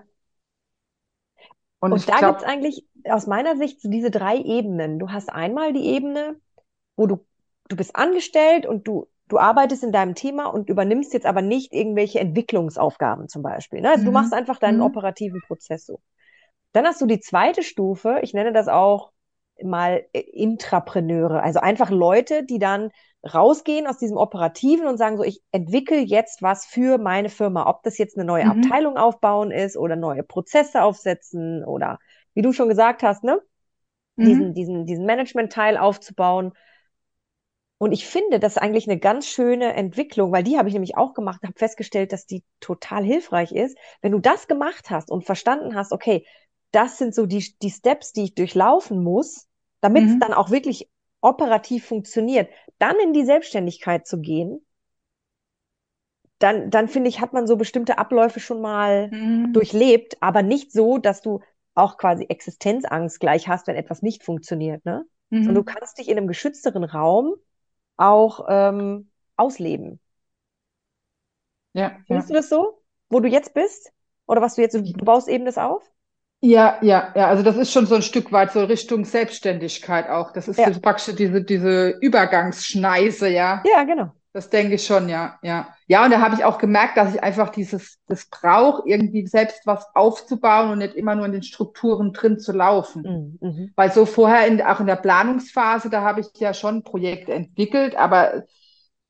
Und, 1.79 1.91
Und 1.91 2.09
da 2.09 2.19
gibt 2.19 2.41
es 2.41 2.47
eigentlich 2.47 2.87
aus 3.11 3.27
meiner 3.27 3.57
Sicht 3.57 3.81
so 3.81 3.89
diese 3.89 4.11
drei 4.11 4.37
Ebenen. 4.37 4.99
Du 4.99 5.09
hast 5.09 5.29
einmal 5.29 5.73
die 5.73 5.85
Ebene, 5.85 6.39
wo 6.95 7.07
du, 7.07 7.25
du 7.69 7.75
bist 7.75 7.95
angestellt 7.95 8.65
und 8.65 8.87
du, 8.87 9.07
du 9.27 9.37
arbeitest 9.37 9.83
in 9.83 9.91
deinem 9.91 10.15
Thema 10.15 10.45
und 10.45 10.69
übernimmst 10.69 11.13
jetzt 11.13 11.25
aber 11.25 11.41
nicht 11.41 11.73
irgendwelche 11.73 12.19
Entwicklungsaufgaben 12.19 13.27
zum 13.27 13.41
Beispiel. 13.41 13.81
Ne? 13.81 13.89
Also 13.89 14.01
mhm. 14.01 14.05
du 14.05 14.11
machst 14.11 14.33
einfach 14.33 14.59
deinen 14.59 14.77
mhm. 14.77 14.83
operativen 14.83 15.41
Prozess 15.41 15.85
so. 15.85 15.99
Dann 16.73 16.85
hast 16.85 17.01
du 17.01 17.05
die 17.05 17.19
zweite 17.19 17.63
Stufe, 17.63 18.19
ich 18.21 18.33
nenne 18.33 18.53
das 18.53 18.67
auch 18.67 19.11
mal 19.63 20.05
äh, 20.13 20.19
Intrapreneure, 20.19 21.41
also 21.41 21.59
einfach 21.59 21.89
Leute, 21.89 22.43
die 22.43 22.59
dann 22.59 22.91
rausgehen 23.33 23.87
aus 23.87 23.97
diesem 23.97 24.17
Operativen 24.17 24.87
und 24.87 24.97
sagen 24.97 25.17
so, 25.17 25.23
ich 25.23 25.41
entwickle 25.51 25.99
jetzt 25.99 26.41
was 26.41 26.65
für 26.65 26.97
meine 26.97 27.29
Firma, 27.29 27.67
ob 27.67 27.83
das 27.83 27.97
jetzt 27.97 28.17
eine 28.17 28.25
neue 28.25 28.45
mhm. 28.45 28.63
Abteilung 28.63 28.97
aufbauen 28.97 29.51
ist 29.51 29.77
oder 29.77 29.95
neue 29.95 30.23
Prozesse 30.23 30.83
aufsetzen 30.83 31.63
oder 31.65 31.99
wie 32.37 32.43
du 32.43 32.53
schon 32.53 32.69
gesagt 32.69 33.01
hast, 33.01 33.23
ne? 33.23 33.41
Mhm. 34.15 34.25
Diesen, 34.25 34.53
diesen, 34.53 34.85
diesen 34.85 35.05
Management-Teil 35.07 35.75
aufzubauen. 35.75 36.53
Und 37.79 37.93
ich 37.93 38.05
finde, 38.05 38.39
das 38.39 38.53
ist 38.53 38.61
eigentlich 38.61 38.87
eine 38.87 38.99
ganz 38.99 39.25
schöne 39.25 39.73
Entwicklung, 39.73 40.31
weil 40.31 40.43
die 40.43 40.59
habe 40.59 40.69
ich 40.69 40.73
nämlich 40.73 40.95
auch 40.97 41.15
gemacht, 41.15 41.41
habe 41.41 41.57
festgestellt, 41.57 42.13
dass 42.13 42.27
die 42.27 42.43
total 42.59 43.03
hilfreich 43.03 43.51
ist. 43.53 43.75
Wenn 44.03 44.11
du 44.11 44.19
das 44.19 44.47
gemacht 44.47 44.91
hast 44.91 45.09
und 45.09 45.25
verstanden 45.25 45.73
hast, 45.73 45.91
okay, 45.91 46.27
das 46.69 46.99
sind 46.99 47.15
so 47.15 47.25
die, 47.25 47.43
die 47.63 47.71
Steps, 47.71 48.13
die 48.13 48.25
ich 48.25 48.35
durchlaufen 48.35 49.03
muss, 49.03 49.47
damit 49.81 50.03
es 50.03 50.13
mhm. 50.13 50.19
dann 50.19 50.33
auch 50.33 50.51
wirklich 50.51 50.91
operativ 51.21 51.87
funktioniert, 51.87 52.51
dann 52.77 52.97
in 53.03 53.13
die 53.13 53.25
Selbstständigkeit 53.25 54.05
zu 54.05 54.19
gehen, 54.19 54.63
dann, 56.37 56.69
dann 56.69 56.87
finde 56.87 57.09
ich, 57.09 57.19
hat 57.19 57.33
man 57.33 57.47
so 57.47 57.55
bestimmte 57.55 57.97
Abläufe 57.97 58.39
schon 58.39 58.61
mal 58.61 59.09
mhm. 59.09 59.53
durchlebt, 59.53 60.17
aber 60.21 60.43
nicht 60.43 60.71
so, 60.71 60.99
dass 60.99 61.23
du 61.23 61.39
auch 61.77 61.97
quasi 61.97 62.25
Existenzangst 62.27 63.19
gleich 63.19 63.47
hast, 63.47 63.67
wenn 63.67 63.75
etwas 63.75 64.01
nicht 64.01 64.23
funktioniert, 64.23 64.83
ne? 64.85 65.05
Mhm. 65.29 65.49
Und 65.49 65.55
du 65.55 65.63
kannst 65.63 65.97
dich 65.97 66.09
in 66.09 66.17
einem 66.17 66.27
geschützteren 66.27 66.83
Raum 66.83 67.35
auch 67.97 68.45
ähm, 68.49 69.09
ausleben. 69.35 69.99
Ja. 71.73 71.97
Findest 72.07 72.29
ja. 72.29 72.33
du 72.33 72.39
das 72.39 72.49
so, 72.49 72.81
wo 73.09 73.19
du 73.19 73.27
jetzt 73.27 73.53
bist? 73.53 73.91
Oder 74.25 74.41
was 74.41 74.55
du 74.55 74.61
jetzt, 74.61 74.73
du 74.73 75.05
baust 75.05 75.27
eben 75.27 75.45
das 75.45 75.57
auf? 75.57 75.83
Ja, 76.39 76.77
ja, 76.81 77.13
ja, 77.15 77.27
also 77.27 77.41
das 77.43 77.57
ist 77.57 77.71
schon 77.71 77.87
so 77.87 77.95
ein 77.95 78.01
Stück 78.01 78.31
weit 78.31 78.51
so 78.51 78.63
Richtung 78.63 79.05
Selbstständigkeit 79.05 80.09
auch. 80.09 80.33
Das 80.33 80.47
ist 80.47 80.59
ja. 80.59 80.69
praktisch 80.79 81.15
diese, 81.15 81.43
diese 81.43 81.89
Übergangsschneise, 82.01 83.29
ja. 83.29 83.63
Ja, 83.65 83.83
genau. 83.83 84.11
Das 84.37 84.51
denke 84.51 84.75
ich 84.75 84.85
schon, 84.85 85.09
ja, 85.09 85.39
ja. 85.41 85.67
Ja, 85.87 86.05
und 86.05 86.11
da 86.11 86.21
habe 86.21 86.35
ich 86.35 86.45
auch 86.45 86.59
gemerkt, 86.59 86.95
dass 86.95 87.15
ich 87.15 87.23
einfach 87.23 87.49
dieses, 87.49 87.97
das 88.05 88.27
brauche, 88.29 88.87
irgendwie 88.87 89.25
selbst 89.25 89.65
was 89.65 89.83
aufzubauen 89.95 90.69
und 90.69 90.77
nicht 90.77 90.93
immer 90.93 91.15
nur 91.15 91.25
in 91.25 91.31
den 91.31 91.41
Strukturen 91.41 92.13
drin 92.13 92.37
zu 92.37 92.51
laufen. 92.51 93.39
Mhm. 93.41 93.49
mhm. 93.49 93.71
Weil 93.75 93.91
so 93.91 94.05
vorher, 94.05 94.45
in, 94.45 94.61
auch 94.61 94.79
in 94.79 94.85
der 94.85 94.97
Planungsphase, 94.97 95.89
da 95.89 96.03
habe 96.03 96.21
ich 96.21 96.27
ja 96.37 96.53
schon 96.53 96.83
Projekte 96.83 97.33
entwickelt, 97.33 97.95
aber 97.95 98.43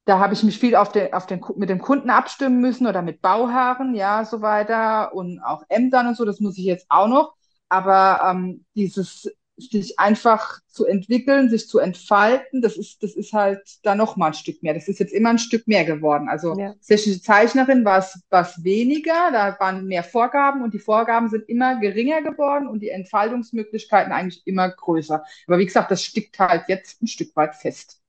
da 0.05 0.19
habe 0.19 0.33
ich 0.33 0.43
mich 0.43 0.59
viel 0.59 0.77
auf 0.77 0.93
den, 0.93 1.11
auf 1.11 1.25
den, 1.25 1.43
mit 1.57 1.67
dem 1.67 1.81
Kunden 1.81 2.09
abstimmen 2.09 2.61
müssen 2.61 2.87
oder 2.87 3.01
mit 3.01 3.21
Bauherren, 3.21 3.95
ja, 3.95 4.23
so 4.23 4.41
weiter 4.41 5.13
und 5.13 5.41
auch 5.43 5.63
Ämtern 5.67 6.07
und 6.07 6.15
so, 6.15 6.23
das 6.23 6.39
muss 6.39 6.57
ich 6.57 6.63
jetzt 6.63 6.85
auch 6.87 7.09
noch. 7.09 7.33
Aber 7.67 8.21
ähm, 8.31 8.63
dieses 8.75 9.29
sich 9.57 9.99
einfach 9.99 10.59
zu 10.67 10.85
entwickeln, 10.85 11.49
sich 11.49 11.67
zu 11.67 11.79
entfalten, 11.79 12.61
das 12.61 12.77
ist, 12.77 13.01
das 13.01 13.15
ist 13.15 13.33
halt 13.33 13.59
da 13.83 13.95
noch 13.95 14.15
mal 14.15 14.27
ein 14.27 14.33
Stück 14.33 14.61
mehr. 14.61 14.73
Das 14.73 14.87
ist 14.87 14.99
jetzt 14.99 15.13
immer 15.13 15.31
ein 15.31 15.39
Stück 15.39 15.67
mehr 15.67 15.83
geworden. 15.83 16.29
Also 16.29 16.55
ja. 16.57 16.75
technische 16.85 17.21
Zeichnerin 17.21 17.83
war 17.83 17.99
es 17.99 18.19
was 18.29 18.63
weniger, 18.63 19.31
da 19.31 19.57
waren 19.59 19.87
mehr 19.87 20.03
Vorgaben 20.03 20.63
und 20.63 20.73
die 20.73 20.79
Vorgaben 20.79 21.29
sind 21.29 21.49
immer 21.49 21.79
geringer 21.79 22.21
geworden 22.21 22.67
und 22.67 22.81
die 22.81 22.89
Entfaltungsmöglichkeiten 22.89 24.13
eigentlich 24.13 24.45
immer 24.45 24.69
größer. 24.69 25.23
Aber 25.47 25.57
wie 25.57 25.65
gesagt, 25.65 25.89
das 25.89 26.03
stickt 26.03 26.37
halt 26.37 26.65
jetzt 26.67 27.01
ein 27.01 27.07
Stück 27.07 27.35
weit 27.35 27.55
fest. 27.55 28.01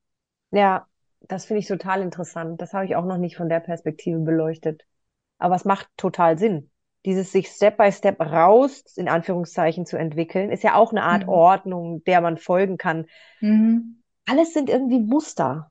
Ja, 0.51 0.87
das 1.23 1.47
finde 1.47 1.61
ich 1.61 1.67
total 1.67 2.03
interessant. 2.03 2.61
Das 2.61 2.75
habe 2.75 2.85
ich 2.85 2.97
auch 2.97 3.05
noch 3.05 3.19
nicht 3.19 3.37
von 3.37 3.49
der 3.49 3.61
Perspektive 3.61 4.19
beleuchtet. 4.19 4.87
Aber 5.39 5.55
es 5.55 5.65
macht 5.65 5.89
total 5.97 6.39
Sinn. 6.39 6.71
Dieses 7.09 7.33
sich 7.33 7.49
Step 7.49 7.79
by 7.79 7.91
Step 7.91 8.21
raus, 8.21 8.85
in 8.97 9.09
Anführungszeichen, 9.09 9.87
zu 9.87 9.97
entwickeln, 9.97 10.51
ist 10.51 10.63
ja 10.63 10.75
auch 10.75 10.93
eine 10.93 11.05
Art 11.05 11.23
mhm. 11.23 11.31
Ordnung, 11.31 12.05
der 12.05 12.21
man 12.21 12.37
folgen 12.37 12.77
kann. 12.77 13.07
Mhm. 13.41 14.03
Alles 14.27 14.53
sind 14.53 14.69
irgendwie 14.69 15.01
Muster. 15.01 15.71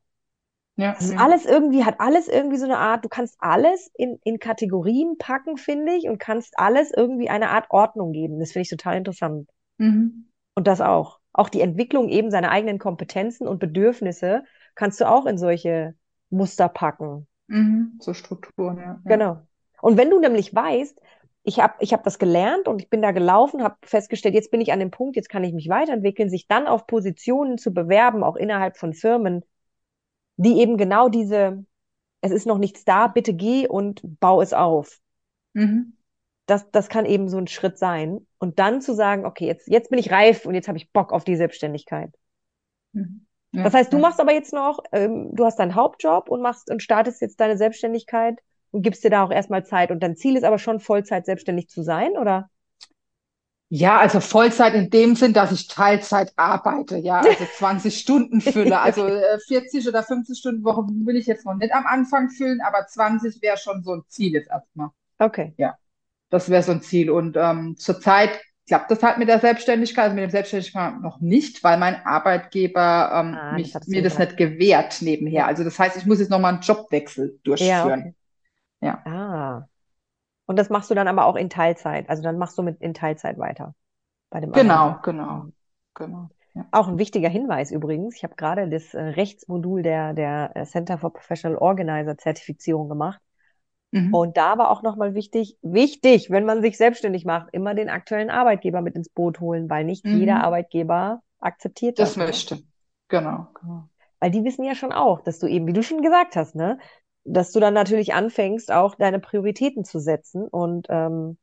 Ja, 0.77 0.93
ist 0.93 1.13
ja. 1.13 1.19
alles 1.19 1.45
irgendwie, 1.45 1.85
hat 1.85 1.99
alles 1.99 2.27
irgendwie 2.27 2.57
so 2.57 2.65
eine 2.65 2.79
Art, 2.79 3.05
du 3.05 3.09
kannst 3.09 3.35
alles 3.37 3.91
in, 3.93 4.17
in 4.23 4.39
Kategorien 4.39 5.19
packen, 5.19 5.57
finde 5.57 5.93
ich, 5.93 6.09
und 6.09 6.17
kannst 6.17 6.57
alles 6.57 6.91
irgendwie 6.91 7.29
eine 7.29 7.51
Art 7.51 7.67
Ordnung 7.69 8.13
geben. 8.13 8.39
Das 8.39 8.53
finde 8.53 8.63
ich 8.63 8.69
total 8.71 8.97
interessant. 8.97 9.47
Mhm. 9.77 10.31
Und 10.55 10.65
das 10.65 10.81
auch. 10.81 11.19
Auch 11.33 11.49
die 11.49 11.61
Entwicklung 11.61 12.09
eben 12.09 12.31
seiner 12.31 12.49
eigenen 12.49 12.79
Kompetenzen 12.79 13.47
und 13.47 13.59
Bedürfnisse 13.59 14.43
kannst 14.73 14.99
du 14.99 15.07
auch 15.07 15.27
in 15.27 15.37
solche 15.37 15.93
Muster 16.31 16.67
packen. 16.67 17.27
Mhm, 17.45 17.99
so 17.99 18.15
Strukturen, 18.15 18.77
ja. 18.77 18.99
Genau. 19.05 19.41
Und 19.81 19.97
wenn 19.97 20.09
du 20.09 20.19
nämlich 20.19 20.53
weißt, 20.53 20.99
ich 21.47 21.61
habe 21.61 21.75
ich 21.79 21.93
hab 21.93 22.03
das 22.03 22.19
gelernt 22.19 22.67
und 22.67 22.81
ich 22.81 22.89
bin 22.89 23.01
da 23.01 23.11
gelaufen, 23.11 23.63
habe 23.63 23.77
festgestellt, 23.81 24.35
jetzt 24.35 24.51
bin 24.51 24.59
ich 24.59 24.73
an 24.73 24.81
dem 24.81 24.91
Punkt, 24.91 25.15
jetzt 25.15 25.29
kann 25.29 25.45
ich 25.45 25.53
mich 25.53 25.69
weiterentwickeln, 25.69 26.29
sich 26.29 26.45
dann 26.45 26.67
auf 26.67 26.87
Positionen 26.87 27.57
zu 27.57 27.73
bewerben, 27.73 28.21
auch 28.21 28.35
innerhalb 28.35 28.75
von 28.75 28.93
Firmen, 28.93 29.45
die 30.35 30.59
eben 30.59 30.75
genau 30.75 31.07
diese, 31.07 31.63
es 32.19 32.31
ist 32.31 32.47
noch 32.47 32.57
nichts 32.57 32.83
da, 32.83 33.07
bitte 33.07 33.33
geh 33.33 33.65
und 33.65 34.01
bau 34.19 34.41
es 34.41 34.51
auf. 34.51 34.99
Mhm. 35.53 35.93
Das, 36.47 36.69
das 36.71 36.89
kann 36.89 37.05
eben 37.05 37.29
so 37.29 37.37
ein 37.37 37.47
Schritt 37.47 37.77
sein. 37.77 38.27
Und 38.39 38.59
dann 38.59 38.81
zu 38.81 38.93
sagen, 38.93 39.25
okay, 39.25 39.47
jetzt, 39.47 39.69
jetzt 39.69 39.89
bin 39.89 39.99
ich 39.99 40.11
reif 40.11 40.45
und 40.45 40.53
jetzt 40.53 40.67
habe 40.67 40.77
ich 40.77 40.91
Bock 40.91 41.13
auf 41.13 41.23
die 41.23 41.37
Selbstständigkeit. 41.37 42.13
Mhm. 42.91 43.25
Ja, 43.53 43.63
das 43.63 43.73
heißt, 43.73 43.93
du 43.93 43.97
ja. 43.97 44.01
machst 44.01 44.19
aber 44.19 44.33
jetzt 44.33 44.51
noch, 44.51 44.79
ähm, 44.91 45.29
du 45.33 45.45
hast 45.45 45.59
deinen 45.59 45.75
Hauptjob 45.75 46.27
und 46.27 46.41
machst 46.41 46.69
und 46.69 46.83
startest 46.83 47.21
jetzt 47.21 47.39
deine 47.39 47.57
Selbstständigkeit 47.57 48.37
gibst 48.73 49.03
dir 49.03 49.09
da 49.09 49.23
auch 49.23 49.31
erstmal 49.31 49.65
Zeit. 49.65 49.91
Und 49.91 50.01
dein 50.01 50.15
Ziel 50.15 50.35
ist 50.35 50.43
aber 50.43 50.59
schon 50.59 50.79
Vollzeit 50.79 51.25
selbstständig 51.25 51.69
zu 51.69 51.83
sein, 51.83 52.11
oder? 52.17 52.49
Ja, 53.69 53.99
also 53.99 54.21
Vollzeit 54.21 54.73
in 54.75 54.89
dem 54.89 55.15
Sinn, 55.15 55.33
dass 55.33 55.51
ich 55.51 55.67
Teilzeit 55.67 56.31
arbeite, 56.37 56.97
ja, 56.97 57.19
also 57.25 57.45
20 57.57 57.97
Stunden 57.97 58.41
fülle. 58.41 58.79
Also 58.87 59.05
äh, 59.05 59.39
40 59.47 59.87
oder 59.87 60.03
50 60.03 60.37
Stunden 60.37 60.63
Woche 60.63 60.83
will 60.83 61.17
ich 61.17 61.25
jetzt 61.25 61.45
noch 61.45 61.55
nicht 61.55 61.73
am 61.73 61.85
Anfang 61.85 62.29
füllen, 62.29 62.61
aber 62.61 62.87
20 62.87 63.41
wäre 63.41 63.57
schon 63.57 63.83
so 63.83 63.93
ein 63.93 64.03
Ziel 64.07 64.33
jetzt 64.33 64.49
erstmal. 64.49 64.89
Okay. 65.19 65.53
Ja, 65.57 65.77
das 66.29 66.49
wäre 66.49 66.63
so 66.63 66.71
ein 66.71 66.81
Ziel. 66.81 67.09
Und 67.09 67.35
ähm, 67.35 67.75
zurzeit 67.77 68.39
klappt 68.67 68.91
das 68.91 69.03
halt 69.03 69.17
mit 69.17 69.27
der 69.27 69.39
Selbstständigkeit, 69.39 70.05
also 70.05 70.15
mit 70.15 70.23
dem 70.23 70.31
Selbstständigkeit 70.31 71.01
noch 71.01 71.19
nicht, 71.19 71.63
weil 71.63 71.77
mein 71.77 72.05
Arbeitgeber 72.05 73.11
ähm, 73.13 73.37
ah, 73.37 73.53
mich, 73.53 73.71
das 73.71 73.87
mir 73.87 74.01
das 74.01 74.17
nicht 74.17 74.37
gewährt 74.37 75.01
nebenher. 75.01 75.47
Also 75.47 75.63
das 75.63 75.77
heißt, 75.77 75.97
ich 75.97 76.05
muss 76.05 76.19
jetzt 76.19 76.29
nochmal 76.29 76.53
einen 76.53 76.61
Jobwechsel 76.61 77.39
durchführen. 77.43 77.69
Ja, 77.69 77.85
okay. 77.85 78.13
Ja. 78.81 79.05
Ah. 79.05 79.67
Und 80.45 80.57
das 80.57 80.69
machst 80.69 80.89
du 80.89 80.95
dann 80.95 81.07
aber 81.07 81.25
auch 81.25 81.35
in 81.35 81.49
Teilzeit. 81.49 82.09
Also 82.09 82.23
dann 82.23 82.37
machst 82.37 82.57
du 82.57 82.63
mit 82.63 82.81
in 82.81 82.93
Teilzeit 82.93 83.37
weiter. 83.37 83.75
Bei 84.29 84.39
dem 84.39 84.51
genau, 84.51 84.87
anderen. 84.87 85.01
genau, 85.03 85.45
genau. 85.93 86.29
Ja. 86.53 86.65
Auch 86.71 86.87
ein 86.87 86.97
wichtiger 86.97 87.29
Hinweis 87.29 87.71
übrigens. 87.71 88.15
Ich 88.15 88.23
habe 88.23 88.35
gerade 88.35 88.67
das 88.69 88.93
äh, 88.93 89.01
Rechtsmodul 89.01 89.83
der, 89.83 90.13
der 90.13 90.51
äh, 90.55 90.65
Center 90.65 90.97
for 90.97 91.13
Professional 91.13 91.57
Organizer 91.57 92.17
Zertifizierung 92.17 92.89
gemacht. 92.89 93.21
Mhm. 93.91 94.13
Und 94.13 94.37
da 94.37 94.57
war 94.57 94.71
auch 94.71 94.81
nochmal 94.83 95.13
wichtig, 95.13 95.57
wichtig, 95.61 96.29
wenn 96.29 96.45
man 96.45 96.61
sich 96.61 96.77
selbstständig 96.77 97.25
macht, 97.25 97.49
immer 97.53 97.73
den 97.73 97.89
aktuellen 97.89 98.29
Arbeitgeber 98.29 98.81
mit 98.81 98.95
ins 98.95 99.09
Boot 99.09 99.39
holen, 99.39 99.69
weil 99.69 99.85
nicht 99.85 100.05
mhm. 100.05 100.17
jeder 100.17 100.43
Arbeitgeber 100.43 101.21
akzeptiert 101.39 101.99
das. 101.99 102.15
Das 102.15 102.17
möchte. 102.17 102.59
Genau, 103.07 103.47
genau. 103.59 103.87
Weil 104.19 104.31
die 104.31 104.43
wissen 104.43 104.65
ja 104.65 104.75
schon 104.75 104.91
auch, 104.91 105.21
dass 105.21 105.39
du 105.39 105.47
eben, 105.47 105.67
wie 105.67 105.73
du 105.73 105.83
schon 105.83 106.01
gesagt 106.01 106.35
hast, 106.35 106.55
ne, 106.55 106.79
dass 107.27 107.51
du 107.51 107.59
dann 107.59 107.73
natürlich 107.73 108.13
anfängst, 108.13 108.71
auch 108.71 108.95
deine 108.95 109.19
Prioritäten 109.19 109.83
zu 109.83 109.99
setzen 109.99 110.47
und 110.47 110.87
ähm, 110.89 111.37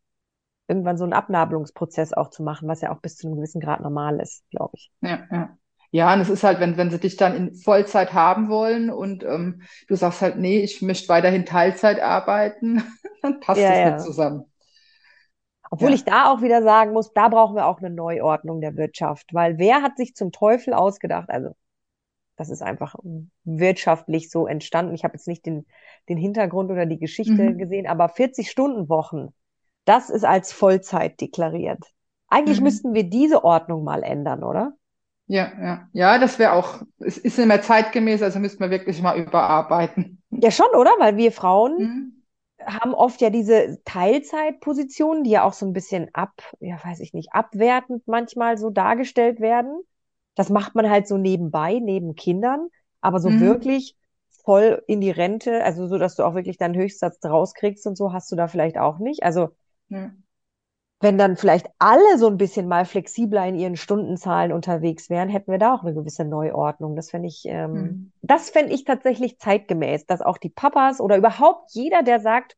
irgendwann 0.66 0.96
so 0.96 1.04
einen 1.04 1.12
Abnabelungsprozess 1.12 2.12
auch 2.12 2.30
zu 2.30 2.42
machen, 2.42 2.68
was 2.68 2.80
ja 2.80 2.90
auch 2.92 3.00
bis 3.00 3.16
zu 3.16 3.26
einem 3.26 3.36
gewissen 3.36 3.60
Grad 3.60 3.80
normal 3.80 4.20
ist, 4.20 4.48
glaube 4.50 4.72
ich. 4.74 4.90
Ja, 5.02 5.26
ja. 5.30 5.58
Ja, 5.90 6.12
und 6.12 6.20
es 6.20 6.28
ist 6.28 6.42
halt, 6.42 6.58
wenn, 6.58 6.76
wenn 6.76 6.90
sie 6.90 6.98
dich 6.98 7.16
dann 7.16 7.36
in 7.36 7.54
Vollzeit 7.54 8.12
haben 8.12 8.48
wollen 8.48 8.90
und 8.90 9.22
ähm, 9.22 9.62
du 9.86 9.94
sagst 9.94 10.22
halt, 10.22 10.36
nee, 10.38 10.58
ich 10.58 10.82
möchte 10.82 11.08
weiterhin 11.08 11.46
Teilzeit 11.46 12.00
arbeiten, 12.00 12.82
dann 13.22 13.38
passt 13.38 13.60
ja, 13.60 13.68
das 13.68 13.78
ja. 13.78 13.90
nicht 13.92 14.04
zusammen. 14.04 14.44
Obwohl 15.70 15.90
ja. 15.90 15.94
ich 15.94 16.04
da 16.04 16.32
auch 16.32 16.42
wieder 16.42 16.64
sagen 16.64 16.92
muss, 16.92 17.12
da 17.12 17.28
brauchen 17.28 17.54
wir 17.54 17.66
auch 17.66 17.78
eine 17.78 17.90
Neuordnung 17.90 18.60
der 18.60 18.76
Wirtschaft, 18.76 19.32
weil 19.32 19.58
wer 19.58 19.82
hat 19.82 19.96
sich 19.96 20.16
zum 20.16 20.32
Teufel 20.32 20.74
ausgedacht, 20.74 21.30
also 21.30 21.54
Das 22.36 22.50
ist 22.50 22.62
einfach 22.62 22.96
wirtschaftlich 23.44 24.30
so 24.30 24.46
entstanden. 24.46 24.94
Ich 24.94 25.04
habe 25.04 25.14
jetzt 25.14 25.28
nicht 25.28 25.46
den, 25.46 25.66
den 26.08 26.18
Hintergrund 26.18 26.70
oder 26.70 26.86
die 26.86 26.98
Geschichte 26.98 27.50
mhm. 27.50 27.58
gesehen, 27.58 27.86
aber 27.86 28.06
40-Stunden-Wochen, 28.06 29.28
das 29.84 30.10
ist 30.10 30.24
als 30.24 30.52
Vollzeit 30.52 31.20
deklariert. 31.20 31.92
Eigentlich 32.28 32.58
mhm. 32.58 32.64
müssten 32.64 32.94
wir 32.94 33.04
diese 33.04 33.44
Ordnung 33.44 33.84
mal 33.84 34.02
ändern, 34.02 34.42
oder? 34.42 34.72
Ja, 35.26 35.52
ja. 35.60 35.88
Ja, 35.92 36.18
das 36.18 36.38
wäre 36.38 36.52
auch, 36.52 36.82
es 36.98 37.16
ist 37.16 37.38
nicht 37.38 37.46
mehr 37.46 37.62
zeitgemäß, 37.62 38.22
also 38.22 38.38
müssten 38.38 38.60
wir 38.60 38.70
wirklich 38.70 39.00
mal 39.00 39.18
überarbeiten. 39.18 40.22
Ja, 40.30 40.50
schon, 40.50 40.68
oder? 40.76 40.90
Weil 40.98 41.16
wir 41.16 41.32
Frauen 41.32 41.76
mhm. 41.78 42.24
haben 42.64 42.94
oft 42.94 43.20
ja 43.20 43.30
diese 43.30 43.78
Teilzeitpositionen, 43.84 45.24
die 45.24 45.30
ja 45.30 45.44
auch 45.44 45.54
so 45.54 45.64
ein 45.64 45.72
bisschen 45.72 46.10
ab, 46.12 46.32
ja, 46.60 46.76
weiß 46.82 47.00
ich 47.00 47.14
nicht, 47.14 47.32
abwertend 47.32 48.02
manchmal 48.06 48.58
so 48.58 48.70
dargestellt 48.70 49.40
werden. 49.40 49.80
Das 50.34 50.50
macht 50.50 50.74
man 50.74 50.90
halt 50.90 51.06
so 51.06 51.16
nebenbei, 51.16 51.78
neben 51.80 52.14
Kindern, 52.14 52.68
aber 53.00 53.20
so 53.20 53.30
mhm. 53.30 53.40
wirklich 53.40 53.96
voll 54.44 54.82
in 54.86 55.00
die 55.00 55.10
Rente, 55.10 55.64
also 55.64 55.86
so, 55.86 55.98
dass 55.98 56.16
du 56.16 56.24
auch 56.24 56.34
wirklich 56.34 56.58
deinen 56.58 56.74
Höchstsatz 56.74 57.24
rauskriegst 57.24 57.86
und 57.86 57.96
so, 57.96 58.12
hast 58.12 58.30
du 58.30 58.36
da 58.36 58.46
vielleicht 58.46 58.78
auch 58.78 58.98
nicht. 58.98 59.22
Also 59.22 59.50
ja. 59.88 60.10
wenn 61.00 61.16
dann 61.16 61.36
vielleicht 61.36 61.66
alle 61.78 62.18
so 62.18 62.28
ein 62.28 62.36
bisschen 62.36 62.68
mal 62.68 62.84
flexibler 62.84 63.46
in 63.46 63.54
ihren 63.54 63.76
Stundenzahlen 63.76 64.52
unterwegs 64.52 65.08
wären, 65.08 65.30
hätten 65.30 65.50
wir 65.50 65.58
da 65.58 65.74
auch 65.74 65.82
eine 65.82 65.94
gewisse 65.94 66.24
Neuordnung. 66.24 66.94
Das 66.94 67.10
fände 67.10 67.28
ich, 67.28 67.44
ähm, 67.46 67.72
mhm. 67.72 68.12
das 68.22 68.50
fände 68.50 68.74
ich 68.74 68.84
tatsächlich 68.84 69.38
zeitgemäß, 69.38 70.04
dass 70.06 70.20
auch 70.20 70.36
die 70.36 70.50
Papas 70.50 71.00
oder 71.00 71.16
überhaupt 71.16 71.70
jeder, 71.72 72.02
der 72.02 72.20
sagt, 72.20 72.56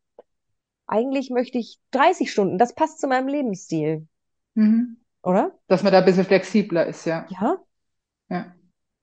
eigentlich 0.88 1.30
möchte 1.30 1.58
ich 1.58 1.78
30 1.92 2.30
Stunden, 2.30 2.58
das 2.58 2.74
passt 2.74 3.00
zu 3.00 3.06
meinem 3.06 3.28
Lebensstil. 3.28 4.06
Mhm. 4.54 4.98
Oder? 5.22 5.52
Dass 5.66 5.82
man 5.82 5.92
da 5.92 5.98
ein 5.98 6.04
bisschen 6.04 6.24
flexibler 6.24 6.86
ist, 6.86 7.04
ja. 7.04 7.26
Ja. 7.28 7.58
Ja. 8.28 8.54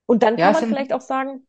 Und 0.05 0.23
dann 0.23 0.35
kann 0.35 0.53
ja, 0.53 0.59
man 0.59 0.69
vielleicht 0.69 0.93
auch 0.93 1.01
sagen, 1.01 1.47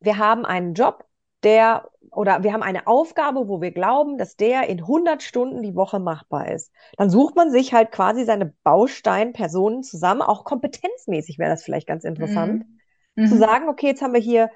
wir 0.00 0.18
haben 0.18 0.44
einen 0.44 0.74
Job, 0.74 1.04
der 1.42 1.88
oder 2.10 2.42
wir 2.42 2.52
haben 2.52 2.62
eine 2.62 2.86
Aufgabe, 2.86 3.48
wo 3.48 3.60
wir 3.60 3.70
glauben, 3.70 4.18
dass 4.18 4.36
der 4.36 4.68
in 4.68 4.80
100 4.80 5.22
Stunden 5.22 5.62
die 5.62 5.74
Woche 5.74 5.98
machbar 5.98 6.50
ist. 6.50 6.70
Dann 6.98 7.10
sucht 7.10 7.36
man 7.36 7.50
sich 7.50 7.72
halt 7.72 7.90
quasi 7.90 8.24
seine 8.24 8.52
Bausteinpersonen 8.64 9.82
zusammen. 9.82 10.20
Auch 10.20 10.44
kompetenzmäßig 10.44 11.38
wäre 11.38 11.50
das 11.50 11.62
vielleicht 11.62 11.86
ganz 11.86 12.04
interessant, 12.04 12.66
mhm. 13.14 13.26
zu 13.26 13.34
mhm. 13.34 13.38
sagen, 13.38 13.68
okay, 13.68 13.86
jetzt 13.86 14.02
haben 14.02 14.12
wir 14.12 14.20
hier 14.20 14.50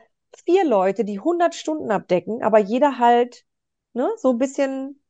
vier 0.45 0.65
Leute, 0.67 1.05
die 1.05 1.19
100 1.19 1.55
Stunden 1.55 1.91
abdecken, 1.91 2.43
aber 2.43 2.59
jeder 2.59 2.99
halt 2.99 3.45
ne, 3.95 4.11
so 4.17 4.31
ein 4.31 4.39
bisschen. 4.39 5.01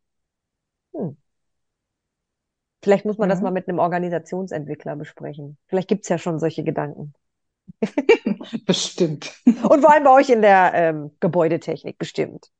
Hm. 0.94 1.16
Vielleicht 2.82 3.04
muss 3.04 3.18
man 3.18 3.28
mhm. 3.28 3.30
das 3.30 3.40
mal 3.42 3.50
mit 3.50 3.68
einem 3.68 3.80
Organisationsentwickler 3.80 4.94
besprechen. 4.94 5.58
Vielleicht 5.66 5.88
gibt's 5.88 6.08
ja 6.08 6.18
schon 6.18 6.38
solche 6.38 6.62
Gedanken. 6.62 7.12
bestimmt. 8.66 9.32
Und 9.44 9.80
vor 9.80 9.92
allem 9.92 10.04
bei 10.04 10.10
euch 10.10 10.30
in 10.30 10.42
der 10.42 10.72
ähm, 10.74 11.10
Gebäudetechnik, 11.20 11.98
bestimmt. 11.98 12.50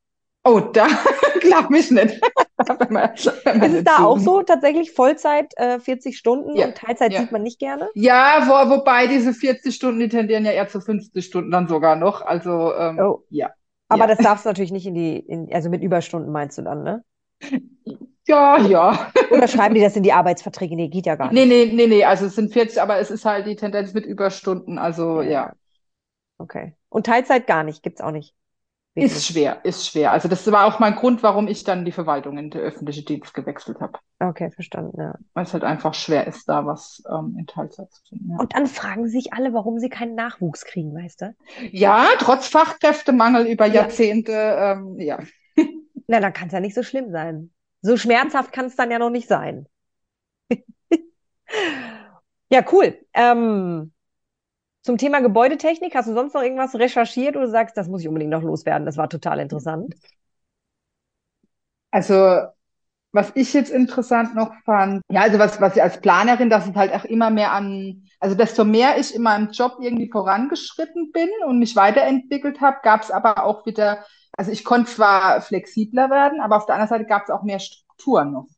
Oh, 0.44 0.60
da 0.60 0.86
glaube 1.40 1.78
ich 1.78 1.90
nicht. 1.90 2.20
wenn 2.78 2.92
man, 2.92 3.10
wenn 3.44 3.58
man 3.58 3.70
ist 3.70 3.78
es 3.78 3.84
da 3.84 4.04
auch 4.04 4.18
so 4.18 4.42
tatsächlich 4.42 4.92
Vollzeit 4.92 5.52
äh, 5.56 5.80
40 5.80 6.16
Stunden 6.16 6.56
ja, 6.56 6.66
und 6.66 6.76
Teilzeit 6.76 7.12
ja. 7.12 7.20
sieht 7.20 7.32
man 7.32 7.42
nicht 7.42 7.58
gerne? 7.58 7.88
Ja, 7.94 8.44
wo, 8.46 8.76
wobei 8.76 9.08
diese 9.08 9.34
40 9.34 9.74
Stunden, 9.74 10.00
die 10.00 10.08
tendieren 10.08 10.44
ja 10.44 10.52
eher 10.52 10.68
zu 10.68 10.80
50 10.80 11.24
Stunden 11.24 11.50
dann 11.50 11.68
sogar 11.68 11.96
noch. 11.96 12.22
Also 12.22 12.72
ähm, 12.74 12.98
oh. 12.98 13.24
ja. 13.28 13.50
Aber 13.88 14.08
ja. 14.08 14.14
das 14.14 14.18
darfst 14.18 14.44
du 14.44 14.48
natürlich 14.48 14.72
nicht 14.72 14.86
in 14.86 14.94
die, 14.94 15.18
in, 15.18 15.52
also 15.52 15.68
mit 15.68 15.82
Überstunden 15.82 16.32
meinst 16.32 16.58
du 16.58 16.62
dann, 16.62 16.82
ne? 16.82 17.04
Ja, 18.26 18.58
ja. 18.58 19.12
Oder 19.30 19.46
schreiben 19.46 19.74
die 19.74 19.80
das 19.80 19.96
in 19.96 20.02
die 20.02 20.12
Arbeitsverträge? 20.12 20.74
Nee, 20.74 20.88
geht 20.88 21.06
ja 21.06 21.14
gar 21.16 21.32
nicht. 21.32 21.46
Nee, 21.46 21.66
nee, 21.66 21.72
nee, 21.72 21.86
nee. 21.86 22.04
Also 22.04 22.26
es 22.26 22.34
sind 22.34 22.52
40, 22.52 22.80
aber 22.82 22.98
es 22.98 23.10
ist 23.10 23.24
halt 23.24 23.46
die 23.46 23.56
Tendenz 23.56 23.94
mit 23.94 24.04
Überstunden. 24.04 24.78
Also 24.78 25.22
ja. 25.22 25.30
ja. 25.30 25.52
Okay. 26.38 26.74
Und 26.88 27.06
Teilzeit 27.06 27.46
gar 27.46 27.62
nicht, 27.62 27.82
gibt's 27.82 28.00
auch 28.00 28.10
nicht. 28.10 28.34
Wirklich. 28.94 29.12
Ist 29.12 29.26
schwer, 29.26 29.62
ist 29.62 29.86
schwer. 29.86 30.10
Also 30.12 30.26
das 30.26 30.50
war 30.50 30.64
auch 30.64 30.78
mein 30.78 30.94
Grund, 30.94 31.22
warum 31.22 31.48
ich 31.48 31.64
dann 31.64 31.84
die 31.84 31.92
Verwaltung 31.92 32.38
in 32.38 32.48
den 32.48 32.62
öffentlichen 32.62 33.04
Dienst 33.04 33.34
gewechselt 33.34 33.78
habe. 33.78 33.98
Okay, 34.20 34.50
verstanden, 34.50 34.98
ja. 34.98 35.14
Weil 35.34 35.44
es 35.44 35.52
halt 35.52 35.64
einfach 35.64 35.92
schwer 35.92 36.26
ist, 36.26 36.48
da 36.48 36.64
was 36.64 37.02
ähm, 37.10 37.36
in 37.38 37.46
Teilzeit 37.46 37.92
zu 37.92 38.00
finden. 38.08 38.30
Ja. 38.30 38.38
Und 38.38 38.54
dann 38.54 38.66
fragen 38.66 39.06
sich 39.06 39.34
alle, 39.34 39.52
warum 39.52 39.78
sie 39.78 39.90
keinen 39.90 40.14
Nachwuchs 40.14 40.64
kriegen, 40.64 40.94
weißt 40.94 41.20
du? 41.20 41.34
Ja, 41.72 42.06
trotz 42.18 42.48
Fachkräftemangel 42.48 43.46
über 43.46 43.66
Jahrzehnte, 43.66 44.32
ähm, 44.32 44.98
ja. 44.98 45.18
Na, 46.06 46.20
dann 46.20 46.32
kann 46.32 46.46
es 46.46 46.54
ja 46.54 46.60
nicht 46.60 46.74
so 46.74 46.82
schlimm 46.82 47.10
sein. 47.10 47.50
So 47.86 47.96
schmerzhaft 47.96 48.52
kann 48.52 48.66
es 48.66 48.74
dann 48.74 48.90
ja 48.90 48.98
noch 48.98 49.10
nicht 49.10 49.28
sein. 49.28 49.68
ja, 52.50 52.64
cool. 52.72 52.98
Ähm, 53.14 53.92
zum 54.82 54.98
Thema 54.98 55.20
Gebäudetechnik, 55.20 55.94
hast 55.94 56.08
du 56.08 56.14
sonst 56.14 56.34
noch 56.34 56.42
irgendwas 56.42 56.74
recherchiert 56.74 57.36
oder 57.36 57.48
sagst, 57.48 57.76
das 57.76 57.88
muss 57.88 58.02
ich 58.02 58.08
unbedingt 58.08 58.32
noch 58.32 58.42
loswerden? 58.42 58.86
Das 58.86 58.96
war 58.96 59.08
total 59.08 59.40
interessant. 59.40 59.94
Also, 61.92 62.14
was 63.12 63.32
ich 63.34 63.52
jetzt 63.54 63.70
interessant 63.70 64.34
noch 64.34 64.52
fand, 64.64 65.02
ja, 65.10 65.22
also 65.22 65.38
was, 65.38 65.60
was 65.60 65.76
ich 65.76 65.82
als 65.82 66.00
Planerin, 66.00 66.50
dass 66.50 66.66
es 66.68 66.74
halt 66.74 66.92
auch 66.94 67.04
immer 67.04 67.30
mehr 67.30 67.52
an, 67.52 68.04
also 68.20 68.34
desto 68.36 68.64
mehr 68.64 68.98
ich 68.98 69.14
in 69.14 69.22
meinem 69.22 69.50
Job 69.52 69.76
irgendwie 69.80 70.10
vorangeschritten 70.10 71.12
bin 71.12 71.28
und 71.46 71.58
mich 71.58 71.76
weiterentwickelt 71.76 72.60
habe, 72.60 72.78
gab 72.82 73.02
es 73.02 73.10
aber 73.10 73.44
auch 73.44 73.64
wieder 73.66 74.04
also 74.36 74.50
ich 74.50 74.64
konnte 74.64 74.90
zwar 74.90 75.40
flexibler 75.40 76.10
werden, 76.10 76.40
aber 76.40 76.56
auf 76.56 76.66
der 76.66 76.74
anderen 76.74 76.90
Seite 76.90 77.06
gab 77.06 77.24
es 77.24 77.30
auch 77.30 77.42
mehr 77.42 77.58
Strukturen 77.58 78.32
noch. 78.32 78.48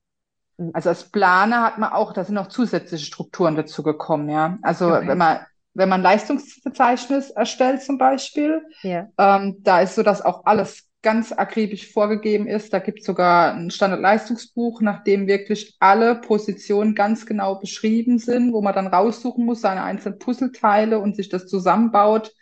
Mhm. 0.57 0.71
Also 0.75 0.88
als 0.88 1.11
Planer 1.11 1.62
hat 1.62 1.79
man 1.79 1.93
auch, 1.93 2.12
da 2.12 2.25
sind 2.25 2.35
noch 2.35 2.49
zusätzliche 2.49 3.05
Strukturen 3.05 3.57
dazu 3.57 3.83
gekommen, 3.83 4.29
ja. 4.29 4.59
Also 4.62 4.93
okay. 4.95 5.07
wenn 5.07 5.19
man 5.19 5.41
wenn 5.75 5.88
man 5.88 6.03
Leistungsverzeichnis 6.03 7.31
erstellt 7.31 7.83
zum 7.83 7.99
Beispiel, 7.99 8.62
ja. 8.83 9.07
ähm, 9.17 9.59
da 9.61 9.81
ist 9.81 9.95
so, 9.95 10.03
dass 10.03 10.23
auch 10.23 10.45
alles 10.45 10.88
ganz 11.03 11.31
akribisch 11.31 11.93
vorgegeben 11.93 12.49
ist. 12.49 12.73
Da 12.73 12.81
gibt 12.81 13.01
es 13.01 13.07
sogar 13.07 13.55
ein 13.55 13.71
Standardleistungsbuch, 13.71 14.81
nach 14.81 15.05
dem 15.05 15.29
wirklich 15.29 15.77
alle 15.79 16.17
Positionen 16.17 16.97
ganz 16.97 17.27
genau 17.27 17.61
beschrieben 17.61 18.19
sind, 18.19 18.53
wo 18.53 18.61
man 18.61 18.75
dann 18.75 18.88
raussuchen 18.88 19.45
muss, 19.45 19.61
seine 19.61 19.85
einzelnen 19.85 20.19
Puzzleteile 20.19 20.99
und 20.99 21.14
sich 21.14 21.29
das 21.29 21.47
zusammenbaut. 21.47 22.35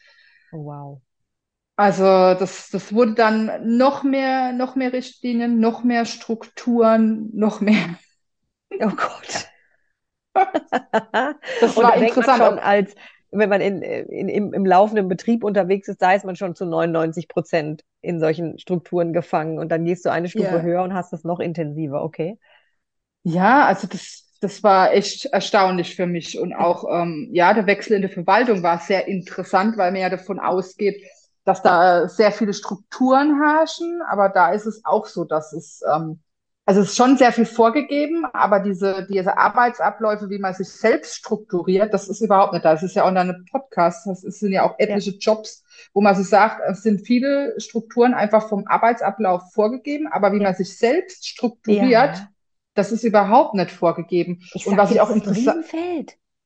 Oh, 0.52 0.64
wow. 0.64 1.02
Also 1.76 2.04
das, 2.04 2.70
das 2.70 2.92
wurde 2.94 3.12
dann 3.12 3.76
noch 3.76 4.02
mehr, 4.02 4.52
noch 4.52 4.76
mehr 4.76 4.94
Richtlinien, 4.94 5.60
noch 5.60 5.84
mehr 5.84 6.06
Strukturen, 6.06 7.30
noch 7.32 7.60
mehr. 7.60 7.76
Oh 8.80 8.90
Gott. 8.90 9.46
das 11.60 11.76
war 11.76 11.96
interessant. 11.96 12.42
schon 12.42 12.58
als, 12.58 12.94
wenn 13.30 13.48
man 13.48 13.60
in, 13.60 13.80
in, 13.80 14.28
im, 14.28 14.52
im 14.52 14.66
laufenden 14.66 15.08
Betrieb 15.08 15.44
unterwegs 15.44 15.86
ist, 15.88 16.02
da 16.02 16.12
ist 16.14 16.24
man 16.24 16.34
schon 16.34 16.56
zu 16.56 16.66
99 16.66 17.28
Prozent 17.28 17.84
in 18.02 18.20
solchen 18.20 18.58
Strukturen 18.58 19.12
gefangen 19.12 19.58
und 19.58 19.70
dann 19.70 19.84
gehst 19.84 20.04
du 20.04 20.10
eine 20.10 20.28
Stufe 20.28 20.44
yeah. 20.44 20.62
höher 20.62 20.82
und 20.82 20.94
hast 20.94 21.12
das 21.12 21.22
noch 21.22 21.38
intensiver, 21.38 22.02
okay? 22.02 22.38
Ja, 23.22 23.64
also 23.64 23.86
das, 23.86 24.28
das 24.40 24.62
war 24.62 24.92
echt 24.92 25.26
erstaunlich 25.26 25.94
für 25.96 26.06
mich 26.06 26.38
und 26.38 26.52
auch, 26.52 26.84
ähm, 26.90 27.28
ja, 27.32 27.54
der 27.54 27.66
Wechsel 27.66 27.94
in 27.94 28.02
der 28.02 28.10
Verwaltung 28.10 28.62
war 28.62 28.78
sehr 28.78 29.06
interessant, 29.08 29.78
weil 29.78 29.92
man 29.92 30.00
ja 30.02 30.10
davon 30.10 30.38
ausgeht, 30.38 31.02
dass 31.46 31.62
da 31.62 32.08
sehr 32.08 32.32
viele 32.32 32.52
Strukturen 32.52 33.40
herrschen, 33.40 34.02
aber 34.10 34.28
da 34.28 34.50
ist 34.50 34.66
es 34.66 34.84
auch 34.84 35.06
so, 35.06 35.24
dass 35.24 35.52
es, 35.52 35.80
ähm, 35.88 36.18
also 36.66 36.80
es 36.80 36.88
ist 36.88 36.96
schon 36.96 37.16
sehr 37.16 37.30
viel 37.30 37.46
vorgegeben, 37.46 38.24
aber 38.32 38.58
diese, 38.58 39.06
diese 39.08 39.38
Arbeitsabläufe, 39.38 40.28
wie 40.28 40.40
man 40.40 40.54
sich 40.54 40.68
selbst 40.68 41.14
strukturiert, 41.14 41.94
das 41.94 42.08
ist 42.08 42.20
überhaupt 42.20 42.52
nicht 42.52 42.64
da. 42.64 42.72
Das 42.72 42.82
ist 42.82 42.96
ja 42.96 43.04
auch 43.04 43.10
in 43.10 43.16
einem 43.16 43.44
Podcast, 43.48 44.08
das 44.08 44.22
sind 44.22 44.52
ja 44.52 44.68
auch 44.68 44.74
etliche 44.78 45.12
ja. 45.12 45.18
Jobs, 45.20 45.62
wo 45.94 46.00
man 46.00 46.16
sich 46.16 46.28
sagt, 46.28 46.60
es 46.68 46.82
sind 46.82 47.06
viele 47.06 47.54
Strukturen 47.60 48.12
einfach 48.12 48.48
vom 48.48 48.66
Arbeitsablauf 48.66 49.52
vorgegeben, 49.52 50.08
aber 50.08 50.32
wie 50.32 50.38
ja. 50.38 50.42
man 50.42 50.54
sich 50.56 50.76
selbst 50.76 51.28
strukturiert, 51.28 52.16
ja. 52.16 52.28
das 52.74 52.90
ist 52.90 53.04
überhaupt 53.04 53.54
nicht 53.54 53.70
vorgegeben. 53.70 54.40
Ich 54.52 54.66
Und 54.66 54.76
was 54.76 54.90
ich 54.90 55.00
auch 55.00 55.10
interessant 55.10 55.64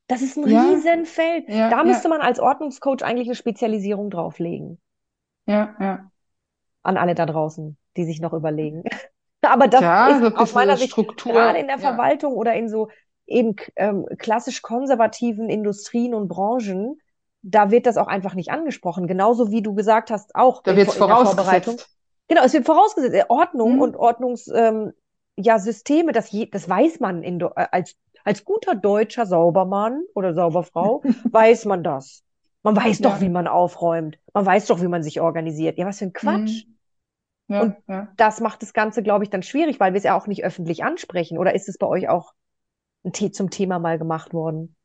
das 0.09 0.23
ist 0.23 0.37
ein 0.37 0.45
Riesenfeld. 0.45 1.49
da 1.49 1.85
müsste 1.85 2.09
man 2.09 2.21
als 2.21 2.41
Ordnungscoach 2.41 3.05
eigentlich 3.05 3.29
eine 3.29 3.37
Spezialisierung 3.37 4.11
drauflegen. 4.11 4.81
Ja, 5.51 5.75
ja. 5.81 6.11
An 6.83 6.97
alle 6.97 7.15
da 7.15 7.27
draußen, 7.27 7.77
die 7.97 8.05
sich 8.05 8.21
noch 8.21 8.33
überlegen. 8.33 8.85
Aber 9.43 9.69
das 9.69 9.81
ja, 9.81 10.09
ist 10.09 10.21
so 10.21 10.37
aus 10.37 10.55
meiner 10.55 10.77
Sicht 10.77 10.93
Struktur, 10.93 11.33
gerade 11.33 11.59
in 11.59 11.67
der 11.67 11.77
ja. 11.77 11.83
Verwaltung 11.83 12.35
oder 12.35 12.55
in 12.55 12.69
so 12.69 12.89
eben 13.27 13.57
ähm, 13.77 14.07
klassisch 14.19 14.61
konservativen 14.61 15.49
Industrien 15.49 16.15
und 16.15 16.29
Branchen, 16.29 17.01
da 17.43 17.71
wird 17.71 17.87
das 17.87 17.97
auch 17.97 18.09
einfach 18.09 18.35
nicht 18.35 18.51
angesprochen. 18.51 19.07
Genauso 19.07 19.51
wie 19.51 19.63
du 19.63 19.75
gesagt 19.75 20.11
hast, 20.11 20.35
auch 20.35 20.63
da 20.63 20.73
in, 20.73 20.77
wird's 20.77 20.97
in 20.97 21.03
Vorbereitung. 21.03 21.77
Genau, 22.29 22.45
es 22.45 22.53
wird 22.53 22.67
vorausgesetzt. 22.67 23.15
Äh, 23.15 23.25
Ordnung 23.29 23.77
mhm. 23.77 23.83
und 23.83 23.97
Ordnungs, 23.97 24.49
ähm, 24.49 24.93
ja, 25.37 25.59
Systeme, 25.59 26.13
das, 26.13 26.31
je, 26.31 26.47
das 26.47 26.69
weiß 26.69 27.01
man 27.01 27.23
in, 27.23 27.41
äh, 27.41 27.49
als, 27.55 27.97
als 28.25 28.45
guter 28.45 28.75
deutscher 28.75 29.27
Saubermann 29.27 30.03
oder 30.15 30.35
Sauberfrau, 30.35 31.03
weiß 31.31 31.65
man 31.65 31.83
das. 31.83 32.23
Man 32.63 32.77
weiß 32.77 32.99
ja. 32.99 33.11
doch, 33.11 33.21
wie 33.21 33.29
man 33.29 33.47
aufräumt. 33.47 34.19
Man 34.35 34.45
weiß 34.45 34.67
doch, 34.67 34.83
wie 34.83 34.89
man 34.89 35.03
sich 35.03 35.21
organisiert. 35.21 35.79
Ja, 35.79 35.87
was 35.87 35.99
für 35.99 36.07
ein 36.07 36.13
Quatsch. 36.13 36.67
Mhm. 36.67 37.55
Ja, 37.55 37.63
und 37.63 37.77
ja. 37.89 38.09
das 38.17 38.41
macht 38.41 38.63
das 38.63 38.73
Ganze, 38.73 39.03
glaube 39.03 39.25
ich, 39.25 39.31
dann 39.31 39.43
schwierig, 39.43 39.81
weil 39.81 39.93
wir 39.93 39.99
es 39.99 40.05
ja 40.05 40.17
auch 40.17 40.27
nicht 40.27 40.45
öffentlich 40.45 40.85
ansprechen. 40.85 41.39
Oder 41.39 41.55
ist 41.55 41.69
es 41.69 41.79
bei 41.79 41.87
euch 41.87 42.09
auch 42.09 42.33
ein 43.05 43.13
Tee 43.13 43.33
zum 43.33 43.51
Thema 43.51 43.79
mal 43.79 43.99
gemacht 43.99 44.33
worden? 44.33 44.77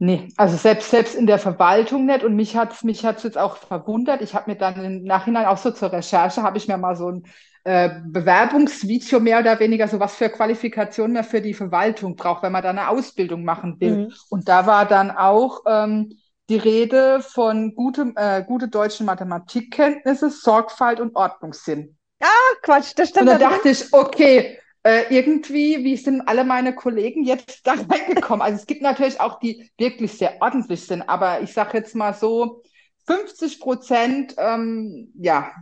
Nee, 0.00 0.28
also 0.36 0.56
selbst, 0.56 0.90
selbst 0.90 1.16
in 1.16 1.26
der 1.26 1.40
Verwaltung 1.40 2.06
nicht. 2.06 2.22
Und 2.22 2.36
mich 2.36 2.56
hat's 2.56 2.84
mich 2.84 3.04
hat's 3.04 3.24
jetzt 3.24 3.36
auch 3.36 3.56
verwundert. 3.56 4.22
Ich 4.22 4.34
habe 4.34 4.50
mir 4.50 4.56
dann 4.56 4.84
im 4.84 5.02
Nachhinein 5.02 5.46
auch 5.46 5.58
so 5.58 5.72
zur 5.72 5.92
Recherche, 5.92 6.42
habe 6.42 6.58
ich 6.58 6.68
mir 6.68 6.78
mal 6.78 6.94
so 6.94 7.10
ein 7.10 7.26
äh, 7.64 7.90
Bewerbungsvideo 8.06 9.18
mehr 9.18 9.40
oder 9.40 9.58
weniger, 9.58 9.88
so 9.88 9.98
was 9.98 10.14
für 10.14 10.28
Qualifikationen 10.28 11.14
man 11.14 11.24
für 11.24 11.40
die 11.40 11.54
Verwaltung 11.54 12.14
braucht, 12.14 12.44
wenn 12.44 12.52
man 12.52 12.62
da 12.62 12.70
eine 12.70 12.88
Ausbildung 12.88 13.44
machen 13.44 13.80
will. 13.80 14.06
Mhm. 14.06 14.12
Und 14.28 14.48
da 14.48 14.66
war 14.66 14.86
dann 14.86 15.10
auch 15.10 15.62
ähm, 15.66 16.12
die 16.48 16.56
Rede 16.56 17.20
von 17.20 17.74
gute, 17.74 18.12
äh, 18.16 18.42
gute 18.44 18.68
deutschen 18.68 19.06
Mathematikkenntnisse, 19.06 20.30
Sorgfalt 20.30 21.00
und 21.00 21.14
Ordnungssinn. 21.14 21.96
Ah, 22.20 22.26
Quatsch, 22.62 22.92
das 22.96 23.10
stand 23.10 23.28
Und 23.28 23.40
da 23.40 23.50
dachte 23.50 23.68
ich, 23.68 23.92
okay, 23.92 24.58
äh, 24.82 25.14
irgendwie, 25.14 25.84
wie 25.84 25.96
sind 25.96 26.22
alle 26.22 26.44
meine 26.44 26.74
Kollegen 26.74 27.24
jetzt 27.24 27.60
da 27.66 27.74
reingekommen? 27.74 28.42
Also 28.42 28.58
es 28.58 28.66
gibt 28.66 28.82
natürlich 28.82 29.20
auch 29.20 29.38
die 29.38 29.70
wirklich 29.76 30.16
sehr 30.16 30.40
ordentlich 30.40 30.86
sind, 30.86 31.02
aber 31.02 31.42
ich 31.42 31.52
sage 31.52 31.78
jetzt 31.78 31.94
mal 31.94 32.14
so, 32.14 32.62
50 33.06 33.60
Prozent, 33.60 34.34
ähm, 34.38 35.12
ja, 35.18 35.52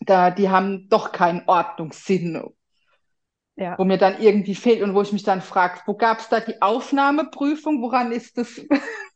da, 0.00 0.30
die 0.30 0.50
haben 0.50 0.88
doch 0.90 1.12
keinen 1.12 1.42
Ordnungssinn. 1.46 2.42
Ja. 3.56 3.78
Wo 3.78 3.84
mir 3.84 3.98
dann 3.98 4.20
irgendwie 4.20 4.54
fehlt 4.54 4.82
und 4.82 4.94
wo 4.94 5.02
ich 5.02 5.12
mich 5.12 5.22
dann 5.22 5.40
frage, 5.40 5.80
wo 5.86 5.94
gab 5.94 6.18
es 6.18 6.28
da 6.28 6.40
die 6.40 6.60
Aufnahmeprüfung? 6.60 7.80
Woran 7.80 8.12
ist 8.12 8.36
das? 8.36 8.60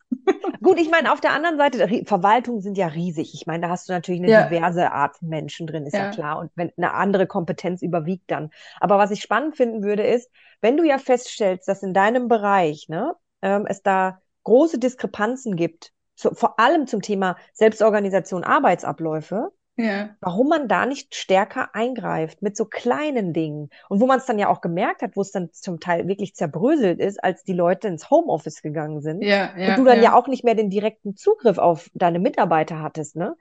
Gut, 0.62 0.78
ich 0.78 0.90
meine, 0.90 1.12
auf 1.12 1.20
der 1.20 1.32
anderen 1.32 1.58
Seite, 1.58 2.04
Verwaltungen 2.04 2.60
sind 2.60 2.78
ja 2.78 2.88
riesig. 2.88 3.34
Ich 3.34 3.46
meine, 3.46 3.62
da 3.62 3.68
hast 3.70 3.88
du 3.88 3.92
natürlich 3.92 4.20
eine 4.20 4.30
ja. 4.30 4.48
diverse 4.48 4.92
Art 4.92 5.16
von 5.16 5.28
Menschen 5.28 5.66
drin, 5.66 5.86
ist 5.86 5.94
ja. 5.94 6.06
ja. 6.06 6.10
klar. 6.10 6.38
Und 6.38 6.50
wenn 6.54 6.72
eine 6.76 6.94
andere 6.94 7.26
Kompetenz 7.26 7.82
überwiegt 7.82 8.30
dann. 8.30 8.50
Aber 8.80 8.98
was 8.98 9.10
ich 9.10 9.20
spannend 9.20 9.56
finden 9.56 9.82
würde, 9.82 10.04
ist, 10.04 10.30
wenn 10.60 10.76
du 10.76 10.84
ja 10.84 10.98
feststellst, 10.98 11.68
dass 11.68 11.82
in 11.82 11.94
deinem 11.94 12.28
Bereich 12.28 12.88
ne, 12.88 13.14
ähm, 13.42 13.66
es 13.66 13.82
da 13.82 14.20
große 14.44 14.78
Diskrepanzen 14.78 15.56
gibt, 15.56 15.92
so, 16.14 16.34
vor 16.34 16.58
allem 16.58 16.86
zum 16.86 17.00
Thema 17.00 17.36
Selbstorganisation, 17.52 18.42
Arbeitsabläufe, 18.42 19.52
ja. 19.78 20.10
Warum 20.20 20.48
man 20.48 20.66
da 20.66 20.86
nicht 20.86 21.14
stärker 21.14 21.72
eingreift 21.72 22.42
mit 22.42 22.56
so 22.56 22.64
kleinen 22.64 23.32
Dingen. 23.32 23.70
Und 23.88 24.00
wo 24.00 24.06
man 24.06 24.18
es 24.18 24.26
dann 24.26 24.38
ja 24.38 24.48
auch 24.48 24.60
gemerkt 24.60 25.02
hat, 25.02 25.14
wo 25.14 25.20
es 25.20 25.30
dann 25.30 25.52
zum 25.52 25.78
Teil 25.78 26.08
wirklich 26.08 26.34
zerbröselt 26.34 26.98
ist, 26.98 27.22
als 27.22 27.44
die 27.44 27.52
Leute 27.52 27.86
ins 27.86 28.10
Homeoffice 28.10 28.60
gegangen 28.60 29.00
sind. 29.00 29.22
Ja, 29.22 29.56
ja, 29.56 29.70
und 29.70 29.78
du 29.78 29.84
dann 29.84 29.98
ja. 29.98 30.04
ja 30.04 30.14
auch 30.14 30.26
nicht 30.26 30.42
mehr 30.42 30.56
den 30.56 30.68
direkten 30.68 31.14
Zugriff 31.14 31.58
auf 31.58 31.90
deine 31.94 32.18
Mitarbeiter 32.18 32.82
hattest, 32.82 33.14
ne? 33.14 33.36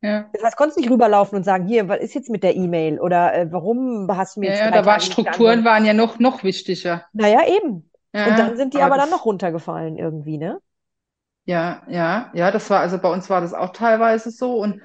Ja. 0.00 0.30
Das 0.32 0.44
heißt, 0.44 0.56
konntest 0.56 0.78
nicht 0.78 0.90
rüberlaufen 0.90 1.36
und 1.36 1.44
sagen, 1.44 1.66
hier, 1.66 1.88
was 1.88 1.98
ist 1.98 2.14
jetzt 2.14 2.30
mit 2.30 2.44
der 2.44 2.54
E-Mail? 2.54 3.00
Oder 3.00 3.34
äh, 3.34 3.52
warum 3.52 4.08
hast 4.16 4.36
du 4.36 4.40
mir 4.40 4.50
jetzt 4.50 4.60
Ja, 4.60 4.70
da 4.70 4.86
waren 4.86 5.00
Strukturen 5.00 5.64
waren 5.64 5.84
ja 5.84 5.92
noch, 5.92 6.20
noch 6.20 6.44
wichtiger. 6.44 7.04
Naja, 7.12 7.40
eben. 7.46 7.90
Ja, 8.14 8.28
und 8.28 8.38
dann 8.38 8.56
sind 8.56 8.74
die 8.74 8.78
aber, 8.78 8.94
aber 8.94 9.02
dann 9.02 9.10
noch 9.10 9.24
runtergefallen 9.24 9.98
irgendwie, 9.98 10.38
ne? 10.38 10.60
Ja, 11.44 11.82
ja, 11.88 12.30
ja, 12.32 12.50
das 12.52 12.70
war, 12.70 12.80
also 12.80 12.98
bei 12.98 13.10
uns 13.10 13.28
war 13.28 13.40
das 13.40 13.54
auch 13.54 13.72
teilweise 13.72 14.30
so. 14.30 14.56
Und 14.56 14.80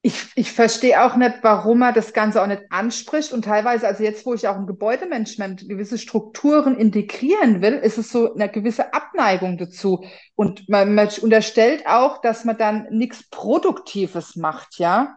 ich, 0.00 0.30
ich 0.36 0.52
verstehe 0.52 1.02
auch 1.04 1.16
nicht, 1.16 1.38
warum 1.42 1.82
er 1.82 1.92
das 1.92 2.12
Ganze 2.12 2.40
auch 2.40 2.46
nicht 2.46 2.62
anspricht. 2.70 3.32
Und 3.32 3.44
teilweise, 3.44 3.86
also 3.86 4.04
jetzt, 4.04 4.24
wo 4.24 4.34
ich 4.34 4.46
auch 4.46 4.56
im 4.56 4.66
Gebäudemanagement 4.66 5.68
gewisse 5.68 5.98
Strukturen 5.98 6.76
integrieren 6.76 7.62
will, 7.62 7.74
ist 7.74 7.98
es 7.98 8.10
so 8.10 8.34
eine 8.34 8.48
gewisse 8.48 8.94
Abneigung 8.94 9.58
dazu. 9.58 10.04
Und 10.36 10.68
man, 10.68 10.94
man 10.94 11.08
unterstellt 11.20 11.84
auch, 11.86 12.20
dass 12.20 12.44
man 12.44 12.56
dann 12.56 12.86
nichts 12.90 13.28
Produktives 13.28 14.36
macht, 14.36 14.78
ja? 14.78 15.16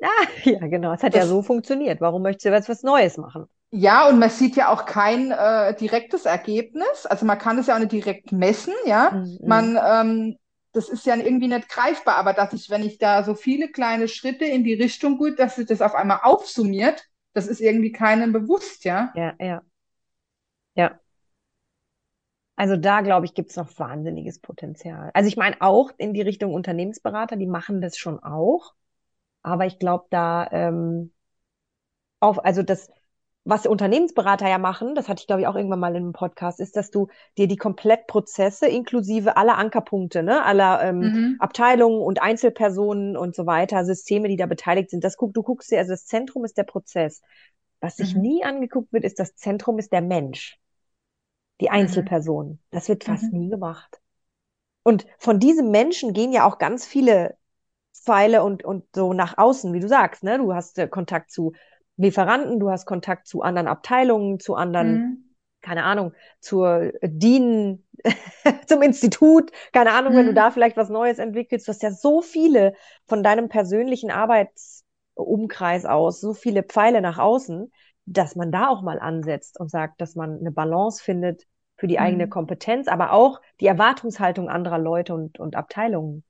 Ja, 0.00 0.08
ja, 0.52 0.66
genau. 0.66 0.94
Es 0.94 1.02
hat 1.02 1.14
das, 1.14 1.24
ja 1.24 1.26
so 1.26 1.42
funktioniert. 1.42 2.00
Warum 2.00 2.22
möchtest 2.22 2.46
du 2.46 2.50
jetzt 2.50 2.68
was 2.70 2.82
Neues 2.82 3.18
machen? 3.18 3.44
Ja, 3.70 4.08
und 4.08 4.18
man 4.18 4.30
sieht 4.30 4.56
ja 4.56 4.70
auch 4.70 4.86
kein 4.86 5.30
äh, 5.30 5.74
direktes 5.74 6.24
Ergebnis. 6.24 7.04
Also 7.04 7.26
man 7.26 7.36
kann 7.36 7.58
es 7.58 7.66
ja 7.66 7.74
auch 7.74 7.78
nicht 7.78 7.92
direkt 7.92 8.32
messen, 8.32 8.72
ja. 8.86 9.10
Mhm. 9.10 9.38
Man 9.44 9.78
ähm, 9.84 10.38
das 10.78 10.88
ist 10.88 11.06
ja 11.06 11.16
irgendwie 11.16 11.48
nicht 11.48 11.68
greifbar, 11.68 12.14
aber 12.16 12.32
dass 12.32 12.52
ich, 12.52 12.70
wenn 12.70 12.84
ich 12.84 12.98
da 12.98 13.24
so 13.24 13.34
viele 13.34 13.68
kleine 13.68 14.06
Schritte 14.06 14.44
in 14.44 14.62
die 14.62 14.74
Richtung 14.74 15.18
gut, 15.18 15.36
dass 15.40 15.56
sich 15.56 15.66
das 15.66 15.82
auf 15.82 15.96
einmal 15.96 16.20
aufsummiert, 16.22 17.04
das 17.34 17.48
ist 17.48 17.60
irgendwie 17.60 17.90
keinem 17.90 18.32
bewusst, 18.32 18.84
ja? 18.84 19.12
Ja, 19.16 19.34
ja. 19.40 19.62
Ja. 20.74 21.00
Also 22.56 22.76
da, 22.76 23.00
glaube 23.00 23.26
ich, 23.26 23.34
gibt 23.34 23.50
es 23.50 23.56
noch 23.56 23.76
wahnsinniges 23.78 24.40
Potenzial. 24.40 25.10
Also 25.14 25.28
ich 25.28 25.36
meine 25.36 25.56
auch 25.60 25.90
in 25.98 26.12
die 26.14 26.22
Richtung 26.22 26.52
Unternehmensberater, 26.54 27.36
die 27.36 27.46
machen 27.46 27.80
das 27.80 27.96
schon 27.96 28.18
auch. 28.22 28.74
Aber 29.42 29.66
ich 29.66 29.78
glaube, 29.78 30.06
da 30.10 30.48
ähm, 30.52 31.12
auf, 32.20 32.44
also 32.44 32.62
das, 32.62 32.90
was 33.44 33.66
Unternehmensberater 33.66 34.48
ja 34.48 34.58
machen, 34.58 34.94
das 34.94 35.08
hatte 35.08 35.20
ich 35.20 35.26
glaube 35.26 35.42
ich 35.42 35.46
auch 35.46 35.54
irgendwann 35.56 35.80
mal 35.80 35.96
in 35.96 36.02
einem 36.02 36.12
Podcast, 36.12 36.60
ist, 36.60 36.76
dass 36.76 36.90
du 36.90 37.08
dir 37.38 37.48
die 37.48 37.56
Komplettprozesse 37.56 38.68
inklusive 38.68 39.36
aller 39.36 39.56
Ankerpunkte, 39.56 40.22
ne, 40.22 40.44
aller 40.44 40.82
ähm, 40.82 40.98
mhm. 40.98 41.36
Abteilungen 41.38 42.00
und 42.02 42.20
Einzelpersonen 42.20 43.16
und 43.16 43.34
so 43.34 43.46
weiter, 43.46 43.84
Systeme, 43.84 44.28
die 44.28 44.36
da 44.36 44.46
beteiligt 44.46 44.90
sind, 44.90 45.02
das 45.02 45.16
guck, 45.16 45.32
du 45.32 45.42
guckst 45.42 45.70
dir, 45.70 45.78
also 45.78 45.92
das 45.92 46.04
Zentrum 46.04 46.44
ist 46.44 46.58
der 46.58 46.64
Prozess. 46.64 47.22
Was 47.80 47.96
sich 47.96 48.14
mhm. 48.14 48.22
nie 48.22 48.44
angeguckt 48.44 48.92
wird, 48.92 49.04
ist 49.04 49.18
das 49.18 49.36
Zentrum 49.36 49.78
ist 49.78 49.92
der 49.92 50.02
Mensch, 50.02 50.58
die. 51.60 51.70
Einzelperson. 51.70 52.48
Mhm. 52.48 52.58
Das 52.70 52.88
wird 52.88 53.04
fast 53.04 53.32
mhm. 53.32 53.38
nie 53.38 53.48
gemacht. 53.48 54.00
Und 54.82 55.06
von 55.18 55.38
diesem 55.38 55.70
Menschen 55.70 56.12
gehen 56.12 56.32
ja 56.32 56.44
auch 56.44 56.58
ganz 56.58 56.86
viele 56.86 57.36
Pfeile 57.94 58.42
und, 58.42 58.64
und 58.64 58.84
so 58.94 59.12
nach 59.12 59.38
außen, 59.38 59.72
wie 59.72 59.80
du 59.80 59.88
sagst, 59.88 60.22
ne? 60.22 60.38
Du 60.38 60.54
hast 60.54 60.78
äh, 60.78 60.88
Kontakt 60.88 61.30
zu 61.30 61.52
Lieferanten, 61.98 62.60
du 62.60 62.70
hast 62.70 62.86
Kontakt 62.86 63.26
zu 63.26 63.42
anderen 63.42 63.68
Abteilungen, 63.68 64.38
zu 64.38 64.54
anderen, 64.54 64.92
mhm. 64.92 65.34
keine 65.60 65.84
Ahnung, 65.84 66.12
zur 66.40 66.92
DIN, 67.02 67.84
zum 68.66 68.82
Institut, 68.82 69.50
keine 69.72 69.90
Ahnung, 69.92 70.12
mhm. 70.12 70.16
wenn 70.16 70.26
du 70.26 70.32
mhm. 70.32 70.36
da 70.36 70.50
vielleicht 70.50 70.76
was 70.76 70.88
Neues 70.88 71.18
entwickelst. 71.18 71.66
Du 71.66 71.72
hast 71.72 71.82
ja 71.82 71.90
so 71.90 72.22
viele 72.22 72.74
von 73.06 73.22
deinem 73.22 73.48
persönlichen 73.48 74.12
Arbeitsumkreis 74.12 75.84
aus, 75.84 76.20
so 76.20 76.34
viele 76.34 76.62
Pfeile 76.62 77.00
nach 77.00 77.18
außen, 77.18 77.72
dass 78.06 78.36
man 78.36 78.52
da 78.52 78.68
auch 78.68 78.82
mal 78.82 79.00
ansetzt 79.00 79.58
und 79.58 79.68
sagt, 79.70 80.00
dass 80.00 80.14
man 80.14 80.38
eine 80.38 80.52
Balance 80.52 81.02
findet 81.02 81.46
für 81.76 81.88
die 81.88 81.96
mhm. 81.96 82.02
eigene 82.02 82.28
Kompetenz, 82.28 82.86
aber 82.86 83.12
auch 83.12 83.40
die 83.60 83.66
Erwartungshaltung 83.66 84.48
anderer 84.48 84.78
Leute 84.78 85.14
und, 85.14 85.40
und 85.40 85.56
Abteilungen 85.56 86.22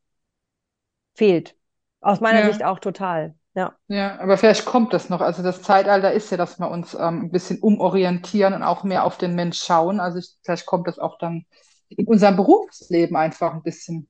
fehlt. 1.14 1.56
Aus 2.00 2.20
meiner 2.20 2.40
ja. 2.40 2.46
Sicht 2.46 2.64
auch 2.64 2.78
total. 2.78 3.34
Ja. 3.59 3.74
Ja, 3.88 4.20
aber 4.20 4.38
vielleicht 4.38 4.66
kommt 4.66 4.92
das 4.92 5.09
noch. 5.09 5.20
Also 5.20 5.42
das 5.42 5.62
Zeitalter 5.62 6.12
ist 6.12 6.30
ja, 6.30 6.36
dass 6.36 6.61
wir 6.61 6.70
uns 6.70 6.94
ähm, 6.94 7.22
ein 7.22 7.30
bisschen 7.32 7.59
umorientieren 7.59 8.54
und 8.54 8.62
auch 8.62 8.84
mehr 8.84 9.02
auf 9.02 9.18
den 9.18 9.34
Mensch 9.34 9.59
schauen. 9.59 9.98
Also 9.98 10.20
ich, 10.20 10.36
vielleicht 10.44 10.64
kommt 10.64 10.86
das 10.86 11.00
auch 11.00 11.18
dann 11.18 11.44
in 11.88 12.06
unserem 12.06 12.36
Berufsleben 12.36 13.16
einfach 13.16 13.52
ein 13.54 13.64
bisschen. 13.64 14.09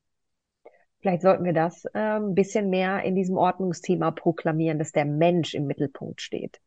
Vielleicht 1.01 1.23
sollten 1.23 1.47
wir 1.47 1.55
das 1.55 1.87
äh, 1.95 2.19
ein 2.19 2.35
bisschen 2.35 2.69
mehr 2.69 3.03
in 3.05 3.15
diesem 3.15 3.39
Ordnungsthema 3.39 4.11
proklamieren, 4.11 4.79
dass 4.79 4.93
der 4.93 5.07
Mensch 5.07 5.55
im 5.55 5.67
Mittelpunkt 5.67 6.21
steht. 6.21 6.61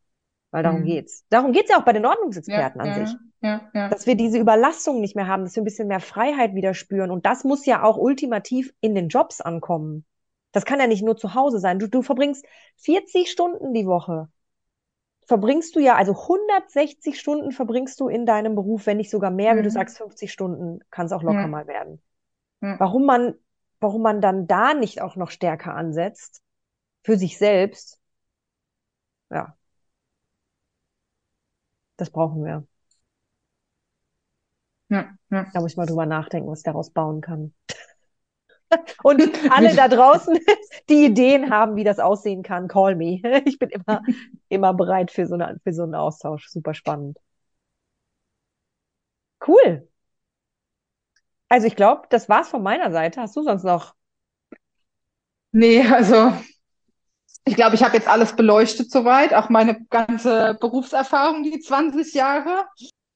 Weil 0.50 0.64
darum 0.64 0.80
mhm. 0.80 0.86
geht's. 0.86 1.24
Darum 1.30 1.52
geht's 1.52 1.70
ja 1.70 1.78
auch 1.78 1.86
bei 1.86 1.94
den 1.94 2.08
Ordnungsexperten 2.08 2.84
ja, 2.84 2.92
an 2.92 3.00
ja, 3.00 3.06
sich. 3.06 3.16
Ja, 3.42 3.62
ja. 3.76 3.90
Dass 3.90 4.08
wir 4.08 4.16
diese 4.16 4.40
Überlastung 4.40 5.02
nicht 5.02 5.16
mehr 5.16 5.28
haben, 5.28 5.44
dass 5.44 5.56
wir 5.56 5.62
ein 5.62 5.66
bisschen 5.66 5.88
mehr 5.88 6.00
Freiheit 6.00 6.56
wieder 6.56 6.74
spüren. 6.74 7.12
Und 7.12 7.28
das 7.28 7.44
muss 7.44 7.64
ja 7.68 7.84
auch 7.84 7.98
ultimativ 7.98 8.74
in 8.82 8.96
den 8.96 9.10
Jobs 9.10 9.40
ankommen. 9.40 10.04
Das 10.52 10.66
kann 10.66 10.80
ja 10.80 10.88
nicht 10.88 11.04
nur 11.04 11.18
zu 11.18 11.34
Hause 11.34 11.60
sein. 11.60 11.80
Du, 11.80 11.88
du 11.88 12.02
verbringst 12.02 12.46
40 12.78 13.32
Stunden 13.32 13.74
die 13.74 13.86
Woche. 13.86 14.30
Verbringst 15.28 15.76
du 15.76 15.80
ja, 15.80 15.96
also 15.96 16.14
160 16.14 17.20
Stunden 17.20 17.52
verbringst 17.52 18.00
du 18.00 18.10
in 18.10 18.26
deinem 18.26 18.56
Beruf, 18.56 18.86
wenn 18.86 18.98
nicht 18.98 19.10
sogar 19.10 19.32
mehr, 19.32 19.54
mhm. 19.54 19.60
wie 19.60 19.64
du 19.64 19.70
mhm. 19.70 19.74
sagst, 19.74 19.98
50 19.98 20.32
Stunden 20.32 20.80
kann 20.90 21.06
es 21.06 21.12
auch 21.12 21.24
locker 21.24 21.42
ja. 21.42 21.48
mal 21.48 21.68
werden. 21.68 22.02
Ja. 22.62 22.80
Warum 22.80 23.06
man, 23.06 23.36
warum 23.80 24.02
man 24.02 24.20
dann 24.20 24.48
da 24.48 24.74
nicht 24.74 25.02
auch 25.02 25.16
noch 25.16 25.32
stärker 25.32 25.74
ansetzt 25.74 26.42
für 27.04 27.18
sich 27.18 27.38
selbst, 27.38 28.00
ja. 29.30 29.56
Das 31.96 32.10
brauchen 32.10 32.44
wir. 32.44 32.68
Ja, 34.90 35.10
ja. 35.30 35.46
Da 35.54 35.62
muss 35.62 35.72
ich 35.72 35.78
mal 35.78 35.86
drüber 35.86 36.06
nachdenken, 36.06 36.50
was 36.50 36.60
ich 36.60 36.66
daraus 36.66 36.90
bauen 36.90 37.22
kann. 37.22 37.54
Und 39.04 39.22
alle 39.52 39.76
da 39.76 39.88
draußen, 39.88 40.38
die 40.90 41.06
Ideen 41.06 41.52
haben, 41.52 41.76
wie 41.76 41.84
das 41.84 42.00
aussehen 42.00 42.44
kann, 42.44 42.68
call 42.68 42.96
me. 42.96 43.22
Ich 43.46 43.60
bin 43.60 43.70
immer, 43.70 44.02
immer 44.50 44.74
bereit 44.74 45.12
für 45.12 45.26
so, 45.26 45.36
eine, 45.36 45.60
für 45.64 45.74
so 45.74 45.84
einen 45.84 45.96
Austausch. 45.96 46.48
Super 46.50 46.74
spannend. 46.74 47.18
Cool. 49.46 49.88
Also 51.50 51.68
ich 51.68 51.76
glaube, 51.76 52.04
das 52.10 52.30
war's 52.30 52.50
von 52.50 52.64
meiner 52.64 52.92
Seite. 52.92 53.22
Hast 53.22 53.36
du 53.36 53.44
sonst 53.44 53.64
noch? 53.64 53.94
Nee, 55.52 55.82
also 55.82 56.32
ich 57.44 57.56
glaube, 57.56 57.76
ich 57.76 57.84
habe 57.84 57.98
jetzt 57.98 58.08
alles 58.08 58.36
beleuchtet 58.36 58.92
soweit, 58.92 59.34
auch 59.34 59.50
meine 59.50 59.84
ganze 59.90 60.58
Berufserfahrung, 60.62 61.44
die 61.44 61.60
20 61.60 62.14
Jahre. 62.14 62.68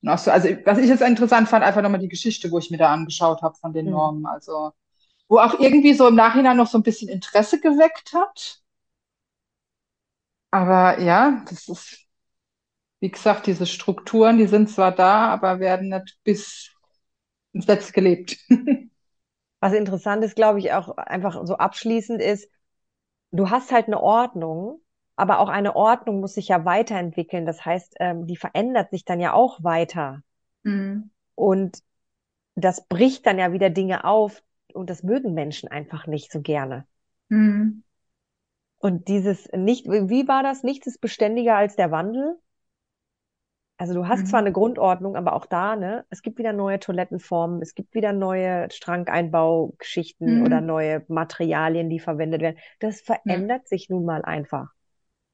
Also, 0.05 0.31
was 0.65 0.77
ich 0.77 0.87
jetzt 0.87 1.01
interessant 1.01 1.47
fand, 1.47 1.63
einfach 1.63 1.81
nochmal 1.81 1.99
die 1.99 2.09
Geschichte, 2.09 2.51
wo 2.51 2.59
ich 2.59 2.69
mir 2.69 2.77
da 2.77 2.91
angeschaut 2.91 3.41
habe 3.41 3.55
von 3.55 3.73
den 3.73 3.85
mhm. 3.85 3.91
Normen. 3.91 4.25
Also 4.25 4.71
wo 5.27 5.39
auch 5.39 5.59
irgendwie 5.59 5.93
so 5.93 6.07
im 6.07 6.15
Nachhinein 6.15 6.57
noch 6.57 6.67
so 6.67 6.77
ein 6.77 6.83
bisschen 6.83 7.09
Interesse 7.09 7.59
geweckt 7.59 8.13
hat. 8.13 8.61
Aber 10.51 10.99
ja, 10.99 11.43
das 11.49 11.67
ist, 11.67 12.05
wie 12.99 13.11
gesagt, 13.11 13.47
diese 13.47 13.65
Strukturen, 13.65 14.37
die 14.37 14.47
sind 14.47 14.69
zwar 14.69 14.91
da, 14.93 15.27
aber 15.27 15.59
werden 15.59 15.89
nicht 15.89 16.19
bis 16.23 16.71
selbst 17.53 17.93
gelebt. 17.93 18.37
Was 19.59 19.73
interessant 19.73 20.23
ist, 20.23 20.35
glaube 20.35 20.59
ich, 20.59 20.73
auch 20.73 20.95
einfach 20.97 21.45
so 21.45 21.55
abschließend 21.55 22.21
ist, 22.21 22.49
du 23.31 23.49
hast 23.49 23.71
halt 23.71 23.87
eine 23.87 23.99
Ordnung, 23.99 24.81
aber 25.15 25.39
auch 25.39 25.49
eine 25.49 25.75
Ordnung 25.75 26.19
muss 26.19 26.35
sich 26.35 26.49
ja 26.49 26.65
weiterentwickeln. 26.65 27.45
Das 27.45 27.65
heißt, 27.65 27.95
ähm, 27.99 28.27
die 28.27 28.37
verändert 28.37 28.91
sich 28.91 29.05
dann 29.05 29.19
ja 29.19 29.33
auch 29.33 29.63
weiter. 29.63 30.21
Mhm. 30.63 31.09
Und 31.35 31.79
das 32.55 32.87
bricht 32.87 33.25
dann 33.25 33.39
ja 33.39 33.51
wieder 33.51 33.69
Dinge 33.69 34.03
auf 34.05 34.43
und 34.75 34.89
das 34.89 35.03
mögen 35.03 35.33
Menschen 35.33 35.69
einfach 35.69 36.07
nicht 36.07 36.31
so 36.31 36.41
gerne. 36.41 36.85
Mhm. 37.29 37.83
Und 38.77 39.07
dieses 39.07 39.49
nicht, 39.51 39.87
wie 39.87 40.27
war 40.27 40.43
das? 40.43 40.63
Nichts 40.63 40.87
ist 40.87 41.01
beständiger 41.01 41.55
als 41.55 41.75
der 41.75 41.91
Wandel. 41.91 42.37
Also 43.77 43.93
du 43.93 44.07
hast 44.07 44.21
mhm. 44.21 44.25
zwar 44.27 44.39
eine 44.39 44.51
Grundordnung, 44.53 45.15
aber 45.15 45.33
auch 45.33 45.45
da, 45.45 45.75
ne, 45.75 46.05
es 46.09 46.21
gibt 46.21 46.37
wieder 46.37 46.53
neue 46.53 46.79
Toilettenformen, 46.79 47.61
es 47.61 47.75
gibt 47.75 47.93
wieder 47.93 48.13
neue 48.13 48.69
Strankeinbaugeschichten 48.71 50.39
mhm. 50.39 50.45
oder 50.45 50.61
neue 50.61 51.03
Materialien, 51.09 51.89
die 51.89 51.99
verwendet 51.99 52.41
werden. 52.41 52.57
Das 52.79 53.01
verändert 53.01 53.63
ja. 53.63 53.67
sich 53.67 53.89
nun 53.89 54.05
mal 54.05 54.23
einfach. 54.23 54.69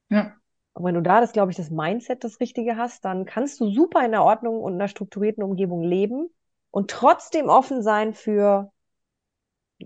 Ja. 0.10 0.34
Und 0.74 0.86
wenn 0.86 0.96
du 0.96 1.02
da 1.02 1.20
das, 1.20 1.34
glaube 1.34 1.52
ich, 1.52 1.58
das 1.58 1.70
Mindset 1.70 2.24
das 2.24 2.40
Richtige 2.40 2.78
hast, 2.78 3.06
dann 3.06 3.26
kannst 3.26 3.60
du 3.60 3.70
super 3.70 4.04
in 4.04 4.12
der 4.12 4.24
Ordnung 4.24 4.62
und 4.62 4.74
einer 4.74 4.88
strukturierten 4.88 5.44
Umgebung 5.44 5.84
leben 5.84 6.30
und 6.72 6.90
trotzdem 6.90 7.48
offen 7.48 7.84
sein 7.84 8.14
für 8.14 8.72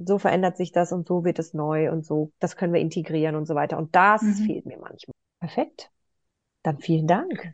so 0.05 0.17
verändert 0.17 0.57
sich 0.57 0.71
das 0.71 0.91
und 0.91 1.07
so 1.07 1.23
wird 1.23 1.39
es 1.39 1.53
neu 1.53 1.91
und 1.91 2.05
so, 2.05 2.31
das 2.39 2.55
können 2.55 2.73
wir 2.73 2.81
integrieren 2.81 3.35
und 3.35 3.45
so 3.45 3.55
weiter. 3.55 3.77
Und 3.77 3.95
das 3.95 4.21
mhm. 4.21 4.45
fehlt 4.45 4.65
mir 4.65 4.77
manchmal. 4.77 5.13
Perfekt. 5.39 5.91
Dann 6.63 6.79
vielen 6.79 7.07
Dank. 7.07 7.53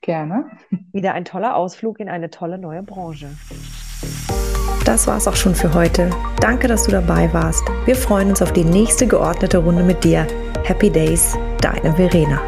Gerne. 0.00 0.50
Wieder 0.92 1.14
ein 1.14 1.24
toller 1.24 1.56
Ausflug 1.56 2.00
in 2.00 2.08
eine 2.08 2.30
tolle 2.30 2.58
neue 2.58 2.82
Branche. 2.82 3.30
Das 4.84 5.06
war's 5.06 5.26
auch 5.26 5.34
schon 5.34 5.54
für 5.54 5.74
heute. 5.74 6.10
Danke, 6.40 6.68
dass 6.68 6.84
du 6.84 6.92
dabei 6.92 7.32
warst. 7.32 7.64
Wir 7.86 7.96
freuen 7.96 8.30
uns 8.30 8.40
auf 8.40 8.52
die 8.52 8.64
nächste 8.64 9.06
geordnete 9.06 9.58
Runde 9.58 9.82
mit 9.82 10.04
dir. 10.04 10.26
Happy 10.64 10.90
Days, 10.90 11.36
deine 11.60 11.92
Verena. 11.94 12.40